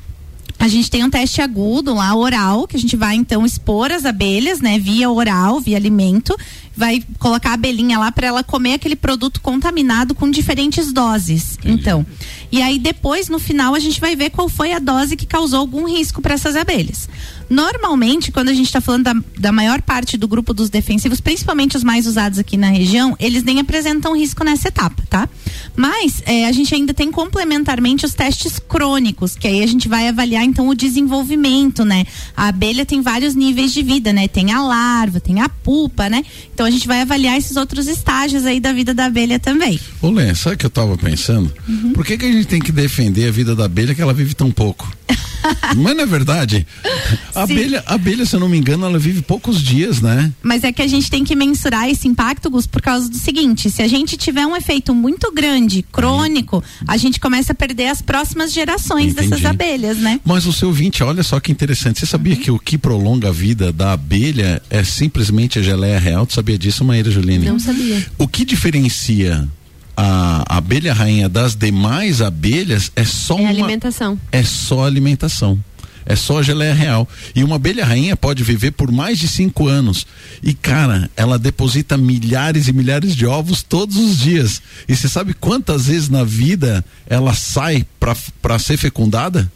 A 0.57 0.67
gente 0.67 0.89
tem 0.89 1.03
um 1.03 1.09
teste 1.09 1.41
agudo 1.41 1.93
lá, 1.93 2.15
oral, 2.15 2.65
que 2.65 2.75
a 2.75 2.79
gente 2.79 2.95
vai 2.95 3.15
então 3.15 3.45
expor 3.45 3.91
as 3.91 4.05
abelhas, 4.05 4.61
né, 4.61 4.79
via 4.79 5.09
oral, 5.09 5.59
via 5.59 5.77
alimento, 5.77 6.35
vai 6.75 7.03
colocar 7.19 7.51
a 7.51 7.53
abelhinha 7.53 7.99
lá 7.99 8.11
para 8.11 8.27
ela 8.27 8.43
comer 8.43 8.73
aquele 8.73 8.95
produto 8.95 9.41
contaminado 9.41 10.15
com 10.15 10.31
diferentes 10.31 10.91
doses. 10.91 11.57
Entendi. 11.59 11.81
Então, 11.81 12.05
e 12.51 12.61
aí 12.61 12.79
depois 12.79 13.27
no 13.27 13.37
final 13.37 13.75
a 13.75 13.79
gente 13.79 13.99
vai 13.99 14.15
ver 14.15 14.29
qual 14.29 14.47
foi 14.47 14.71
a 14.71 14.79
dose 14.79 15.15
que 15.15 15.25
causou 15.25 15.59
algum 15.59 15.87
risco 15.87 16.21
para 16.21 16.33
essas 16.33 16.55
abelhas. 16.55 17.09
Normalmente, 17.49 18.31
quando 18.31 18.49
a 18.49 18.53
gente 18.53 18.67
está 18.67 18.81
falando 18.81 19.03
da, 19.03 19.15
da 19.37 19.51
maior 19.51 19.81
parte 19.81 20.17
do 20.17 20.27
grupo 20.27 20.53
dos 20.53 20.69
defensivos, 20.69 21.21
principalmente 21.21 21.77
os 21.77 21.83
mais 21.83 22.07
usados 22.07 22.39
aqui 22.39 22.57
na 22.57 22.69
região, 22.69 23.15
eles 23.19 23.43
nem 23.43 23.59
apresentam 23.59 24.15
risco 24.15 24.43
nessa 24.43 24.69
etapa, 24.69 25.03
tá? 25.09 25.29
Mas 25.75 26.23
é, 26.25 26.47
a 26.47 26.51
gente 26.51 26.73
ainda 26.73 26.93
tem 26.93 27.11
complementarmente 27.11 28.05
os 28.05 28.13
testes 28.13 28.59
crônicos, 28.59 29.35
que 29.35 29.47
aí 29.47 29.63
a 29.63 29.67
gente 29.67 29.87
vai 29.87 30.07
avaliar 30.07 30.43
então 30.43 30.67
o 30.67 30.75
desenvolvimento, 30.75 31.83
né? 31.83 32.05
A 32.35 32.47
abelha 32.47 32.85
tem 32.85 33.01
vários 33.01 33.35
níveis 33.35 33.73
de 33.73 33.83
vida, 33.83 34.11
né? 34.11 34.27
Tem 34.27 34.51
a 34.51 34.61
larva, 34.61 35.19
tem 35.19 35.41
a 35.41 35.49
pupa, 35.49 36.09
né? 36.09 36.23
Então 36.53 36.65
a 36.65 36.71
gente 36.71 36.87
vai 36.87 37.01
avaliar 37.01 37.37
esses 37.37 37.57
outros 37.57 37.87
estágios 37.87 38.45
aí 38.45 38.59
da 38.59 38.73
vida 38.73 38.93
da 38.93 39.05
abelha 39.05 39.39
também. 39.39 39.79
Ô 40.01 40.09
Lê, 40.09 40.33
sabe 40.33 40.55
o 40.55 40.57
que 40.57 40.65
eu 40.65 40.69
tava 40.69 40.97
pensando? 40.97 41.51
Uhum. 41.67 41.93
Por 41.93 42.05
que, 42.05 42.17
que 42.17 42.25
a 42.25 42.31
gente 42.31 42.47
tem 42.47 42.59
que 42.59 42.71
defender 42.71 43.27
a 43.27 43.31
vida 43.31 43.55
da 43.55 43.65
abelha 43.65 43.93
que 43.93 44.01
ela 44.01 44.13
vive 44.13 44.33
tão 44.33 44.51
pouco? 44.51 44.91
Mas 45.75 45.95
não 45.95 46.03
é 46.03 46.05
verdade? 46.05 46.65
A 47.33 47.43
abelha, 47.43 47.83
a 47.85 47.95
abelha, 47.95 48.25
se 48.25 48.35
eu 48.35 48.39
não 48.39 48.49
me 48.49 48.57
engano, 48.57 48.85
ela 48.85 48.97
vive 48.97 49.21
poucos 49.21 49.61
dias, 49.61 50.01
né? 50.01 50.31
Mas 50.41 50.63
é 50.63 50.71
que 50.71 50.81
a 50.81 50.87
gente 50.87 51.09
tem 51.09 51.23
que 51.23 51.35
mensurar 51.35 51.89
esse 51.89 52.07
impacto, 52.07 52.49
Gus, 52.49 52.65
por 52.65 52.81
causa 52.81 53.09
do 53.09 53.17
seguinte: 53.17 53.69
se 53.69 53.81
a 53.81 53.87
gente 53.87 54.17
tiver 54.17 54.45
um 54.45 54.55
efeito 54.55 54.93
muito 54.93 55.31
grande, 55.31 55.83
crônico, 55.91 56.63
a 56.87 56.97
gente 56.97 57.19
começa 57.19 57.51
a 57.51 57.55
perder 57.55 57.87
as 57.87 58.01
próximas 58.01 58.53
gerações 58.53 59.11
Entendi. 59.11 59.29
dessas 59.29 59.45
abelhas, 59.45 59.97
né? 59.97 60.19
Mas 60.23 60.45
o 60.45 60.53
seu 60.53 60.69
ouvinte, 60.69 61.03
olha 61.03 61.23
só 61.23 61.39
que 61.39 61.51
interessante. 61.51 61.99
Você 61.99 62.05
sabia 62.05 62.35
que 62.35 62.51
o 62.51 62.59
que 62.59 62.77
prolonga 62.77 63.29
a 63.29 63.31
vida 63.31 63.71
da 63.71 63.93
abelha 63.93 64.61
é 64.69 64.83
simplesmente 64.83 65.59
a 65.59 65.61
geleia 65.61 65.99
real? 65.99 66.25
Tu 66.25 66.33
sabia 66.33 66.57
disso, 66.57 66.83
Maíra 66.83 67.11
Juline? 67.11 67.45
Não 67.45 67.59
sabia. 67.59 68.05
O 68.17 68.27
que 68.27 68.43
diferencia 68.43 69.47
a 69.97 70.57
abelha 70.57 70.93
rainha 70.93 71.29
das 71.29 71.55
demais 71.55 72.21
abelhas 72.21 72.91
é 72.95 73.03
só 73.05 73.37
É 73.37 73.41
uma 73.41 73.49
alimentação. 73.49 74.19
é 74.31 74.43
só 74.43 74.85
alimentação. 74.85 75.59
É 76.07 76.15
só 76.15 76.43
geleia 76.43 76.73
real. 76.75 77.09
E 77.35 77.43
uma 77.43 77.55
abelha 77.55 77.83
rainha 77.83 78.15
pode 78.15 78.43
viver 78.43 78.69
por 78.69 78.91
mais 78.91 79.17
de 79.17 79.27
cinco 79.27 79.67
anos. 79.67 80.05
E, 80.43 80.53
cara, 80.53 81.09
ela 81.17 81.39
deposita 81.39 81.97
milhares 81.97 82.67
e 82.67 82.73
milhares 82.73 83.15
de 83.15 83.25
ovos 83.25 83.63
todos 83.63 83.97
os 83.97 84.19
dias. 84.19 84.61
E 84.87 84.95
você 84.95 85.09
sabe 85.09 85.33
quantas 85.33 85.87
vezes 85.87 86.07
na 86.07 86.23
vida 86.23 86.85
ela 87.07 87.33
sai 87.33 87.83
para 87.99 88.59
ser 88.59 88.77
fecundada? 88.77 89.51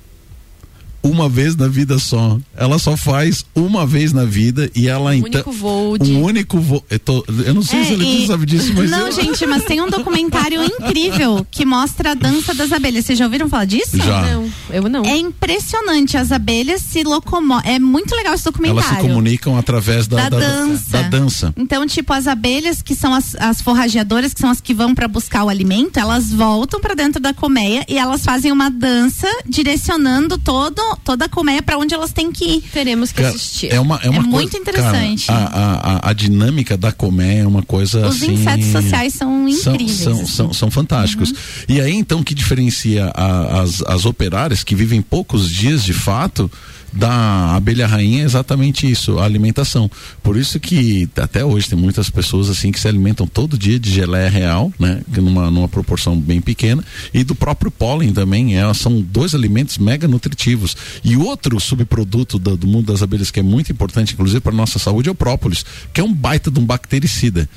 Uma 1.03 1.27
vez 1.29 1.55
na 1.55 1.67
vida 1.67 1.97
só. 1.99 2.37
Ela 2.55 2.77
só 2.79 2.95
faz 2.97 3.45
uma 3.55 3.85
vez 3.85 4.11
na 4.13 4.25
vida 4.25 4.69
e 4.75 4.87
ela 4.87 5.11
Um 5.11 5.13
então. 5.13 5.31
único 5.41 5.51
voo 5.51 5.97
de- 5.97 6.11
Um 6.13 6.23
único 6.23 6.59
voo. 6.59 6.83
Eu, 6.89 6.99
tô- 6.99 7.25
eu 7.45 7.53
não 7.53 7.61
sei 7.61 7.79
É, 7.79 7.83
se 7.85 7.93
ele 7.93 8.05
e- 8.23 8.27
sabe 8.27 8.45
disso, 8.45 8.73
mas. 8.75 8.89
Não, 8.91 9.07
eu- 9.07 9.11
gente, 9.11 9.45
mas 9.45 9.63
tem 9.63 9.81
um 9.81 9.89
documentário 9.89 10.63
incrível 10.63 11.45
que 11.49 11.65
mostra 11.65 12.11
a 12.11 12.13
dança 12.13 12.53
das 12.53 12.71
abelhas. 12.71 13.05
Vocês 13.05 13.17
já 13.19 13.25
ouviram 13.25 13.47
falar 13.49 13.65
disso? 13.65 13.97
Já. 13.97 14.21
Não, 14.23 14.49
eu 14.69 14.89
não. 14.89 15.03
É 15.05 15.17
impressionante. 15.17 16.17
As 16.17 16.31
abelhas 16.31 16.81
se 16.81 17.03
locomovem. 17.03 17.71
É 17.75 17.79
muito 17.79 18.15
legal 18.15 18.33
esse 18.33 18.43
documentário. 18.43 18.87
Elas 18.87 19.01
se 19.01 19.07
comunicam 19.07 19.57
através 19.57 20.07
da, 20.07 20.29
Da 20.29 20.37
dança. 20.37 20.89
Da 20.89 21.01
dança. 21.03 21.53
Então, 21.57 21.85
tipo, 21.87 22.11
as 22.13 22.27
abelhas 22.27 22.81
que 22.81 22.93
são 22.95 23.13
as, 23.13 23.35
as 23.35 23.61
forrageadoras, 23.61 24.33
que 24.33 24.39
são 24.39 24.49
as 24.49 24.59
que 24.61 24.73
vão 24.73 24.93
para 24.93 25.07
buscar 25.07 25.43
o 25.43 25.49
alimento, 25.49 25.97
elas 25.97 26.31
voltam 26.31 26.79
para 26.79 26.93
dentro 26.93 27.19
da 27.21 27.33
colmeia 27.33 27.85
e 27.87 27.97
elas 27.97 28.23
fazem 28.23 28.51
uma 28.51 28.69
dança 28.69 29.27
direcionando 29.47 30.37
todo, 30.37 30.81
toda 30.97 31.25
a 31.25 31.29
colmeia 31.29 31.61
para 31.61 31.77
onde 31.77 31.93
elas 31.93 32.11
têm 32.11 32.31
que 32.31 32.45
ir. 32.45 32.61
Teremos 32.73 33.11
que 33.11 33.21
Cara, 33.21 33.29
assistir. 33.35 33.71
É, 33.73 33.79
uma, 33.79 33.99
é, 34.03 34.09
uma 34.09 34.21
muito 34.21 34.51
coisa- 34.51 34.57
interessante. 34.57 35.27
cara, 35.27 35.39
a, 35.45 35.59
a, 35.59 35.95
a, 36.07 36.09
a 36.09 36.13
dinâmica 36.13 36.77
da 36.77 36.91
colmeia 36.91 37.41
é 37.43 37.47
uma 37.47 37.63
coisa 37.63 38.07
Os 38.07 38.15
assim. 38.17 38.33
insetos 38.33 38.67
sociais 38.67 39.13
são 39.13 39.49
são, 39.53 39.73
incríveis. 39.73 39.97
são, 39.99 40.13
assim. 40.13 40.25
são, 40.27 40.53
são 40.53 40.71
fantásticos. 40.71 41.33
E 41.67 41.79
aí, 41.81 41.93
então, 41.93 42.23
que 42.23 42.33
diferencia 42.35 43.11
a- 43.15 43.61
as, 43.61 43.81
as 43.83 44.05
operárias 44.05 44.63
que 44.63 44.75
vivem 44.75 45.01
poucos 45.01 45.49
dias 45.49 45.83
de 45.83 45.93
fato 45.93 46.49
da 46.91 47.55
abelha 47.55 47.87
rainha 47.87 48.21
é 48.21 48.25
exatamente 48.25 48.89
isso, 48.89 49.19
a 49.19 49.25
alimentação. 49.25 49.89
Por 50.23 50.37
isso 50.37 50.59
que 50.59 51.09
até 51.15 51.43
hoje 51.43 51.69
tem 51.69 51.77
muitas 51.77 52.09
pessoas 52.09 52.49
assim 52.49 52.71
que 52.71 52.79
se 52.79 52.87
alimentam 52.87 53.27
todo 53.27 53.57
dia 53.57 53.79
de 53.79 53.91
geleia 53.91 54.29
real, 54.29 54.71
né? 54.79 55.01
Numa, 55.17 55.49
numa 55.51 55.67
proporção 55.67 56.19
bem 56.19 56.41
pequena, 56.41 56.83
e 57.13 57.23
do 57.23 57.35
próprio 57.35 57.71
pólen 57.71 58.13
também. 58.13 58.55
Elas 58.55 58.77
são 58.77 59.01
dois 59.01 59.35
alimentos 59.35 59.77
mega 59.77 60.07
nutritivos. 60.07 60.75
E 61.03 61.15
outro 61.15 61.59
subproduto 61.59 62.39
do, 62.39 62.57
do 62.57 62.67
mundo 62.67 62.91
das 62.91 63.01
abelhas 63.03 63.31
que 63.31 63.39
é 63.39 63.43
muito 63.43 63.71
importante, 63.71 64.13
inclusive 64.13 64.39
para 64.39 64.53
nossa 64.53 64.79
saúde, 64.79 65.09
é 65.09 65.11
o 65.11 65.15
própolis, 65.15 65.65
que 65.93 66.01
é 66.01 66.03
um 66.03 66.13
baita 66.13 66.49
de 66.49 66.59
um 66.59 66.65
bactericida 66.65 67.47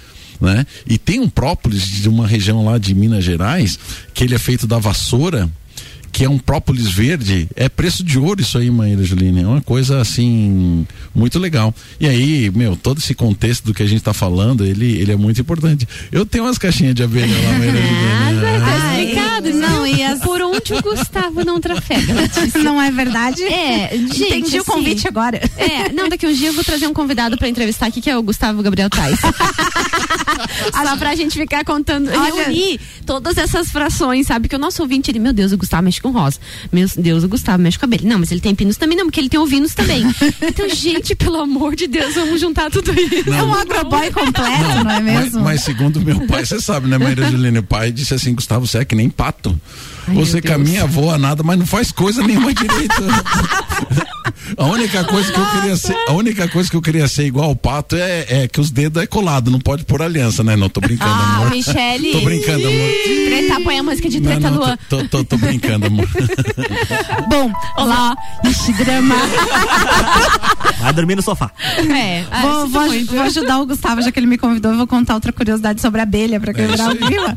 né? 0.42 0.66
E 0.86 0.98
tem 0.98 1.20
um 1.20 1.28
própolis 1.28 1.86
de 1.86 2.08
uma 2.08 2.26
região 2.26 2.64
lá 2.64 2.76
de 2.76 2.92
Minas 2.94 3.24
Gerais, 3.24 3.78
que 4.12 4.24
ele 4.24 4.34
é 4.34 4.38
feito 4.38 4.66
da 4.66 4.78
vassoura, 4.78 5.48
que 6.12 6.24
é 6.26 6.28
um 6.28 6.38
própolis 6.38 6.92
verde, 6.92 7.48
é 7.56 7.70
preço 7.70 8.04
de 8.04 8.18
ouro 8.18 8.42
isso 8.42 8.58
aí, 8.58 8.70
Maíra 8.70 9.02
Juline, 9.02 9.42
é 9.42 9.46
uma 9.46 9.62
coisa 9.62 9.98
assim, 9.98 10.86
muito 11.14 11.38
legal. 11.38 11.74
E 11.98 12.06
aí, 12.06 12.50
meu, 12.54 12.76
todo 12.76 12.98
esse 12.98 13.14
contexto 13.14 13.64
do 13.64 13.74
que 13.74 13.82
a 13.82 13.86
gente 13.86 14.02
tá 14.02 14.12
falando, 14.12 14.64
ele, 14.64 15.00
ele 15.00 15.10
é 15.10 15.16
muito 15.16 15.40
importante. 15.40 15.88
Eu 16.12 16.26
tenho 16.26 16.44
umas 16.44 16.58
caixinhas 16.58 16.94
de 16.94 17.02
abelha 17.02 17.34
lá, 17.34 17.58
Maíra 17.58 17.78
Juline. 17.78 18.40
Tá 18.60 18.76
explicado, 18.76 19.31
não, 19.51 19.86
e 19.86 20.03
as- 20.03 20.20
Por 20.20 20.40
onde 20.43 20.72
o 20.74 20.82
Gustavo 20.82 21.45
não 21.45 21.61
trafega, 21.61 22.12
Letícia? 22.14 22.62
Não 22.62 22.80
é 22.80 22.90
verdade? 22.90 23.43
É, 23.43 23.90
gente, 23.93 24.22
Entendi 24.24 24.57
o 24.59 24.61
assim, 24.61 24.70
convite 24.70 25.09
agora. 25.09 25.40
É, 25.57 25.93
não, 25.93 26.09
daqui 26.09 26.26
uns 26.26 26.36
dias 26.38 26.49
eu 26.51 26.55
vou 26.55 26.64
trazer 26.64 26.86
um 26.86 26.93
convidado 26.95 27.36
pra 27.36 27.49
entrevistar 27.49 27.86
aqui, 27.86 28.01
que 28.01 28.09
é 28.11 28.16
o 28.16 28.22
Gustavo 28.22 28.62
Gabriel 28.62 28.88
Tais. 28.88 29.18
Só 30.93 30.97
pra 30.97 31.14
gente 31.14 31.38
ficar 31.38 31.64
contando, 31.64 32.09
Olha- 32.11 32.45
reunir 32.45 32.78
todas 33.07 33.36
essas 33.38 33.70
frações, 33.70 34.26
sabe? 34.26 34.49
Que 34.49 34.57
o 34.57 34.59
nosso 34.59 34.82
ouvinte, 34.82 35.11
ele, 35.11 35.18
meu 35.18 35.32
Deus, 35.32 35.53
o 35.53 35.57
Gustavo 35.57 35.82
mexe 35.84 36.01
com 36.01 36.11
rosa. 36.11 36.38
Meu 36.70 36.86
Deus, 36.97 37.24
o 37.24 37.28
Gustavo 37.28 37.62
mexe 37.62 37.78
com 37.78 37.86
abelha. 37.86 38.07
Não, 38.09 38.18
mas 38.18 38.30
ele 38.30 38.40
tem 38.40 38.55
pinos 38.55 38.76
também, 38.76 38.97
não, 38.97 39.07
porque 39.07 39.20
ele 39.20 39.28
tem 39.28 39.40
ovinos 39.40 39.74
também. 39.74 40.05
Então, 40.43 40.68
gente, 40.68 41.14
pelo 41.14 41.38
amor 41.40 41.74
de 41.74 41.86
Deus, 41.86 42.14
vamos 42.14 42.40
juntar 42.40 42.70
tudo 42.70 42.93
isso. 42.93 43.30
Não. 43.30 43.38
É 43.38 43.43
um 43.43 43.55
agroboy 43.55 44.11
completo, 44.11 44.84
não, 44.84 44.90
é 44.90 45.01
Mas, 45.01 45.05
mesmo? 45.24 45.40
mas 45.40 45.62
segundo 45.62 46.01
meu 46.01 46.20
pai, 46.26 46.45
você 46.45 46.61
sabe, 46.61 46.88
né, 46.88 46.99
Maíra 46.99 47.30
Juline? 47.30 47.59
O 47.59 47.62
pai 47.62 47.90
disse 47.90 48.12
assim, 48.12 48.34
Gustavo, 48.34 48.66
você 48.66 48.78
é 48.78 48.84
que 48.84 48.95
nem 48.95 49.09
pato. 49.09 49.31
Você 49.40 49.54
meu 50.08 50.24
Deus. 50.24 50.40
caminha, 50.42 50.86
voa 50.86 51.16
nada, 51.18 51.42
mas 51.42 51.58
não 51.58 51.66
faz 51.66 51.92
coisa 51.92 52.22
nenhuma 52.26 52.52
direito. 52.52 52.94
A 54.56 54.64
única 54.66 55.02
coisa 55.04 55.32
que 55.32 55.38
eu 55.38 55.46
queria 55.50 55.76
ser, 55.76 55.96
a 56.08 56.12
única 56.12 56.46
coisa 56.48 56.68
que 56.70 56.76
eu 56.76 56.82
queria 56.82 57.08
ser 57.08 57.24
igual 57.24 57.46
ao 57.46 57.56
pato 57.56 57.96
é, 57.96 58.26
é 58.44 58.48
que 58.48 58.60
os 58.60 58.70
dedos 58.70 59.02
é 59.02 59.06
colado, 59.06 59.50
não 59.50 59.58
pode 59.58 59.84
pôr 59.84 60.02
aliança, 60.02 60.44
né? 60.44 60.54
Não, 60.56 60.68
tô 60.68 60.80
brincando, 60.80 61.10
Ah, 61.10 61.36
amor. 61.36 61.50
Michele. 61.50 62.12
Tô 62.12 62.20
brincando, 62.20 62.66
amor. 62.68 62.90
Treta, 63.26 63.60
põe 63.62 63.78
a 63.78 63.82
música 63.82 64.08
de 64.10 64.20
Não, 64.20 64.30
treta, 64.30 64.50
não, 64.50 64.58
Luan. 64.58 64.78
tô, 64.88 64.98
tô, 64.98 65.08
tô, 65.08 65.24
tô 65.24 65.36
brincando, 65.38 65.86
amor. 65.86 66.06
Bom, 67.28 67.50
lá, 67.78 68.14
ixi, 68.44 68.72
drama. 68.74 69.14
Vai 70.80 70.92
dormir 70.92 71.16
no 71.16 71.22
sofá. 71.22 71.50
É, 71.78 72.24
ah, 72.30 72.42
vou, 72.42 72.68
vou- 72.68 73.04
vou 73.06 73.22
ajudar 73.22 73.58
o 73.60 73.66
Gustavo, 73.66 74.02
já 74.02 74.12
que 74.12 74.18
ele 74.18 74.26
me 74.26 74.38
convidou, 74.38 74.72
eu 74.72 74.78
vou 74.78 74.86
contar 74.86 75.14
outra 75.14 75.32
curiosidade 75.32 75.80
sobre 75.80 76.00
a 76.00 76.04
abelha 76.04 76.38
para 76.40 76.52
quebrar 76.52 76.88
o 76.90 76.92
isso 76.94 77.04
aí. 77.04 77.10
clima. 77.10 77.34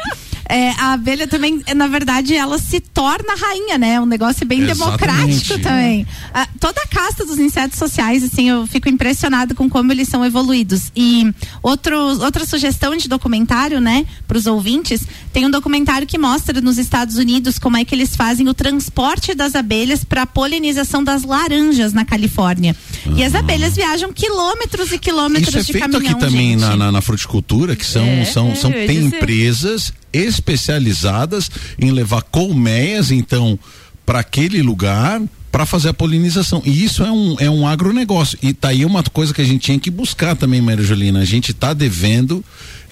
É, 0.48 0.70
a 0.72 0.94
abelha 0.94 1.28
também, 1.28 1.62
na 1.76 1.88
verdade, 1.88 2.36
ela 2.36 2.58
se 2.60 2.80
torna 2.80 3.36
rainha, 3.36 3.78
né? 3.78 3.94
É 3.94 4.02
um 4.02 4.06
negócio 4.06 4.46
bem 4.46 4.62
Exatamente. 4.62 5.08
democrático 5.08 5.60
também. 5.60 6.08
Ah, 6.34 6.48
toda 6.60 6.80
a 6.82 6.88
casta 6.88 7.26
dos 7.26 7.40
insetos 7.40 7.80
sociais, 7.80 8.24
assim, 8.24 8.50
eu 8.50 8.68
fico 8.68 8.88
impressionada 8.88 9.56
com 9.56 9.70
como 9.70 9.92
eles 9.92 10.08
são 10.08 10.24
evoluídos. 10.24 10.92
E 10.96 11.34
outro, 11.64 11.98
outra 12.24 12.46
sugestão 12.46 12.96
de 12.96 13.08
documentário, 13.08 13.80
né, 13.82 14.06
para 14.28 14.38
os 14.38 14.46
ouvintes, 14.46 15.02
tem 15.34 15.46
um 15.46 15.50
documentário 15.50 16.06
que 16.08 16.18
mostra 16.18 16.62
nos 16.62 16.78
Estados 16.78 17.16
Unidos 17.18 17.58
como 17.58 17.78
é 17.78 17.84
que 17.86 17.96
eles 17.96 18.16
fazem 18.16 18.48
o 18.48 18.54
transporte 18.54 19.34
das 19.34 19.56
abelhas 19.56 20.04
para 20.04 20.24
a 20.24 20.28
polinização 20.28 21.04
das 21.04 21.24
laranjas 21.24 21.92
na 21.94 22.06
Califórnia. 22.06 22.76
E 23.16 23.24
as 23.24 23.34
abelhas 23.36 23.76
viajam 23.76 24.14
quilômetros 24.14 24.92
e 24.92 25.00
quilômetros 25.00 25.50
Isso 25.50 25.58
é 25.58 25.62
de 25.64 25.72
feito 25.74 25.92
caminhão, 25.92 26.12
aqui 26.12 26.20
também 26.20 26.50
gente. 26.52 26.62
na, 26.62 26.76
na, 26.78 26.92
na 26.92 27.02
fruticultura, 27.02 27.76
que 27.76 27.86
são, 27.86 28.06
É, 28.06 28.26
são, 28.26 28.56
são 28.56 28.70
ia 28.72 28.86
tem 28.88 29.02
dizer. 29.02 29.18
empresas 29.18 29.94
especializadas 30.14 31.50
em 31.80 31.92
levar 31.92 32.22
colmeias, 32.24 33.12
então, 33.12 33.60
para 34.06 34.20
aquele 34.20 34.62
lugar 34.62 35.22
para 35.56 35.66
fazer 35.66 35.88
a 35.88 35.94
polinização. 35.94 36.62
E 36.66 36.84
isso 36.84 37.02
é 37.02 37.10
um, 37.10 37.36
é 37.40 37.50
um 37.50 37.66
agronegócio. 37.66 38.38
E 38.42 38.54
tá 38.54 38.68
aí 38.70 38.84
uma 38.84 39.02
coisa 39.04 39.34
que 39.34 39.42
a 39.42 39.46
gente 39.46 39.62
tinha 39.62 39.80
que 39.80 39.90
buscar 39.90 40.36
também, 40.36 40.60
Maria 40.60 40.84
Julina. 40.84 41.20
A 41.20 41.26
gente 41.26 41.52
está 41.52 41.74
devendo 41.74 42.44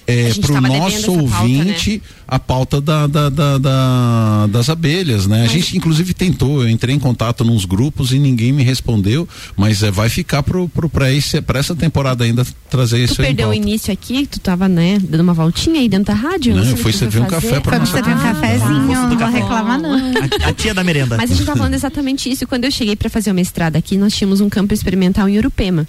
é, 0.06 0.32
para 0.34 0.52
o 0.52 0.60
nosso 0.60 1.06
pauta, 1.12 1.24
né? 1.26 1.40
ouvinte 1.40 2.02
a 2.26 2.38
pauta 2.38 2.80
da, 2.80 3.06
da- 3.06 3.28
da- 3.28 3.58
da- 3.58 4.46
das 4.50 4.68
abelhas, 4.68 5.26
né? 5.26 5.44
A 5.44 5.46
gente 5.46 5.76
inclusive 5.76 6.12
tentou, 6.14 6.62
eu 6.62 6.68
entrei 6.68 6.94
em 6.94 6.98
contato 6.98 7.44
nos 7.44 7.64
grupos 7.64 8.12
e 8.12 8.18
ninguém 8.18 8.50
me 8.52 8.62
respondeu, 8.62 9.28
mas 9.56 9.82
é, 9.82 9.90
vai 9.90 10.08
ficar 10.08 10.42
pro, 10.42 10.68
pro, 10.68 10.88
para 10.88 11.10
essa 11.12 11.74
temporada 11.76 12.24
ainda 12.24 12.44
trazer 12.70 12.98
Tu 13.06 13.12
isso 13.12 13.20
aí 13.22 13.28
em 13.28 13.34
perdeu 13.34 13.50
o 13.50 13.54
início 13.54 13.92
aqui, 13.92 14.26
tu 14.26 14.40
tava, 14.40 14.68
né, 14.68 14.98
dando 15.02 15.20
uma 15.20 15.34
voltinha 15.34 15.80
aí 15.80 15.88
dentro 15.88 16.06
da 16.06 16.14
rádio? 16.14 16.54
Não, 16.56 16.64
Você 16.64 16.72
eu 16.72 16.76
fui 16.78 16.92
que 16.92 16.98
servir 16.98 17.20
um 17.20 17.26
café 17.26 17.60
pra 17.60 17.78
Foi 17.84 17.86
servir 18.00 18.10
um 18.10 18.18
Ah, 18.18 18.34
cafezinho, 18.34 18.80
não 19.08 19.18
vou 19.18 19.28
reclamar 19.28 19.80
não. 19.80 19.94
A, 19.94 20.48
a 20.48 20.52
tia 20.52 20.74
da 20.74 20.82
merenda. 20.82 21.16
Mas 21.16 21.30
a 21.30 21.34
gente 21.34 21.46
tá 21.46 21.54
falando 21.54 21.74
exatamente 21.74 22.30
isso. 22.30 22.46
Quando 22.46 22.64
eu 22.64 22.70
cheguei 22.70 22.96
para 22.96 23.08
fazer 23.10 23.30
o 23.30 23.34
mestrado 23.34 23.76
aqui, 23.76 23.96
nós 23.96 24.14
tínhamos 24.14 24.40
um 24.40 24.48
campo 24.48 24.72
experimental 24.74 25.28
em 25.28 25.38
Urupema. 25.38 25.86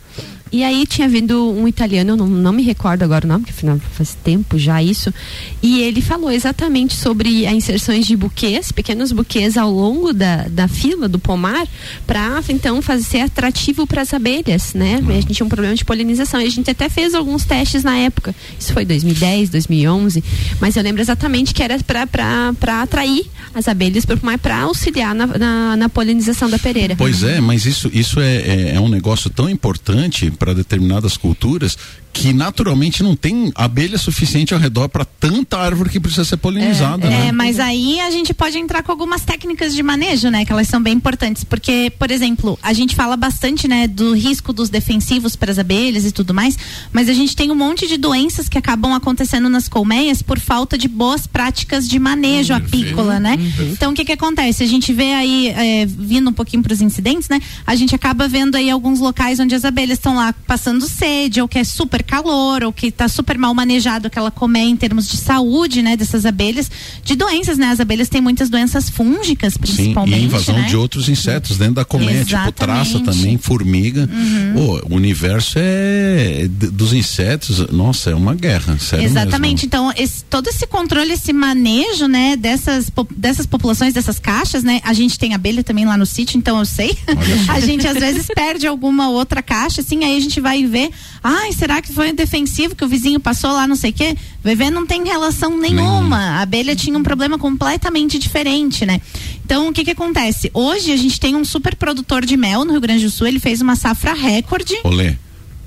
E 0.55 0.63
aí 0.63 0.87
tinha 0.87 1.09
vindo 1.09 1.51
um 1.51 1.67
italiano, 1.67 2.11
eu 2.11 2.15
não, 2.15 2.27
não 2.27 2.53
me 2.53 2.63
recordo 2.63 3.03
agora 3.03 3.25
o 3.25 3.27
nome, 3.27 3.41
porque 3.41 3.51
afinal 3.51 3.77
faz 3.91 4.15
tempo 4.23 4.57
já 4.57 4.81
isso. 4.81 5.13
E 5.61 5.81
ele 5.81 5.99
falou 5.99 6.31
exatamente 6.31 6.93
sobre 6.93 7.45
as 7.45 7.53
inserções 7.53 8.07
de 8.07 8.15
buquês, 8.15 8.71
pequenos 8.71 9.11
buquês 9.11 9.57
ao 9.57 9.69
longo 9.69 10.13
da, 10.13 10.47
da 10.47 10.69
fila 10.69 11.09
do 11.09 11.19
pomar, 11.19 11.67
para 12.07 12.41
então 12.47 12.81
fazer 12.81 13.03
ser 13.03 13.19
atrativo 13.19 13.85
para 13.85 14.01
as 14.01 14.13
abelhas, 14.13 14.73
né? 14.73 15.03
A 15.05 15.11
gente 15.13 15.33
tinha 15.33 15.45
um 15.45 15.49
problema 15.49 15.75
de 15.75 15.83
polinização. 15.83 16.41
E 16.41 16.45
a 16.45 16.49
gente 16.49 16.71
até 16.71 16.87
fez 16.87 17.13
alguns 17.13 17.43
testes 17.43 17.83
na 17.83 17.97
época. 17.97 18.33
Isso 18.57 18.71
foi 18.71 18.85
2010, 18.85 19.49
2011. 19.49 20.23
Mas 20.61 20.77
eu 20.77 20.83
lembro 20.83 21.01
exatamente 21.01 21.53
que 21.53 21.61
era 21.61 21.77
para 21.83 22.81
atrair 22.81 23.25
as 23.53 23.67
abelhas 23.67 24.05
para 24.05 24.15
o 24.15 24.19
pomar, 24.19 24.37
para 24.37 24.57
auxiliar 24.61 25.13
na, 25.13 25.27
na, 25.27 25.77
na 25.77 25.89
polinização 25.89 26.49
da 26.49 26.59
pereira. 26.59 26.95
Pois 26.95 27.23
é, 27.23 27.39
mas 27.39 27.65
isso, 27.65 27.89
isso 27.93 28.19
é, 28.19 28.35
é, 28.37 28.75
é 28.75 28.79
um 28.79 28.89
negócio 28.89 29.29
tão 29.29 29.49
importante 29.49 30.29
para 30.45 30.53
determinadas 30.53 31.17
culturas 31.17 31.75
que 32.15 32.31
naturalmente 32.31 33.03
não 33.03 33.13
tem 33.13 33.51
abelha 33.53 33.97
suficiente 33.97 34.53
ao 34.53 34.59
redor 34.59 34.87
para 34.87 35.03
tanta 35.03 35.57
árvore 35.57 35.89
que 35.89 35.99
precisa 35.99 36.23
ser 36.23 36.37
polinizada. 36.37 37.07
É, 37.07 37.09
né? 37.09 37.31
mas 37.33 37.59
aí 37.59 37.99
a 37.99 38.09
gente 38.09 38.33
pode 38.33 38.57
entrar 38.57 38.81
com 38.83 38.91
algumas 38.91 39.25
técnicas 39.25 39.75
de 39.75 39.83
manejo, 39.83 40.29
né? 40.29 40.45
Que 40.45 40.51
elas 40.53 40.67
são 40.69 40.81
bem 40.81 40.93
importantes. 40.93 41.43
Porque, 41.43 41.91
por 41.99 42.09
exemplo, 42.09 42.57
a 42.63 42.71
gente 42.71 42.95
fala 42.95 43.17
bastante, 43.17 43.67
né, 43.67 43.85
do 43.85 44.13
risco 44.13 44.53
dos 44.53 44.69
defensivos 44.69 45.35
para 45.35 45.51
as 45.51 45.59
abelhas 45.59 46.05
e 46.05 46.11
tudo 46.11 46.33
mais, 46.33 46.57
mas 46.93 47.09
a 47.09 47.13
gente 47.13 47.35
tem 47.35 47.51
um 47.51 47.55
monte 47.55 47.85
de 47.85 47.97
doenças 47.97 48.47
que 48.47 48.57
acabam 48.57 48.93
acontecendo 48.93 49.49
nas 49.49 49.67
colmeias 49.67 50.21
por 50.21 50.39
falta 50.39 50.77
de 50.77 50.87
boas 50.87 51.27
práticas 51.27 51.85
de 51.85 51.99
manejo 51.99 52.53
apícola, 52.53 53.19
né? 53.19 53.37
Então, 53.73 53.91
o 53.91 53.93
que 53.93 54.05
que 54.05 54.13
acontece? 54.13 54.63
A 54.63 54.67
gente 54.67 54.93
vê 54.93 55.11
aí, 55.11 55.49
é, 55.49 55.85
vindo 55.85 56.29
um 56.29 56.33
pouquinho 56.33 56.63
para 56.63 56.71
os 56.71 56.81
incidentes, 56.81 57.27
né? 57.27 57.41
A 57.67 57.75
gente 57.75 57.93
acaba 57.93 58.25
vendo 58.25 58.55
aí 58.55 58.69
alguns 58.69 59.01
locais 59.01 59.37
onde 59.37 59.53
as 59.53 59.65
abelhas 59.65 59.97
estão 59.97 60.15
lá 60.15 60.24
lá 60.25 60.33
passando 60.47 60.87
sede, 60.87 61.41
ou 61.41 61.47
que 61.47 61.59
é 61.59 61.63
super 61.63 62.03
calor, 62.03 62.63
ou 62.63 62.73
que 62.73 62.87
está 62.87 63.07
super 63.07 63.37
mal 63.37 63.53
manejado 63.53 64.07
aquela 64.07 64.31
colmeia 64.31 64.65
em 64.69 64.75
termos 64.75 65.07
de 65.07 65.17
saúde, 65.17 65.81
né, 65.81 65.95
dessas 65.95 66.25
abelhas, 66.25 66.69
de 67.03 67.15
doenças, 67.15 67.57
né? 67.57 67.67
As 67.67 67.79
abelhas 67.79 68.09
têm 68.09 68.21
muitas 68.21 68.49
doenças 68.49 68.89
fúngicas, 68.89 69.57
principalmente. 69.57 70.15
Sim, 70.17 70.21
e 70.23 70.25
invasão 70.25 70.55
né? 70.59 70.67
de 70.67 70.75
outros 70.75 71.09
insetos 71.09 71.57
dentro 71.57 71.75
da 71.75 71.85
colmeia, 71.85 72.25
tipo 72.25 72.51
traça 72.51 72.99
também, 72.99 73.37
formiga. 73.37 74.09
Uhum. 74.11 74.81
O 74.89 74.95
universo 74.95 75.57
é 75.59 76.47
dos 76.49 76.93
insetos, 76.93 77.59
nossa, 77.71 78.11
é 78.11 78.15
uma 78.15 78.33
guerra, 78.33 78.77
sério 78.79 79.05
Exatamente. 79.05 79.65
mesmo. 79.65 79.67
Então, 79.67 79.93
esse- 79.97 80.23
todo 80.25 80.47
esse 80.47 80.65
controle, 80.67 81.13
esse 81.13 81.33
manejo, 81.33 82.07
né, 82.07 82.35
dessas, 82.35 82.91
dessas 83.15 83.45
populações, 83.45 83.93
dessas 83.93 84.19
caixas, 84.19 84.63
né? 84.63 84.79
A 84.83 84.93
gente 84.93 85.17
tem 85.19 85.33
abelha 85.33 85.63
também 85.63 85.85
lá 85.85 85.97
no 85.97 86.05
sítio, 86.05 86.37
então 86.37 86.57
eu 86.59 86.65
sei. 86.65 86.97
a 87.49 87.59
gente 87.59 87.87
às 87.87 87.97
vezes 87.97 88.27
perde 88.33 88.65
alguma 88.67 89.09
outra 89.09 89.41
caixa, 89.41 89.81
assim, 89.81 90.03
aí 90.03 90.14
a 90.17 90.19
gente 90.19 90.39
vai 90.39 90.65
ver, 90.65 90.89
ai, 91.23 91.51
será 91.51 91.81
que 91.81 91.93
foi 91.93 92.11
defensivo 92.13 92.75
que 92.75 92.83
o 92.83 92.87
vizinho 92.87 93.19
passou 93.19 93.51
lá, 93.51 93.67
não 93.67 93.75
sei 93.75 93.91
o 93.91 93.93
quê? 93.93 94.15
Vai 94.43 94.55
ver, 94.55 94.69
não 94.69 94.85
tem 94.85 95.03
relação 95.03 95.57
nenhuma. 95.57 96.17
A 96.17 96.41
abelha 96.41 96.75
tinha 96.75 96.97
um 96.97 97.03
problema 97.03 97.37
completamente 97.37 98.17
diferente, 98.19 98.85
né? 98.85 99.01
Então, 99.43 99.69
o 99.69 99.73
que 99.73 99.83
que 99.83 99.91
acontece? 99.91 100.49
Hoje 100.53 100.91
a 100.91 100.97
gente 100.97 101.19
tem 101.19 101.35
um 101.35 101.45
super 101.45 101.75
produtor 101.75 102.25
de 102.25 102.35
mel 102.37 102.65
no 102.65 102.71
Rio 102.71 102.81
Grande 102.81 103.03
do 103.03 103.11
Sul, 103.11 103.27
ele 103.27 103.39
fez 103.39 103.61
uma 103.61 103.75
safra 103.75 104.13
recorde. 104.13 104.75
Olê, 104.83 105.15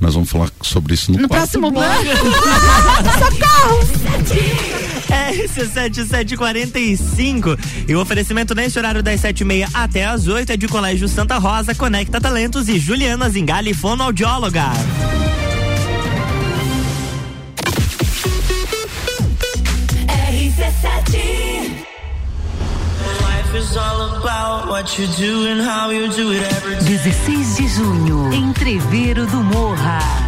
nós 0.01 0.14
vamos 0.14 0.30
falar 0.30 0.51
sobre 0.62 0.94
isso 0.94 1.12
no, 1.12 1.18
No 1.18 1.28
próximo 1.28 1.70
bloco. 1.70 1.88
Socorro! 3.18 4.68
RC7745. 5.29 7.59
E 7.89 7.95
o 7.95 8.01
oferecimento 8.01 8.55
neste 8.55 8.79
horário 8.79 9.03
das 9.03 9.20
7h30 9.20 9.68
até 9.74 10.05
as 10.07 10.26
8 10.29 10.53
é 10.53 10.57
de 10.57 10.66
Colégio 10.68 11.09
Santa 11.09 11.37
Rosa, 11.39 11.74
Conecta 11.74 12.20
Talentos 12.20 12.68
e 12.68 12.79
Juliana 12.79 13.29
Zingali, 13.29 13.74
fonoaudióloga. 13.74 14.70
RC7 20.07 21.85
Life 23.20 23.55
is 23.57 23.76
all 23.76 24.16
about 24.16 24.68
what 24.68 24.99
you 24.99 25.07
do 25.16 25.47
and 25.49 25.61
how 25.62 25.91
you 25.91 26.09
do 26.09 26.33
it 26.33 26.43
every 26.43 26.76
day. 26.76 26.99
16 26.99 27.57
de 27.57 27.68
junho, 27.68 28.33
Entreveiro 28.33 29.26
do 29.26 29.43
Morra. 29.43 30.28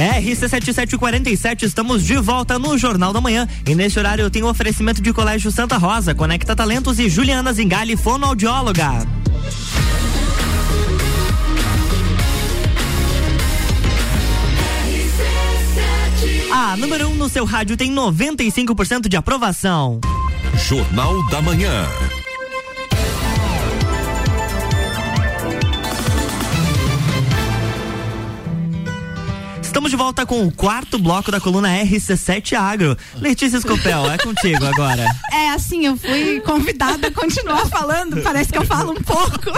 RC7747, 0.00 1.64
estamos 1.64 2.02
de 2.02 2.16
volta 2.16 2.58
no 2.58 2.78
Jornal 2.78 3.12
da 3.12 3.20
Manhã. 3.20 3.46
E 3.66 3.74
nesse 3.74 3.98
horário 3.98 4.22
eu 4.22 4.30
tenho 4.30 4.48
oferecimento 4.48 5.02
de 5.02 5.12
Colégio 5.12 5.50
Santa 5.50 5.76
Rosa, 5.76 6.14
Conecta 6.14 6.56
Talentos 6.56 6.98
e 6.98 7.08
Juliana 7.08 7.52
Zingali, 7.52 7.96
fonoaudióloga. 7.98 9.06
A 16.50 16.76
número 16.78 17.08
1 17.08 17.10
um 17.12 17.14
no 17.16 17.28
seu 17.28 17.44
rádio 17.44 17.76
tem 17.76 17.94
95% 17.94 19.06
de 19.06 19.16
aprovação. 19.16 20.00
Jornal 20.66 21.26
da 21.28 21.42
Manhã. 21.42 21.86
Estamos 29.80 29.92
de 29.92 29.96
volta 29.96 30.26
com 30.26 30.46
o 30.46 30.52
quarto 30.52 30.98
bloco 30.98 31.30
da 31.30 31.40
coluna 31.40 31.70
RC7 31.70 32.52
Agro. 32.52 32.94
Letícia 33.14 33.58
Scopel, 33.58 34.10
é 34.10 34.18
contigo 34.18 34.62
agora. 34.66 35.06
É, 35.32 35.50
assim, 35.50 35.86
eu 35.86 35.96
fui 35.96 36.40
convidada 36.40 37.06
a 37.06 37.10
continuar 37.10 37.66
falando, 37.66 38.20
parece 38.20 38.52
que 38.52 38.58
eu 38.58 38.64
falo 38.64 38.92
um 38.92 39.02
pouco. 39.02 39.50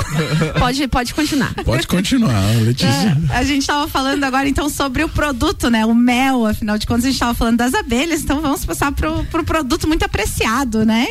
Pode, 0.59 0.87
pode 0.87 1.15
continuar. 1.15 1.53
Pode 1.65 1.87
continuar, 1.87 2.45
Letícia. 2.63 3.19
É, 3.31 3.37
a 3.37 3.43
gente 3.43 3.63
estava 3.63 3.89
falando 3.89 4.23
agora 4.23 4.49
então 4.49 4.69
sobre 4.69 5.03
o 5.03 5.09
produto, 5.09 5.71
né? 5.71 5.85
O 5.85 5.95
mel, 5.95 6.47
afinal 6.47 6.79
de 6.79 6.87
contas 6.87 7.05
a 7.05 7.09
gente 7.09 7.17
estava 7.17 7.35
falando 7.35 7.57
das 7.57 7.75
abelhas, 7.75 8.23
então 8.23 8.41
vamos 8.41 8.65
passar 8.65 8.93
pro, 8.93 9.25
pro 9.25 9.45
produto 9.45 9.89
muito 9.89 10.05
apreciado, 10.05 10.85
né? 10.85 11.09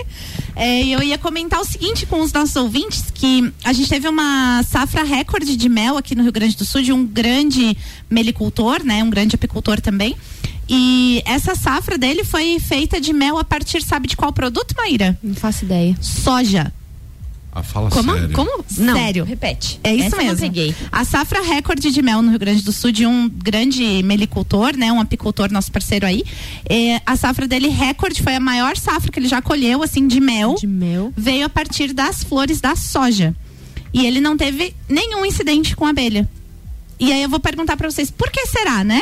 É, 0.55 0.85
eu 0.85 1.01
ia 1.01 1.17
comentar 1.17 1.59
o 1.59 1.65
seguinte 1.65 2.05
com 2.05 2.21
os 2.21 2.31
nossos 2.33 2.55
ouvintes, 2.55 3.05
que 3.13 3.51
a 3.63 3.73
gente 3.73 3.89
teve 3.89 4.07
uma 4.07 4.63
safra 4.63 5.03
recorde 5.03 5.55
de 5.55 5.69
mel 5.69 5.97
aqui 5.97 6.15
no 6.15 6.23
Rio 6.23 6.31
Grande 6.31 6.55
do 6.55 6.65
Sul, 6.65 6.81
de 6.81 6.91
um 6.91 7.05
grande 7.05 7.77
melicultor, 8.09 8.83
né? 8.83 9.03
Um 9.03 9.09
grande 9.09 9.35
apicultor 9.35 9.79
também. 9.79 10.15
E 10.69 11.21
essa 11.25 11.55
safra 11.55 11.97
dele 11.97 12.23
foi 12.23 12.57
feita 12.59 12.99
de 13.01 13.11
mel 13.11 13.37
a 13.37 13.43
partir, 13.43 13.81
sabe 13.81 14.07
de 14.07 14.15
qual 14.15 14.31
produto, 14.31 14.73
Maíra? 14.77 15.17
Não 15.21 15.35
faço 15.35 15.65
ideia. 15.65 15.95
Soja. 15.99 16.71
Ah, 17.53 17.61
fala 17.63 17.89
Como? 17.89 18.13
sério. 18.13 18.31
Como? 18.31 18.63
Não, 18.77 18.93
Sério. 18.95 19.25
repete. 19.25 19.77
É 19.83 19.93
isso 19.93 20.05
Essa 20.07 20.15
eu 20.15 20.19
não 20.21 20.25
mesmo. 20.29 20.39
peguei. 20.47 20.75
A 20.89 21.03
safra 21.03 21.41
recorde 21.41 21.91
de 21.91 22.01
mel 22.01 22.21
no 22.21 22.29
Rio 22.29 22.39
Grande 22.39 22.61
do 22.61 22.71
Sul 22.71 22.93
de 22.93 23.05
um 23.05 23.27
grande 23.27 24.01
melicultor, 24.03 24.77
né? 24.77 24.89
Um 24.89 25.01
apicultor, 25.01 25.51
nosso 25.51 25.69
parceiro 25.69 26.05
aí. 26.05 26.23
É, 26.69 27.01
a 27.05 27.17
safra 27.17 27.47
dele 27.49 27.67
recorde 27.67 28.23
foi 28.23 28.35
a 28.35 28.39
maior 28.39 28.77
safra 28.77 29.11
que 29.11 29.19
ele 29.19 29.27
já 29.27 29.41
colheu, 29.41 29.83
assim, 29.83 30.07
de 30.07 30.21
mel. 30.21 30.55
De 30.55 30.65
mel. 30.67 31.11
Veio 31.17 31.45
a 31.45 31.49
partir 31.49 31.91
das 31.91 32.23
flores 32.23 32.61
da 32.61 32.73
soja. 32.75 33.35
E 33.93 34.05
ele 34.05 34.21
não 34.21 34.37
teve 34.37 34.73
nenhum 34.87 35.25
incidente 35.25 35.75
com 35.75 35.85
abelha. 35.85 36.29
E 36.97 37.11
aí 37.11 37.21
eu 37.23 37.27
vou 37.29 37.39
perguntar 37.39 37.75
para 37.75 37.89
vocês, 37.91 38.09
por 38.09 38.31
que 38.31 38.45
será, 38.45 38.83
né? 38.83 39.01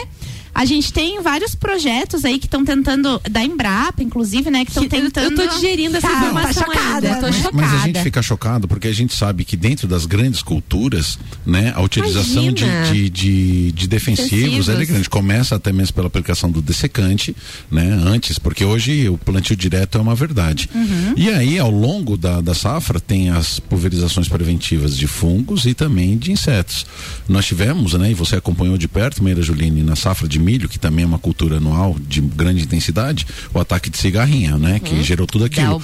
A 0.54 0.66
gente 0.66 0.92
tem 0.92 1.22
vários 1.22 1.56
projetos 1.56 2.26
aí 2.26 2.38
que 2.40 2.46
estão 2.46 2.66
tentando, 2.66 3.22
da 3.30 3.44
Embrapa, 3.44 4.04
inclusive, 4.04 4.50
né? 4.50 4.66
Que 4.66 4.72
estão 4.72 4.88
Que 4.88 4.96
eu- 4.96 5.02
tentando. 5.04 5.36
tô 5.36 5.48
digerindo 5.56 5.98
essa 5.98 6.08
Tá, 6.10 6.18
informação 6.18 6.64
tá 6.64 6.74
chocada. 6.74 7.08
ainda, 7.08 7.20
tô 7.22 7.26
né? 7.28 7.32
chocada. 7.34 7.56
Mas 7.58 7.74
a 7.74 7.86
gente 7.86 8.02
fica 8.04 8.22
chocado 8.22 8.68
porque 8.68 8.88
a 8.88 8.94
gente 8.94 9.16
sabe 9.16 9.46
que 9.46 9.56
dentro 9.56 9.88
das 9.88 10.06
grandes 10.06 10.42
culturas, 10.42 11.18
né, 11.46 11.72
a 11.76 11.82
utilização 11.82 12.52
de, 12.52 12.66
de, 12.92 13.10
de, 13.10 13.72
de 13.72 13.88
defensivos 13.88 14.30
Defensivos. 14.30 14.70
ela 14.70 14.82
é 14.82 14.86
grande. 14.86 15.10
Começa 15.10 15.56
até 15.56 15.72
mesmo 15.72 15.94
pela 15.94 16.08
aplicação 16.08 16.50
do 16.52 16.62
dessecante, 16.62 17.36
né, 17.70 17.90
antes, 18.06 18.38
porque 18.40 18.66
hoje 18.66 19.08
o 19.10 19.18
plantio 19.18 19.56
direto 19.56 19.98
é 19.98 20.02
uma 20.02 20.16
verdade. 20.16 20.70
Uhum. 20.74 21.14
E 21.16 21.30
aí, 21.30 21.60
ao 21.60 21.70
longo 21.72 22.18
da, 22.18 22.42
da 22.42 22.54
safra, 22.54 23.00
tem 23.00 23.30
as 23.30 23.60
pulverizações 23.60 24.28
preventivas 24.28 24.96
de 24.98 25.08
fungos 25.08 25.66
e 25.66 25.74
também 25.74 26.18
de 26.18 26.32
insetos. 26.32 26.86
Nós 27.28 27.46
tivemos, 27.46 27.94
né, 27.94 28.12
e 28.12 28.14
você 28.14 28.36
acompanhou 28.36 28.78
de 28.78 28.88
perto, 28.88 29.24
Meira 29.24 29.42
Juline, 29.42 29.84
na 29.84 29.96
safra 29.96 30.28
de 30.28 30.39
de 30.40 30.46
milho, 30.46 30.70
que 30.70 30.80
também 30.80 31.04
é 31.04 31.08
uma 31.08 31.20
cultura 31.20 31.58
anual 31.58 31.96
de 32.00 32.22
grande 32.22 32.64
intensidade, 32.64 33.26
o 33.54 33.60
ataque 33.60 33.90
de 33.90 33.98
cigarrinha, 33.98 34.58
né? 34.58 34.80
Que 34.80 34.96
Uhum. 34.96 35.04
gerou 35.04 35.28
tudo 35.28 35.46
aquilo. 35.46 35.82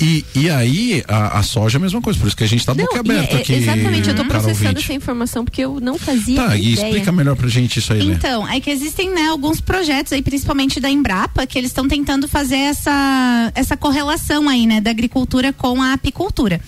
E, 0.00 0.24
e 0.34 0.48
aí, 0.50 1.04
a, 1.06 1.38
a 1.38 1.42
soja 1.42 1.76
é 1.76 1.78
a 1.78 1.82
mesma 1.82 2.00
coisa, 2.00 2.18
por 2.18 2.26
isso 2.26 2.36
que 2.36 2.44
a 2.44 2.48
gente 2.48 2.64
tá 2.64 2.74
Não, 2.74 2.84
boca 2.84 3.00
aberta 3.00 3.36
é- 3.36 3.40
aqui. 3.40 3.52
Exatamente, 3.54 4.08
eu 4.08 4.14
tô 4.16 4.24
processando 4.24 4.68
ouvinte. 4.68 4.84
essa 4.84 4.92
informação 4.94 5.44
porque 5.44 5.60
eu 5.62 5.78
não 5.80 5.98
fazia 5.98 6.36
Tá, 6.42 6.56
e 6.56 6.72
ideia. 6.72 6.86
explica 6.86 7.12
melhor 7.12 7.36
pra 7.36 7.48
gente 7.48 7.78
isso 7.78 7.92
aí, 7.92 8.04
né? 8.04 8.14
Então, 8.18 8.48
é 8.48 8.58
que 8.60 8.70
existem 8.70 9.10
né, 9.14 9.26
alguns 9.28 9.60
projetos 9.60 10.12
aí, 10.12 10.22
principalmente 10.22 10.80
da 10.80 10.90
Embrapa, 10.90 11.46
que 11.46 11.58
eles 11.58 11.70
estão 11.70 11.86
tentando 11.86 12.26
fazer 12.26 12.56
essa, 12.56 13.52
essa 13.54 13.76
correlação 13.76 14.48
aí, 14.48 14.66
né, 14.66 14.80
da 14.80 14.90
agricultura 14.90 15.52
com 15.52 15.80
a 15.82 15.92
apicultura. 15.92 16.60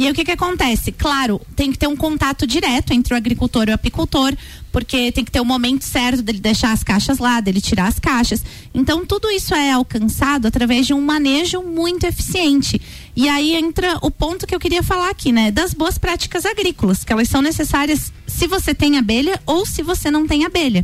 E 0.00 0.06
aí 0.06 0.12
o 0.12 0.14
que 0.14 0.24
que 0.24 0.30
acontece? 0.30 0.92
Claro, 0.92 1.38
tem 1.54 1.70
que 1.70 1.76
ter 1.76 1.86
um 1.86 1.94
contato 1.94 2.46
direto 2.46 2.94
entre 2.94 3.12
o 3.12 3.16
agricultor 3.18 3.68
e 3.68 3.70
o 3.70 3.74
apicultor, 3.74 4.34
porque 4.72 5.12
tem 5.12 5.22
que 5.22 5.30
ter 5.30 5.40
o 5.42 5.44
momento 5.44 5.84
certo 5.84 6.22
dele 6.22 6.40
deixar 6.40 6.72
as 6.72 6.82
caixas 6.82 7.18
lá, 7.18 7.38
dele 7.38 7.60
tirar 7.60 7.86
as 7.88 7.98
caixas. 7.98 8.42
Então 8.72 9.04
tudo 9.04 9.28
isso 9.30 9.54
é 9.54 9.72
alcançado 9.72 10.46
através 10.48 10.86
de 10.86 10.94
um 10.94 11.02
manejo 11.02 11.60
muito 11.60 12.04
eficiente. 12.06 12.80
E 13.14 13.28
aí 13.28 13.54
entra 13.54 13.98
o 14.00 14.10
ponto 14.10 14.46
que 14.46 14.54
eu 14.54 14.58
queria 14.58 14.82
falar 14.82 15.10
aqui, 15.10 15.32
né? 15.32 15.50
Das 15.50 15.74
boas 15.74 15.98
práticas 15.98 16.46
agrícolas, 16.46 17.04
que 17.04 17.12
elas 17.12 17.28
são 17.28 17.42
necessárias 17.42 18.10
se 18.26 18.46
você 18.46 18.74
tem 18.74 18.96
abelha 18.96 19.38
ou 19.44 19.66
se 19.66 19.82
você 19.82 20.10
não 20.10 20.26
tem 20.26 20.46
abelha. 20.46 20.82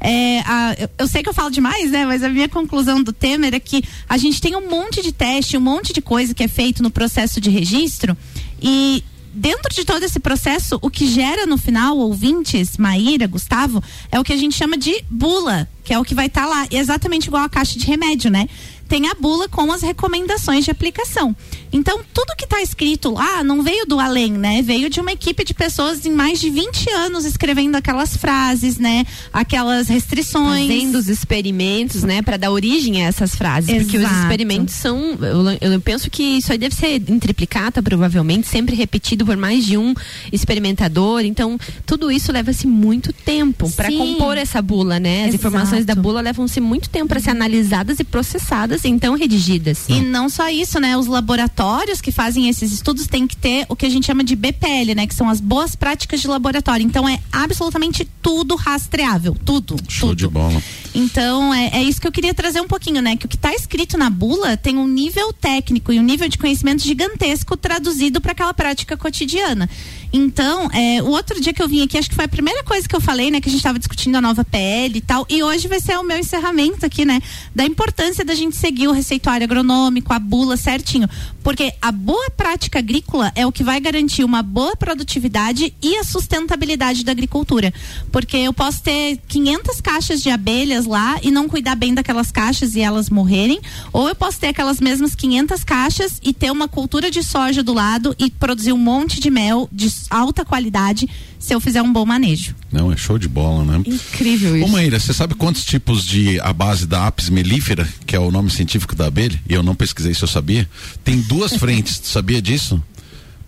É, 0.00 0.40
a- 0.40 0.74
eu, 0.76 0.90
eu 0.98 1.06
sei 1.06 1.22
que 1.22 1.28
eu 1.28 1.34
falo 1.34 1.50
demais, 1.50 1.92
né? 1.92 2.04
Mas 2.04 2.24
a 2.24 2.28
minha 2.28 2.48
conclusão 2.48 3.00
do 3.00 3.12
tema 3.12 3.46
era 3.46 3.60
que 3.60 3.84
a 4.08 4.16
gente 4.18 4.40
tem 4.40 4.56
um 4.56 4.68
monte 4.68 5.02
de 5.02 5.12
teste, 5.12 5.56
um 5.56 5.60
monte 5.60 5.92
de 5.92 6.02
coisa 6.02 6.34
que 6.34 6.42
é 6.42 6.48
feito 6.48 6.82
no 6.82 6.90
processo 6.90 7.40
de 7.40 7.48
registro 7.48 8.16
e 8.60 9.02
dentro 9.32 9.74
de 9.74 9.84
todo 9.84 10.02
esse 10.02 10.18
processo, 10.18 10.78
o 10.80 10.88
que 10.88 11.06
gera 11.06 11.46
no 11.46 11.58
final, 11.58 11.98
ouvintes, 11.98 12.78
Maíra, 12.78 13.26
Gustavo, 13.26 13.82
é 14.10 14.18
o 14.18 14.24
que 14.24 14.32
a 14.32 14.36
gente 14.36 14.54
chama 14.54 14.78
de 14.78 15.04
bula, 15.10 15.68
que 15.84 15.92
é 15.92 15.98
o 15.98 16.04
que 16.04 16.14
vai 16.14 16.26
estar 16.26 16.46
lá, 16.46 16.66
exatamente 16.70 17.26
igual 17.26 17.44
a 17.44 17.48
caixa 17.48 17.78
de 17.78 17.84
remédio, 17.84 18.30
né? 18.30 18.48
Tem 18.88 19.08
a 19.08 19.14
bula 19.14 19.48
com 19.48 19.70
as 19.72 19.82
recomendações 19.82 20.64
de 20.64 20.70
aplicação. 20.70 21.34
Então, 21.72 22.00
tudo 22.14 22.34
que 22.36 22.44
está 22.44 22.62
escrito 22.62 23.12
lá 23.12 23.42
não 23.42 23.62
veio 23.62 23.84
do 23.86 23.98
além, 23.98 24.32
né? 24.32 24.62
Veio 24.62 24.88
de 24.88 25.00
uma 25.00 25.12
equipe 25.12 25.44
de 25.44 25.52
pessoas 25.52 26.06
em 26.06 26.10
mais 26.10 26.40
de 26.40 26.48
20 26.48 26.90
anos 26.90 27.24
escrevendo 27.24 27.76
aquelas 27.76 28.16
frases, 28.16 28.78
né? 28.78 29.04
Aquelas 29.32 29.88
restrições. 29.88 30.66
Fazendo 30.68 30.94
os 30.96 31.08
experimentos, 31.08 32.02
né, 32.02 32.22
para 32.22 32.36
dar 32.36 32.50
origem 32.50 33.04
a 33.04 33.08
essas 33.08 33.34
frases. 33.34 33.70
Porque 33.70 33.96
os 33.96 34.04
Exato. 34.04 34.22
experimentos 34.22 34.74
são. 34.74 35.18
Eu, 35.20 35.72
eu 35.72 35.80
penso 35.80 36.10
que 36.10 36.22
isso 36.22 36.52
aí 36.52 36.58
deve 36.58 36.74
ser 36.74 37.02
em 37.08 37.18
triplicata, 37.18 37.82
provavelmente, 37.82 38.46
sempre 38.46 38.74
repetido 38.74 39.26
por 39.26 39.36
mais 39.36 39.64
de 39.64 39.76
um 39.76 39.94
experimentador. 40.32 41.24
Então, 41.24 41.58
tudo 41.84 42.10
isso 42.10 42.32
leva-se 42.32 42.66
muito 42.66 43.12
tempo 43.12 43.70
para 43.72 43.90
compor 43.90 44.36
essa 44.36 44.62
bula, 44.62 44.98
né? 44.98 45.22
As 45.22 45.28
Exato. 45.28 45.36
informações 45.36 45.84
da 45.84 45.94
bula 45.94 46.20
levam-se 46.20 46.60
muito 46.60 46.88
tempo 46.88 47.08
para 47.08 47.20
ser 47.20 47.30
analisadas 47.30 47.98
e 48.00 48.04
processadas, 48.04 48.75
e 48.84 48.88
então 48.88 49.14
redigidas. 49.14 49.86
E 49.88 50.00
não 50.00 50.28
só 50.28 50.48
isso, 50.48 50.80
né? 50.80 50.96
Os 50.96 51.06
laboratórios 51.06 52.00
que 52.00 52.10
fazem 52.10 52.48
esses 52.48 52.72
estudos 52.72 53.06
têm 53.06 53.26
que 53.26 53.36
ter 53.36 53.66
o 53.68 53.76
que 53.76 53.86
a 53.86 53.88
gente 53.88 54.06
chama 54.06 54.24
de 54.24 54.34
BPL, 54.34 54.94
né? 54.94 55.06
Que 55.06 55.14
são 55.14 55.28
as 55.28 55.40
boas 55.40 55.74
práticas 55.74 56.20
de 56.20 56.28
laboratório. 56.28 56.84
Então 56.84 57.08
é 57.08 57.18
absolutamente 57.30 58.08
tudo 58.22 58.56
rastreável, 58.56 59.36
tudo. 59.44 59.76
Show 59.88 60.14
de 60.14 60.26
bola. 60.26 60.62
Então, 60.94 61.52
é, 61.52 61.70
é 61.74 61.82
isso 61.82 62.00
que 62.00 62.06
eu 62.06 62.12
queria 62.12 62.32
trazer 62.32 62.60
um 62.60 62.66
pouquinho, 62.66 63.02
né? 63.02 63.16
Que 63.16 63.26
o 63.26 63.28
que 63.28 63.36
está 63.36 63.52
escrito 63.52 63.98
na 63.98 64.08
bula 64.08 64.56
tem 64.56 64.78
um 64.78 64.88
nível 64.88 65.32
técnico 65.32 65.92
e 65.92 66.00
um 66.00 66.02
nível 66.02 66.28
de 66.28 66.38
conhecimento 66.38 66.82
gigantesco 66.82 67.56
traduzido 67.56 68.20
para 68.20 68.32
aquela 68.32 68.54
prática 68.54 68.96
cotidiana. 68.96 69.68
Então, 70.16 70.70
é, 70.72 71.02
o 71.02 71.08
outro 71.08 71.38
dia 71.38 71.52
que 71.52 71.62
eu 71.62 71.68
vim 71.68 71.82
aqui, 71.82 71.98
acho 71.98 72.08
que 72.08 72.14
foi 72.14 72.24
a 72.24 72.28
primeira 72.28 72.64
coisa 72.64 72.88
que 72.88 72.96
eu 72.96 73.00
falei, 73.02 73.30
né? 73.30 73.38
Que 73.38 73.50
a 73.50 73.52
gente 73.52 73.60
estava 73.60 73.78
discutindo 73.78 74.16
a 74.16 74.20
nova 74.22 74.42
PL 74.42 74.96
e 74.96 75.00
tal. 75.02 75.26
E 75.28 75.42
hoje 75.42 75.68
vai 75.68 75.78
ser 75.78 75.98
o 75.98 76.02
meu 76.02 76.16
encerramento 76.16 76.86
aqui, 76.86 77.04
né? 77.04 77.20
Da 77.54 77.66
importância 77.66 78.24
da 78.24 78.34
gente 78.34 78.56
seguir 78.56 78.88
o 78.88 78.92
receituário 78.92 79.44
agronômico, 79.44 80.14
a 80.14 80.18
bula 80.18 80.56
certinho. 80.56 81.06
Porque 81.42 81.74
a 81.82 81.92
boa 81.92 82.30
prática 82.30 82.78
agrícola 82.78 83.30
é 83.34 83.46
o 83.46 83.52
que 83.52 83.62
vai 83.62 83.78
garantir 83.78 84.24
uma 84.24 84.42
boa 84.42 84.74
produtividade 84.74 85.74
e 85.82 85.96
a 85.96 86.02
sustentabilidade 86.02 87.04
da 87.04 87.12
agricultura. 87.12 87.72
Porque 88.10 88.38
eu 88.38 88.54
posso 88.54 88.82
ter 88.82 89.18
500 89.28 89.82
caixas 89.82 90.22
de 90.22 90.30
abelhas 90.30 90.86
lá 90.86 91.18
e 91.22 91.30
não 91.30 91.46
cuidar 91.46 91.74
bem 91.74 91.92
daquelas 91.92 92.32
caixas 92.32 92.74
e 92.74 92.80
elas 92.80 93.10
morrerem, 93.10 93.60
ou 93.92 94.08
eu 94.08 94.14
posso 94.14 94.40
ter 94.40 94.48
aquelas 94.48 94.80
mesmas 94.80 95.14
500 95.14 95.62
caixas 95.62 96.18
e 96.22 96.32
ter 96.32 96.50
uma 96.50 96.68
cultura 96.68 97.10
de 97.10 97.22
soja 97.22 97.62
do 97.62 97.74
lado 97.74 98.16
e 98.18 98.30
produzir 98.30 98.72
um 98.72 98.78
monte 98.78 99.20
de 99.20 99.30
mel 99.30 99.68
de 99.70 99.90
alta 100.10 100.44
qualidade 100.44 101.08
se 101.38 101.54
eu 101.54 101.60
fizer 101.60 101.82
um 101.82 101.92
bom 101.92 102.04
manejo. 102.04 102.54
Não, 102.72 102.92
é 102.92 102.96
show 102.96 103.18
de 103.18 103.28
bola, 103.28 103.64
né? 103.64 103.82
Incrível 103.86 104.64
Ô 104.64 104.68
Maíra, 104.68 104.98
você 104.98 105.12
sabe 105.12 105.34
quantos 105.34 105.64
tipos 105.64 106.04
de 106.04 106.40
a 106.40 106.52
base 106.52 106.86
da 106.86 107.06
apis 107.06 107.28
mellifera, 107.28 107.88
que 108.04 108.16
é 108.16 108.18
o 108.18 108.30
nome 108.30 108.50
científico 108.50 108.94
da 108.94 109.06
abelha, 109.06 109.40
e 109.48 109.54
eu 109.54 109.62
não 109.62 109.74
pesquisei 109.74 110.14
se 110.14 110.22
eu 110.22 110.28
sabia, 110.28 110.68
tem 111.04 111.20
duas 111.20 111.54
frentes, 111.58 111.98
tu 111.98 112.08
sabia 112.08 112.40
disso? 112.42 112.82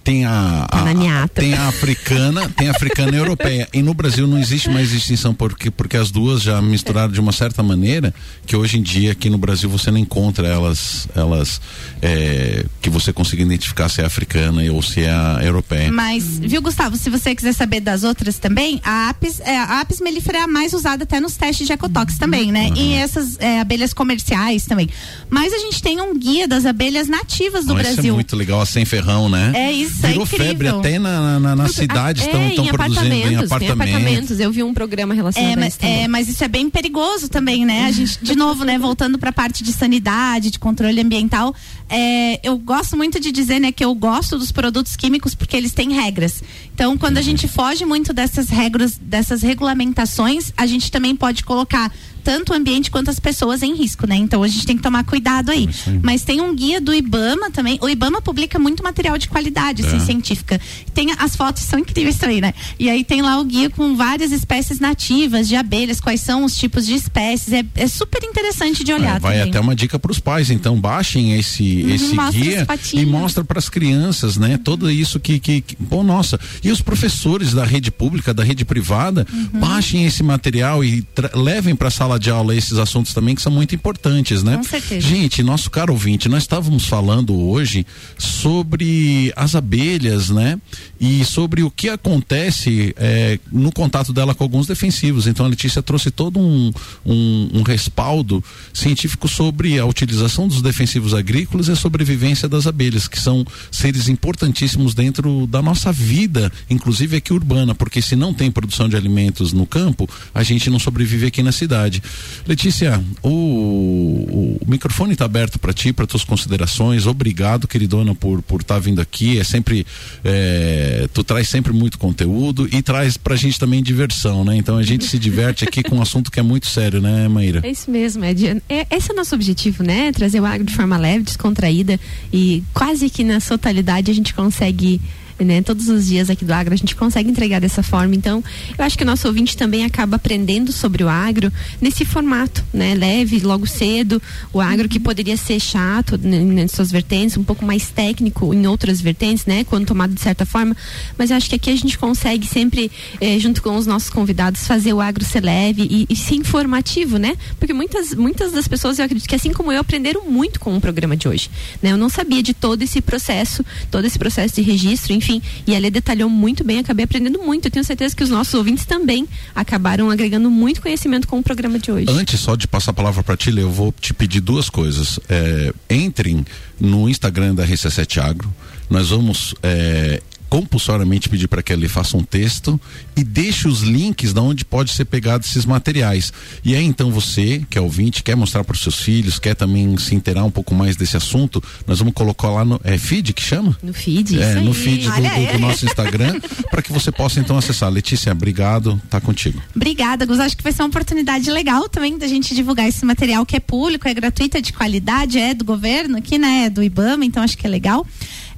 Tem 0.04 0.24
a, 0.24 0.66
Tá 0.70 0.78
a- 0.78 1.22
a- 1.24 1.28
tem 1.28 1.52
a 1.54 1.68
africana, 1.68 2.48
tem 2.56 2.68
a 2.68 2.70
africana 2.70 3.12
e 3.12 3.14
a 3.16 3.18
europeia. 3.18 3.68
E 3.74 3.82
no 3.82 3.92
Brasil 3.92 4.26
não 4.26 4.38
existe 4.38 4.70
mais 4.70 4.90
distinção 4.90 5.34
porque 5.34 5.70
porque 5.70 5.96
as 5.98 6.10
duas 6.10 6.40
já 6.42 6.62
misturaram 6.62 7.12
de 7.12 7.20
uma 7.20 7.32
certa 7.32 7.62
maneira 7.62 8.14
que 8.46 8.56
hoje 8.56 8.78
em 8.78 8.82
dia 8.82 9.12
aqui 9.12 9.28
no 9.28 9.36
Brasil 9.36 9.68
você 9.68 9.90
não 9.90 9.98
encontra 9.98 10.46
elas 10.48 11.06
elas 11.14 11.60
é, 12.00 12.64
que 12.80 12.88
você 12.88 13.12
consiga 13.12 13.42
identificar 13.42 13.88
se 13.90 14.00
é 14.00 14.04
africana 14.06 14.62
ou 14.72 14.82
se 14.82 15.02
é 15.02 15.10
a 15.10 15.40
europeia. 15.42 15.92
Mas, 15.92 16.38
viu, 16.38 16.62
Gustavo, 16.62 16.96
se 16.96 17.10
você 17.10 17.34
quiser 17.34 17.52
saber 17.52 17.80
das 17.80 18.02
outras 18.02 18.38
também, 18.38 18.80
a 18.84 19.10
apis, 19.10 19.40
é, 19.40 19.58
a 19.58 19.80
apis 19.80 20.00
mellifera 20.00 20.38
é 20.38 20.42
a 20.42 20.46
mais 20.48 20.72
usada 20.72 21.04
até 21.04 21.20
nos 21.20 21.36
testes 21.36 21.66
de 21.66 21.72
ecotox 21.72 22.16
também, 22.18 22.50
né? 22.50 22.70
E 22.76 22.94
essas 22.94 23.36
é, 23.40 23.60
abelhas 23.60 23.92
comerciais 23.92 24.64
também. 24.64 24.88
Mas 25.28 25.52
a 25.52 25.58
gente 25.58 25.82
tem 25.82 26.00
um 26.00 26.16
guia 26.18 26.48
das 26.48 26.64
abelhas 26.64 27.08
nativas 27.08 27.66
do 27.66 27.74
Não, 27.74 27.80
isso 27.80 27.90
é 27.90 27.94
Brasil. 27.94 28.14
muito 28.14 28.34
legal, 28.36 28.60
a 28.62 28.66
sem 28.66 28.84
ferrão, 28.84 29.28
né? 29.28 29.52
É 29.54 29.72
isso, 29.72 29.87
é 30.02 30.08
Virou 30.08 30.24
incrível. 30.24 30.46
febre 30.46 30.68
até 30.68 30.98
na, 30.98 31.40
na, 31.40 31.56
na 31.56 31.68
cidade 31.68 32.20
estão 32.22 32.40
é, 32.40 32.48
em 32.48 32.54
produzindo 32.66 32.66
em 32.66 32.68
apartamentos, 32.70 33.30
em 33.30 33.36
apartamentos. 33.36 33.94
apartamentos. 33.94 34.40
Eu 34.40 34.52
vi 34.52 34.62
um 34.62 34.74
programa 34.74 35.14
relacionado 35.14 35.50
É, 35.50 35.54
a 35.54 35.56
mas, 35.56 35.74
isso 35.74 35.84
é, 35.84 36.08
mas 36.08 36.28
isso 36.28 36.44
é 36.44 36.48
bem 36.48 36.70
perigoso 36.70 37.28
também, 37.28 37.64
né? 37.64 37.86
A 37.86 37.92
gente, 37.92 38.18
de 38.22 38.34
novo, 38.36 38.64
né, 38.64 38.78
voltando 38.78 39.18
para 39.18 39.30
a 39.30 39.32
parte 39.32 39.62
de 39.64 39.72
sanidade, 39.72 40.50
de 40.50 40.58
controle 40.58 41.00
ambiental, 41.00 41.54
é, 41.88 42.40
eu 42.46 42.58
gosto 42.58 42.96
muito 42.96 43.18
de 43.18 43.32
dizer, 43.32 43.58
né, 43.60 43.72
que 43.72 43.84
eu 43.84 43.94
gosto 43.94 44.38
dos 44.38 44.52
produtos 44.52 44.96
químicos 44.96 45.34
porque 45.34 45.56
eles 45.56 45.72
têm 45.72 45.92
regras. 45.92 46.42
Então, 46.74 46.96
quando 46.98 47.18
a 47.18 47.22
gente 47.22 47.48
foge 47.48 47.84
muito 47.84 48.12
dessas 48.12 48.48
regras, 48.48 48.96
dessas 49.00 49.42
regulamentações, 49.42 50.52
a 50.56 50.66
gente 50.66 50.90
também 50.90 51.14
pode 51.16 51.44
colocar 51.44 51.92
tanto 52.28 52.52
o 52.52 52.54
ambiente 52.54 52.90
quanto 52.90 53.08
as 53.08 53.18
pessoas 53.18 53.62
em 53.62 53.74
risco, 53.74 54.06
né? 54.06 54.14
Então 54.14 54.42
a 54.42 54.48
gente 54.48 54.66
tem 54.66 54.76
que 54.76 54.82
tomar 54.82 55.02
cuidado 55.02 55.50
aí. 55.50 55.66
Mas 56.02 56.24
tem 56.24 56.42
um 56.42 56.54
guia 56.54 56.78
do 56.78 56.92
IBAMA 56.92 57.50
também. 57.50 57.78
O 57.80 57.88
IBAMA 57.88 58.20
publica 58.20 58.58
muito 58.58 58.82
material 58.82 59.16
de 59.16 59.28
qualidade, 59.28 59.82
assim, 59.82 59.96
É. 59.96 60.00
científica. 60.00 60.60
Tem 60.92 61.08
as 61.18 61.34
fotos 61.34 61.62
são 61.62 61.78
incríveis 61.78 62.16
também, 62.18 62.42
né? 62.42 62.52
E 62.78 62.90
aí 62.90 63.02
tem 63.02 63.22
lá 63.22 63.40
o 63.40 63.44
guia 63.44 63.70
com 63.70 63.96
várias 63.96 64.30
espécies 64.30 64.78
nativas 64.78 65.48
de 65.48 65.56
abelhas, 65.56 66.00
quais 66.02 66.20
são 66.20 66.44
os 66.44 66.54
tipos 66.54 66.84
de 66.84 66.94
espécies. 66.94 67.50
É, 67.54 67.64
é 67.74 67.86
super 67.88 68.22
interessante 68.22 68.84
de 68.84 68.92
olhar 68.92 69.16
É, 69.16 69.20
vai 69.20 69.36
também. 69.38 69.48
até 69.48 69.60
uma 69.60 69.74
dica 69.74 69.98
para 69.98 70.12
os 70.12 70.18
pais, 70.20 70.50
então 70.50 70.78
baixem 70.78 71.32
esse 71.38 71.82
Uhum, 71.82 71.94
esse 71.94 72.14
guia 72.32 72.66
e 72.92 73.06
mostra 73.06 73.42
para 73.42 73.58
as 73.58 73.70
crianças, 73.70 74.36
né? 74.36 74.58
Tudo 74.62 74.90
isso 74.90 75.18
que, 75.18 75.38
que, 75.40 75.62
que 75.62 75.76
bom 75.80 76.02
nossa. 76.04 76.38
E 76.62 76.70
os 76.70 76.82
professores 76.82 77.54
da 77.54 77.64
rede 77.64 77.90
pública, 77.90 78.34
da 78.34 78.44
rede 78.44 78.66
privada, 78.66 79.26
Uhum. 79.32 79.60
baixem 79.60 80.04
esse 80.04 80.22
material 80.22 80.84
e 80.84 81.02
levem 81.34 81.74
para 81.74 81.88
a 81.88 81.90
sala 81.90 82.17
de 82.18 82.30
aula 82.30 82.54
esses 82.54 82.78
assuntos 82.78 83.14
também 83.14 83.34
que 83.34 83.42
são 83.42 83.52
muito 83.52 83.74
importantes, 83.74 84.42
né? 84.42 84.56
Com 84.56 84.64
certeza. 84.64 85.06
Gente, 85.06 85.42
nosso 85.42 85.70
caro 85.70 85.92
ouvinte, 85.92 86.28
nós 86.28 86.42
estávamos 86.42 86.86
falando 86.86 87.34
hoje 87.34 87.86
sobre 88.16 89.32
as 89.36 89.54
abelhas, 89.54 90.30
né? 90.30 90.58
E 91.00 91.24
sobre 91.24 91.62
o 91.62 91.70
que 91.70 91.88
acontece 91.88 92.94
eh, 92.96 93.38
no 93.52 93.72
contato 93.72 94.12
dela 94.12 94.34
com 94.34 94.44
alguns 94.44 94.66
defensivos. 94.66 95.26
Então 95.26 95.46
a 95.46 95.48
Letícia 95.48 95.82
trouxe 95.82 96.10
todo 96.10 96.38
um, 96.38 96.72
um, 97.04 97.50
um 97.54 97.62
respaldo 97.62 98.42
científico 98.72 99.28
sobre 99.28 99.78
a 99.78 99.86
utilização 99.86 100.48
dos 100.48 100.62
defensivos 100.62 101.14
agrícolas 101.14 101.68
e 101.68 101.72
a 101.72 101.76
sobrevivência 101.76 102.48
das 102.48 102.66
abelhas, 102.66 103.06
que 103.06 103.18
são 103.18 103.46
seres 103.70 104.08
importantíssimos 104.08 104.94
dentro 104.94 105.46
da 105.46 105.62
nossa 105.62 105.92
vida, 105.92 106.50
inclusive 106.68 107.16
aqui 107.16 107.32
urbana, 107.32 107.74
porque 107.74 108.02
se 108.02 108.16
não 108.16 108.34
tem 108.34 108.50
produção 108.50 108.88
de 108.88 108.96
alimentos 108.96 109.52
no 109.52 109.66
campo, 109.66 110.08
a 110.34 110.42
gente 110.42 110.70
não 110.70 110.78
sobrevive 110.78 111.26
aqui 111.26 111.42
na 111.42 111.52
cidade. 111.52 112.02
Letícia, 112.46 113.02
o, 113.22 113.28
o, 113.28 114.58
microfone 114.66 115.12
está 115.12 115.24
aberto 115.24 115.58
para 115.58 115.72
ti, 115.72 115.92
para 115.92 116.06
tuas 116.06 116.24
considerações. 116.24 117.06
Obrigado, 117.06 117.68
queridona, 117.68 118.14
por 118.14 118.42
por 118.42 118.60
estar 118.62 118.78
vindo 118.78 119.00
aqui. 119.00 119.38
É 119.38 119.44
sempre 119.44 119.86
é, 120.24 121.08
tu 121.12 121.22
traz 121.22 121.48
sempre 121.48 121.72
muito 121.72 121.98
conteúdo 121.98 122.68
e 122.72 122.80
traz 122.82 123.16
pra 123.16 123.36
gente 123.36 123.58
também 123.58 123.82
diversão, 123.82 124.44
né? 124.44 124.56
Então 124.56 124.76
a 124.76 124.82
gente 124.82 125.04
se 125.04 125.18
diverte 125.18 125.64
aqui 125.64 125.82
com 125.82 125.96
um 125.96 126.02
assunto 126.02 126.30
que 126.30 126.40
é 126.40 126.42
muito 126.42 126.66
sério, 126.66 127.00
né, 127.00 127.28
Maíra? 127.28 127.60
É 127.62 127.70
isso 127.70 127.90
mesmo, 127.90 128.24
é, 128.24 128.32
é- 128.68 128.86
esse 128.90 129.10
é 129.10 129.14
o 129.14 129.16
nosso 129.16 129.34
objetivo, 129.34 129.82
né? 129.82 130.10
Trazer 130.12 130.40
o 130.40 130.46
agro 130.46 130.64
de 130.64 130.74
forma 130.74 130.96
leve, 130.96 131.24
descontraída 131.24 132.00
e 132.32 132.62
quase 132.72 133.10
que 133.10 133.22
na 133.22 133.40
sua 133.40 133.58
totalidade 133.58 134.10
a 134.10 134.14
gente 134.14 134.32
consegue 134.32 135.00
né? 135.38 135.62
Todos 135.62 135.88
os 135.88 136.06
dias 136.06 136.30
aqui 136.30 136.44
do 136.44 136.52
agro 136.52 136.74
a 136.74 136.76
gente 136.76 136.94
consegue 136.94 137.30
entregar 137.30 137.60
dessa 137.60 137.82
forma. 137.82 138.14
Então, 138.14 138.42
eu 138.76 138.84
acho 138.84 138.96
que 138.96 139.04
o 139.04 139.06
nosso 139.06 139.26
ouvinte 139.26 139.56
também 139.56 139.84
acaba 139.84 140.16
aprendendo 140.16 140.72
sobre 140.72 141.02
o 141.02 141.08
agro 141.08 141.52
nesse 141.80 142.04
formato, 142.04 142.64
né? 142.72 142.94
Leve, 142.94 143.40
logo 143.40 143.66
cedo, 143.66 144.20
o 144.52 144.60
agro 144.60 144.88
que 144.88 144.98
poderia 144.98 145.36
ser 145.36 145.60
chato 145.60 146.18
né, 146.18 146.62
em 146.62 146.68
suas 146.68 146.90
vertentes, 146.90 147.36
um 147.36 147.44
pouco 147.44 147.64
mais 147.64 147.90
técnico 147.90 148.52
em 148.52 148.66
outras 148.66 149.00
vertentes, 149.00 149.46
né? 149.46 149.64
Quando 149.64 149.86
tomado 149.86 150.14
de 150.14 150.20
certa 150.20 150.44
forma. 150.44 150.76
Mas 151.16 151.30
eu 151.30 151.36
acho 151.36 151.48
que 151.48 151.54
aqui 151.54 151.70
a 151.70 151.76
gente 151.76 151.98
consegue 151.98 152.46
sempre, 152.46 152.90
eh, 153.20 153.38
junto 153.38 153.62
com 153.62 153.76
os 153.76 153.86
nossos 153.86 154.10
convidados, 154.10 154.66
fazer 154.66 154.92
o 154.92 155.00
agro 155.00 155.24
ser 155.24 155.42
leve 155.42 155.86
e, 155.90 156.06
e 156.08 156.16
ser 156.16 156.34
informativo, 156.34 157.18
né? 157.18 157.36
Porque 157.58 157.72
muitas, 157.72 158.14
muitas 158.14 158.52
das 158.52 158.66
pessoas, 158.66 158.98
eu 158.98 159.04
acredito 159.04 159.28
que 159.28 159.34
assim 159.34 159.52
como 159.52 159.72
eu, 159.72 159.80
aprenderam 159.80 160.24
muito 160.24 160.60
com 160.60 160.76
o 160.76 160.80
programa 160.80 161.16
de 161.16 161.28
hoje. 161.28 161.50
Né? 161.82 161.92
Eu 161.92 161.96
não 161.96 162.08
sabia 162.08 162.42
de 162.42 162.54
todo 162.54 162.82
esse 162.82 163.00
processo, 163.00 163.64
todo 163.90 164.04
esse 164.04 164.18
processo 164.18 164.54
de 164.56 164.62
registro, 164.62 165.12
enfim. 165.12 165.27
E 165.66 165.74
ela 165.74 165.90
detalhou 165.90 166.28
muito 166.28 166.64
bem, 166.64 166.78
acabei 166.78 167.04
aprendendo 167.04 167.38
muito. 167.40 167.66
Eu 167.66 167.70
tenho 167.70 167.84
certeza 167.84 168.16
que 168.16 168.22
os 168.22 168.30
nossos 168.30 168.54
ouvintes 168.54 168.84
também 168.84 169.28
acabaram 169.54 170.10
agregando 170.10 170.50
muito 170.50 170.80
conhecimento 170.80 171.28
com 171.28 171.38
o 171.38 171.42
programa 171.42 171.78
de 171.78 171.92
hoje. 171.92 172.06
Antes 172.08 172.40
só 172.40 172.56
de 172.56 172.66
passar 172.66 172.92
a 172.92 172.94
palavra 172.94 173.22
para 173.22 173.36
ti, 173.36 173.56
eu 173.56 173.70
vou 173.70 173.92
te 173.92 174.14
pedir 174.14 174.40
duas 174.40 174.70
coisas. 174.70 175.20
É, 175.28 175.72
entrem 175.90 176.44
no 176.80 177.08
Instagram 177.08 177.54
da 177.54 177.66
RC7 177.66 178.22
Agro. 178.22 178.52
Nós 178.88 179.10
vamos 179.10 179.54
é, 179.62 180.22
compulsoriamente 180.48 181.28
pedir 181.28 181.48
para 181.48 181.62
que 181.62 181.72
ele 181.72 181.88
faça 181.88 182.16
um 182.16 182.22
texto 182.22 182.80
e 183.16 183.22
deixe 183.24 183.68
os 183.68 183.80
links 183.82 184.32
de 184.32 184.40
onde 184.40 184.64
pode 184.64 184.90
ser 184.92 185.04
pegado 185.04 185.44
esses 185.44 185.64
materiais. 185.64 186.32
E 186.64 186.74
aí 186.74 186.84
então 186.84 187.10
você, 187.10 187.62
que 187.70 187.78
é 187.78 187.80
ouvinte, 187.80 188.22
quer 188.22 188.34
mostrar 188.36 188.64
para 188.64 188.74
os 188.74 188.80
seus 188.80 188.96
filhos, 189.00 189.38
quer 189.38 189.54
também 189.54 189.96
se 189.98 190.14
inteirar 190.14 190.44
um 190.44 190.50
pouco 190.50 190.74
mais 190.74 190.96
desse 190.96 191.16
assunto, 191.16 191.62
nós 191.86 191.98
vamos 191.98 192.14
colocar 192.14 192.48
lá 192.50 192.64
no 192.64 192.80
é 192.84 192.96
feed 192.98 193.32
que 193.32 193.42
chama? 193.42 193.76
No 193.82 193.92
feed, 193.92 194.38
é, 194.40 194.52
isso 194.54 194.60
no 194.62 194.68
aí. 194.72 194.74
feed 194.74 195.04
do, 195.04 195.12
do- 195.12 195.52
do 195.52 195.58
nosso 195.58 195.84
Instagram, 195.86 196.40
para 196.70 196.82
que 196.82 196.92
você 196.92 197.10
possa 197.12 197.40
então 197.40 197.56
acessar. 197.56 197.90
Letícia, 197.90 198.32
obrigado, 198.32 199.00
tá 199.10 199.20
contigo. 199.20 199.60
Obrigada, 199.74 200.24
Gus. 200.26 200.40
Acho 200.40 200.56
que 200.56 200.62
vai 200.62 200.72
ser 200.72 200.82
uma 200.82 200.88
oportunidade 200.88 201.50
legal 201.50 201.88
também 201.88 202.16
da 202.18 202.26
gente 202.26 202.54
divulgar 202.54 202.88
esse 202.88 203.04
material 203.04 203.44
que 203.46 203.56
é 203.56 203.60
público, 203.60 204.08
é 204.08 204.14
gratuito, 204.14 204.56
é 204.56 204.60
de 204.60 204.72
qualidade, 204.72 205.38
é 205.38 205.54
do 205.54 205.64
governo 205.64 206.18
aqui, 206.18 206.38
né? 206.38 206.64
É 206.66 206.70
do 206.70 206.82
IBAMA, 206.82 207.24
então 207.24 207.42
acho 207.42 207.56
que 207.56 207.66
é 207.66 207.70
legal. 207.70 208.06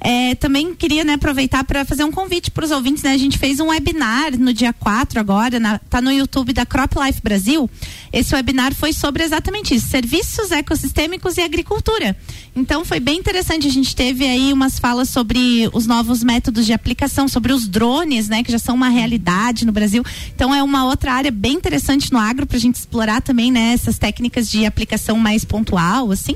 É, 0.03 0.33
também 0.33 0.73
queria 0.73 1.03
né, 1.03 1.13
aproveitar 1.13 1.63
para 1.63 1.85
fazer 1.85 2.03
um 2.03 2.11
convite 2.11 2.49
para 2.49 2.65
os 2.65 2.71
ouvintes. 2.71 3.03
Né? 3.03 3.11
A 3.11 3.17
gente 3.17 3.37
fez 3.37 3.59
um 3.59 3.67
webinar 3.67 4.35
no 4.35 4.51
dia 4.51 4.73
4 4.73 5.19
agora, 5.19 5.59
na, 5.59 5.77
tá 5.77 6.01
no 6.01 6.11
YouTube 6.11 6.53
da 6.53 6.65
Crop 6.65 6.95
Life 6.95 7.21
Brasil. 7.21 7.69
Esse 8.11 8.33
webinar 8.33 8.73
foi 8.73 8.93
sobre 8.93 9.23
exatamente 9.23 9.75
isso: 9.75 9.87
serviços 9.87 10.51
ecossistêmicos 10.51 11.37
e 11.37 11.41
agricultura. 11.41 12.17
Então 12.55 12.83
foi 12.83 12.99
bem 12.99 13.19
interessante. 13.19 13.67
A 13.67 13.71
gente 13.71 13.95
teve 13.95 14.25
aí 14.25 14.51
umas 14.51 14.79
falas 14.79 15.07
sobre 15.07 15.69
os 15.71 15.85
novos 15.85 16.23
métodos 16.23 16.65
de 16.65 16.73
aplicação, 16.73 17.27
sobre 17.27 17.53
os 17.53 17.67
drones, 17.67 18.27
né, 18.27 18.43
que 18.43 18.51
já 18.51 18.59
são 18.59 18.73
uma 18.73 18.89
realidade 18.89 19.65
no 19.65 19.71
Brasil. 19.71 20.03
Então 20.33 20.53
é 20.53 20.63
uma 20.63 20.83
outra 20.85 21.13
área 21.13 21.31
bem 21.31 21.53
interessante 21.53 22.11
no 22.11 22.17
agro 22.17 22.47
para 22.47 22.57
a 22.57 22.59
gente 22.59 22.75
explorar 22.75 23.21
também 23.21 23.51
né, 23.51 23.73
essas 23.73 23.99
técnicas 23.99 24.49
de 24.49 24.65
aplicação 24.65 25.17
mais 25.17 25.45
pontual, 25.45 26.11
assim. 26.11 26.35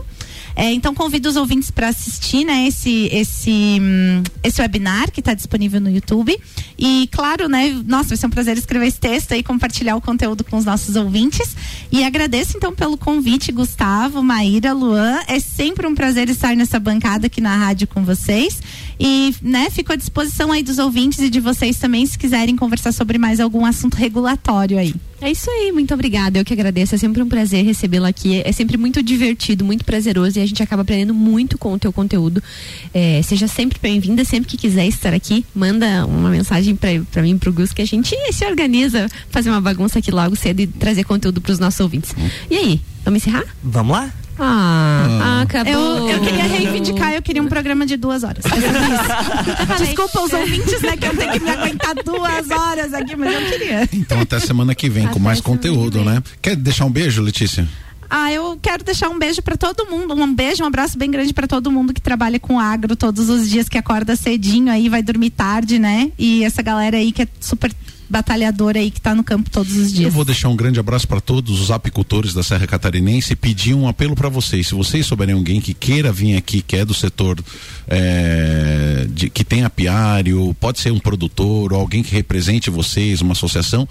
É, 0.55 0.71
então 0.71 0.95
convido 0.95 1.27
os 1.27 1.35
ouvintes 1.35 1.69
para 1.69 1.89
assistir 1.89 2.45
né, 2.45 2.67
esse, 2.67 3.09
esse, 3.11 3.77
hum, 3.81 4.23
esse 4.41 4.61
webinar 4.61 5.11
que 5.11 5.19
está 5.19 5.33
disponível 5.33 5.81
no 5.81 5.89
YouTube. 5.89 6.35
E 6.77 7.09
claro, 7.11 7.49
né, 7.49 7.75
nossa, 7.85 8.09
vai 8.09 8.17
ser 8.17 8.27
um 8.27 8.29
prazer 8.29 8.57
escrever 8.57 8.87
esse 8.87 8.99
texto 8.99 9.33
e 9.33 9.43
compartilhar 9.43 9.95
o 9.95 10.01
conteúdo 10.01 10.43
com 10.43 10.57
os 10.57 10.63
nossos 10.63 10.95
ouvintes. 10.95 11.55
E 11.91 12.03
agradeço 12.03 12.55
então 12.55 12.73
pelo 12.73 12.97
convite, 12.97 13.51
Gustavo, 13.51 14.23
Maíra, 14.23 14.73
Luan. 14.73 15.19
É 15.27 15.39
sempre 15.39 15.85
um 15.85 15.93
prazer 15.93 16.29
estar 16.29 16.55
nessa 16.55 16.79
bancada 16.79 17.27
aqui 17.27 17.41
na 17.41 17.55
rádio 17.55 17.87
com 17.87 18.03
vocês. 18.03 18.61
E 18.97 19.35
né, 19.41 19.69
fico 19.69 19.91
à 19.91 19.95
disposição 19.95 20.51
aí 20.51 20.63
dos 20.63 20.79
ouvintes 20.79 21.19
e 21.19 21.29
de 21.29 21.39
vocês 21.39 21.77
também, 21.77 22.05
se 22.05 22.17
quiserem 22.17 22.55
conversar 22.55 22.93
sobre 22.93 23.17
mais 23.17 23.39
algum 23.41 23.65
assunto 23.65 23.95
regulatório 23.95 24.77
aí. 24.77 24.93
É 25.21 25.31
isso 25.31 25.49
aí, 25.49 25.71
muito 25.71 25.93
obrigada. 25.93 26.37
Eu 26.37 26.45
que 26.45 26.53
agradeço. 26.53 26.95
É 26.95 26.97
sempre 26.97 27.21
um 27.21 27.29
prazer 27.29 27.63
recebê-lo 27.63 28.05
aqui. 28.05 28.41
É 28.43 28.51
sempre 28.51 28.77
muito 28.77 29.01
divertido, 29.01 29.63
muito 29.63 29.85
prazeroso 29.85 30.37
e 30.37 30.41
a 30.41 30.45
gente 30.45 30.61
acaba 30.61 30.81
aprendendo 30.81 31.13
muito 31.13 31.57
com 31.57 31.73
o 31.73 31.79
teu 31.79 31.91
conteúdo. 31.93 32.43
É, 32.93 33.21
seja 33.23 33.47
sempre 33.47 33.79
bem-vinda, 33.81 34.25
sempre 34.25 34.49
que 34.49 34.57
quiser 34.57 34.85
estar 34.85 35.13
aqui, 35.13 35.45
manda 35.55 36.05
uma 36.05 36.29
mensagem 36.29 36.75
pra, 36.75 36.89
pra 37.11 37.21
mim, 37.21 37.37
pro 37.37 37.53
Gus, 37.53 37.71
que 37.71 37.81
a 37.81 37.85
gente 37.85 38.15
se 38.31 38.45
organiza, 38.45 39.07
fazer 39.29 39.49
uma 39.49 39.61
bagunça 39.61 39.99
aqui 39.99 40.11
logo 40.11 40.35
cedo 40.35 40.59
e 40.59 40.67
trazer 40.67 41.03
conteúdo 41.03 41.39
pros 41.39 41.59
nossos 41.59 41.79
ouvintes. 41.79 42.13
E 42.49 42.55
aí, 42.55 42.81
vamos 43.03 43.21
encerrar? 43.21 43.45
Vamos 43.63 43.95
lá? 43.95 44.13
Ah, 44.37 45.41
acabou. 45.41 45.73
Eu, 45.73 46.09
eu 46.09 46.21
queria 46.21 46.43
reivindicar, 46.43 47.13
eu 47.13 47.21
queria 47.21 47.41
um 47.41 47.47
programa 47.47 47.85
de 47.85 47.97
duas 47.97 48.23
horas. 48.23 48.43
Desculpa 49.79 50.21
os 50.21 50.33
ouvintes, 50.33 50.81
né, 50.81 50.97
que 50.97 51.05
eu 51.05 51.15
tenho 51.15 51.31
que 51.31 51.39
me 51.39 51.49
aguentar 51.49 51.95
duas 52.03 52.49
horas 52.49 52.93
aqui, 52.93 53.15
mas 53.15 53.33
eu 53.33 53.49
queria. 53.49 53.89
Então 53.93 54.19
até 54.19 54.39
semana 54.39 54.75
que 54.75 54.89
vem 54.89 55.07
com 55.07 55.19
mais 55.19 55.39
conteúdo, 55.39 56.03
né? 56.03 56.21
Quer 56.41 56.55
deixar 56.55 56.85
um 56.85 56.91
beijo, 56.91 57.21
Letícia? 57.21 57.67
Ah, 58.09 58.31
eu 58.31 58.57
quero 58.61 58.83
deixar 58.83 59.09
um 59.09 59.17
beijo 59.17 59.41
pra 59.41 59.57
todo 59.57 59.85
mundo, 59.89 60.13
um 60.13 60.33
beijo, 60.33 60.63
um 60.63 60.67
abraço 60.67 60.97
bem 60.97 61.09
grande 61.09 61.33
pra 61.33 61.47
todo 61.47 61.71
mundo 61.71 61.93
que 61.93 62.01
trabalha 62.01 62.39
com 62.39 62.59
agro 62.59 62.95
todos 62.95 63.29
os 63.29 63.49
dias, 63.49 63.67
que 63.67 63.77
acorda 63.77 64.15
cedinho 64.15 64.71
aí, 64.71 64.89
vai 64.89 65.01
dormir 65.01 65.31
tarde, 65.31 65.79
né? 65.79 66.11
E 66.17 66.43
essa 66.43 66.61
galera 66.61 66.97
aí 66.97 67.11
que 67.11 67.23
é 67.23 67.27
super 67.39 67.71
batalhadora 68.09 68.79
aí 68.79 68.91
que 68.91 69.01
tá 69.01 69.13
no 69.15 69.23
campo 69.23 69.49
todos 69.49 69.75
os 69.75 69.89
Eu 69.91 69.97
dias. 69.97 70.13
vou 70.13 70.23
deixar 70.25 70.49
um 70.49 70.55
grande 70.55 70.79
abraço 70.79 71.07
para 71.07 71.19
todos 71.19 71.59
os 71.59 71.71
apicultores 71.71 72.33
da 72.33 72.43
Serra 72.43 72.67
Catarinense 72.67 73.33
e 73.33 73.35
pedir 73.35 73.73
um 73.73 73.87
apelo 73.87 74.15
para 74.15 74.29
vocês. 74.29 74.67
Se 74.67 74.75
vocês 74.75 75.05
souberem 75.05 75.33
alguém 75.35 75.59
que 75.59 75.73
queira 75.73 76.11
vir 76.11 76.35
aqui, 76.37 76.61
que 76.61 76.75
é 76.75 76.85
do 76.85 76.93
setor 76.93 77.39
é, 77.87 79.05
de- 79.09 79.29
que 79.29 79.43
tem 79.43 79.63
apiário, 79.63 80.55
pode 80.59 80.79
ser 80.79 80.91
um 80.91 80.99
produtor 80.99 81.73
ou 81.73 81.79
alguém 81.79 82.03
que 82.03 82.11
represente 82.13 82.69
vocês, 82.69 83.21
uma 83.21 83.33
associação. 83.33 83.87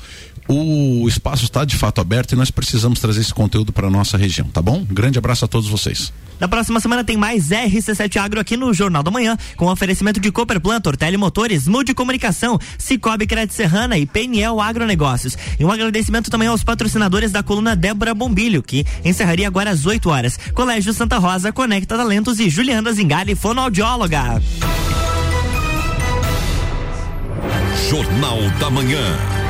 O 0.47 1.09
espaço 1.09 1.45
está 1.45 1.65
de 1.65 1.77
fato 1.77 2.01
aberto 2.01 2.33
e 2.33 2.37
nós 2.37 2.51
precisamos 2.51 3.01
trazer 3.01 3.21
esse 3.21 3.33
conteúdo 3.33 3.73
para 3.73 3.89
nossa 3.89 4.17
região, 4.17 4.47
tá 4.49 4.61
bom? 4.61 4.79
Um 4.89 4.95
grande 4.95 5.19
abraço 5.19 5.45
a 5.45 5.49
todos 5.49 5.69
vocês. 5.69 6.13
Na 6.39 6.49
próxima 6.49 6.81
semana 6.81 7.05
tem 7.05 7.17
mais 7.17 7.49
RC7 7.49 8.17
Agro 8.17 8.41
aqui 8.41 8.57
no 8.57 8.75
Jornal 8.75 9.03
da 9.03 9.11
Manhã, 9.11 9.39
com 9.57 9.67
oferecimento 9.67 10.21
de 10.21 10.31
Cooperplan, 10.31 10.81
Tortelli 10.81 11.17
Motores, 11.17 11.67
Mude 11.67 11.95
Comunicação, 11.95 12.59
Cicobi 12.77 13.27
Crédito 13.27 13.55
Serrana 13.55 13.97
e 13.97 14.05
PNL 14.05 14.61
Agronegócios. 14.61 15.39
E 15.59 15.65
um 15.65 15.71
agradecimento 15.71 16.31
também 16.31 16.49
aos 16.49 16.65
patrocinadores 16.65 17.33
da 17.33 17.43
coluna 17.43 17.77
Débora 17.77 18.13
Bombilho, 18.15 18.63
que 18.63 18.85
encerraria 19.05 19.47
agora 19.47 19.71
às 19.71 19.87
8 19.87 20.11
horas. 20.11 20.39
Colégio 20.53 20.93
Santa 20.93 21.19
Rosa, 21.19 21.53
Conecta 21.53 21.97
Talentos 21.97 22.41
e 22.41 22.51
Juliana 22.51 22.93
Zingali, 22.93 23.35
fonoaudióloga. 23.35 24.43
Jornal 27.89 28.39
da 28.59 28.71
Manhã. 28.71 29.44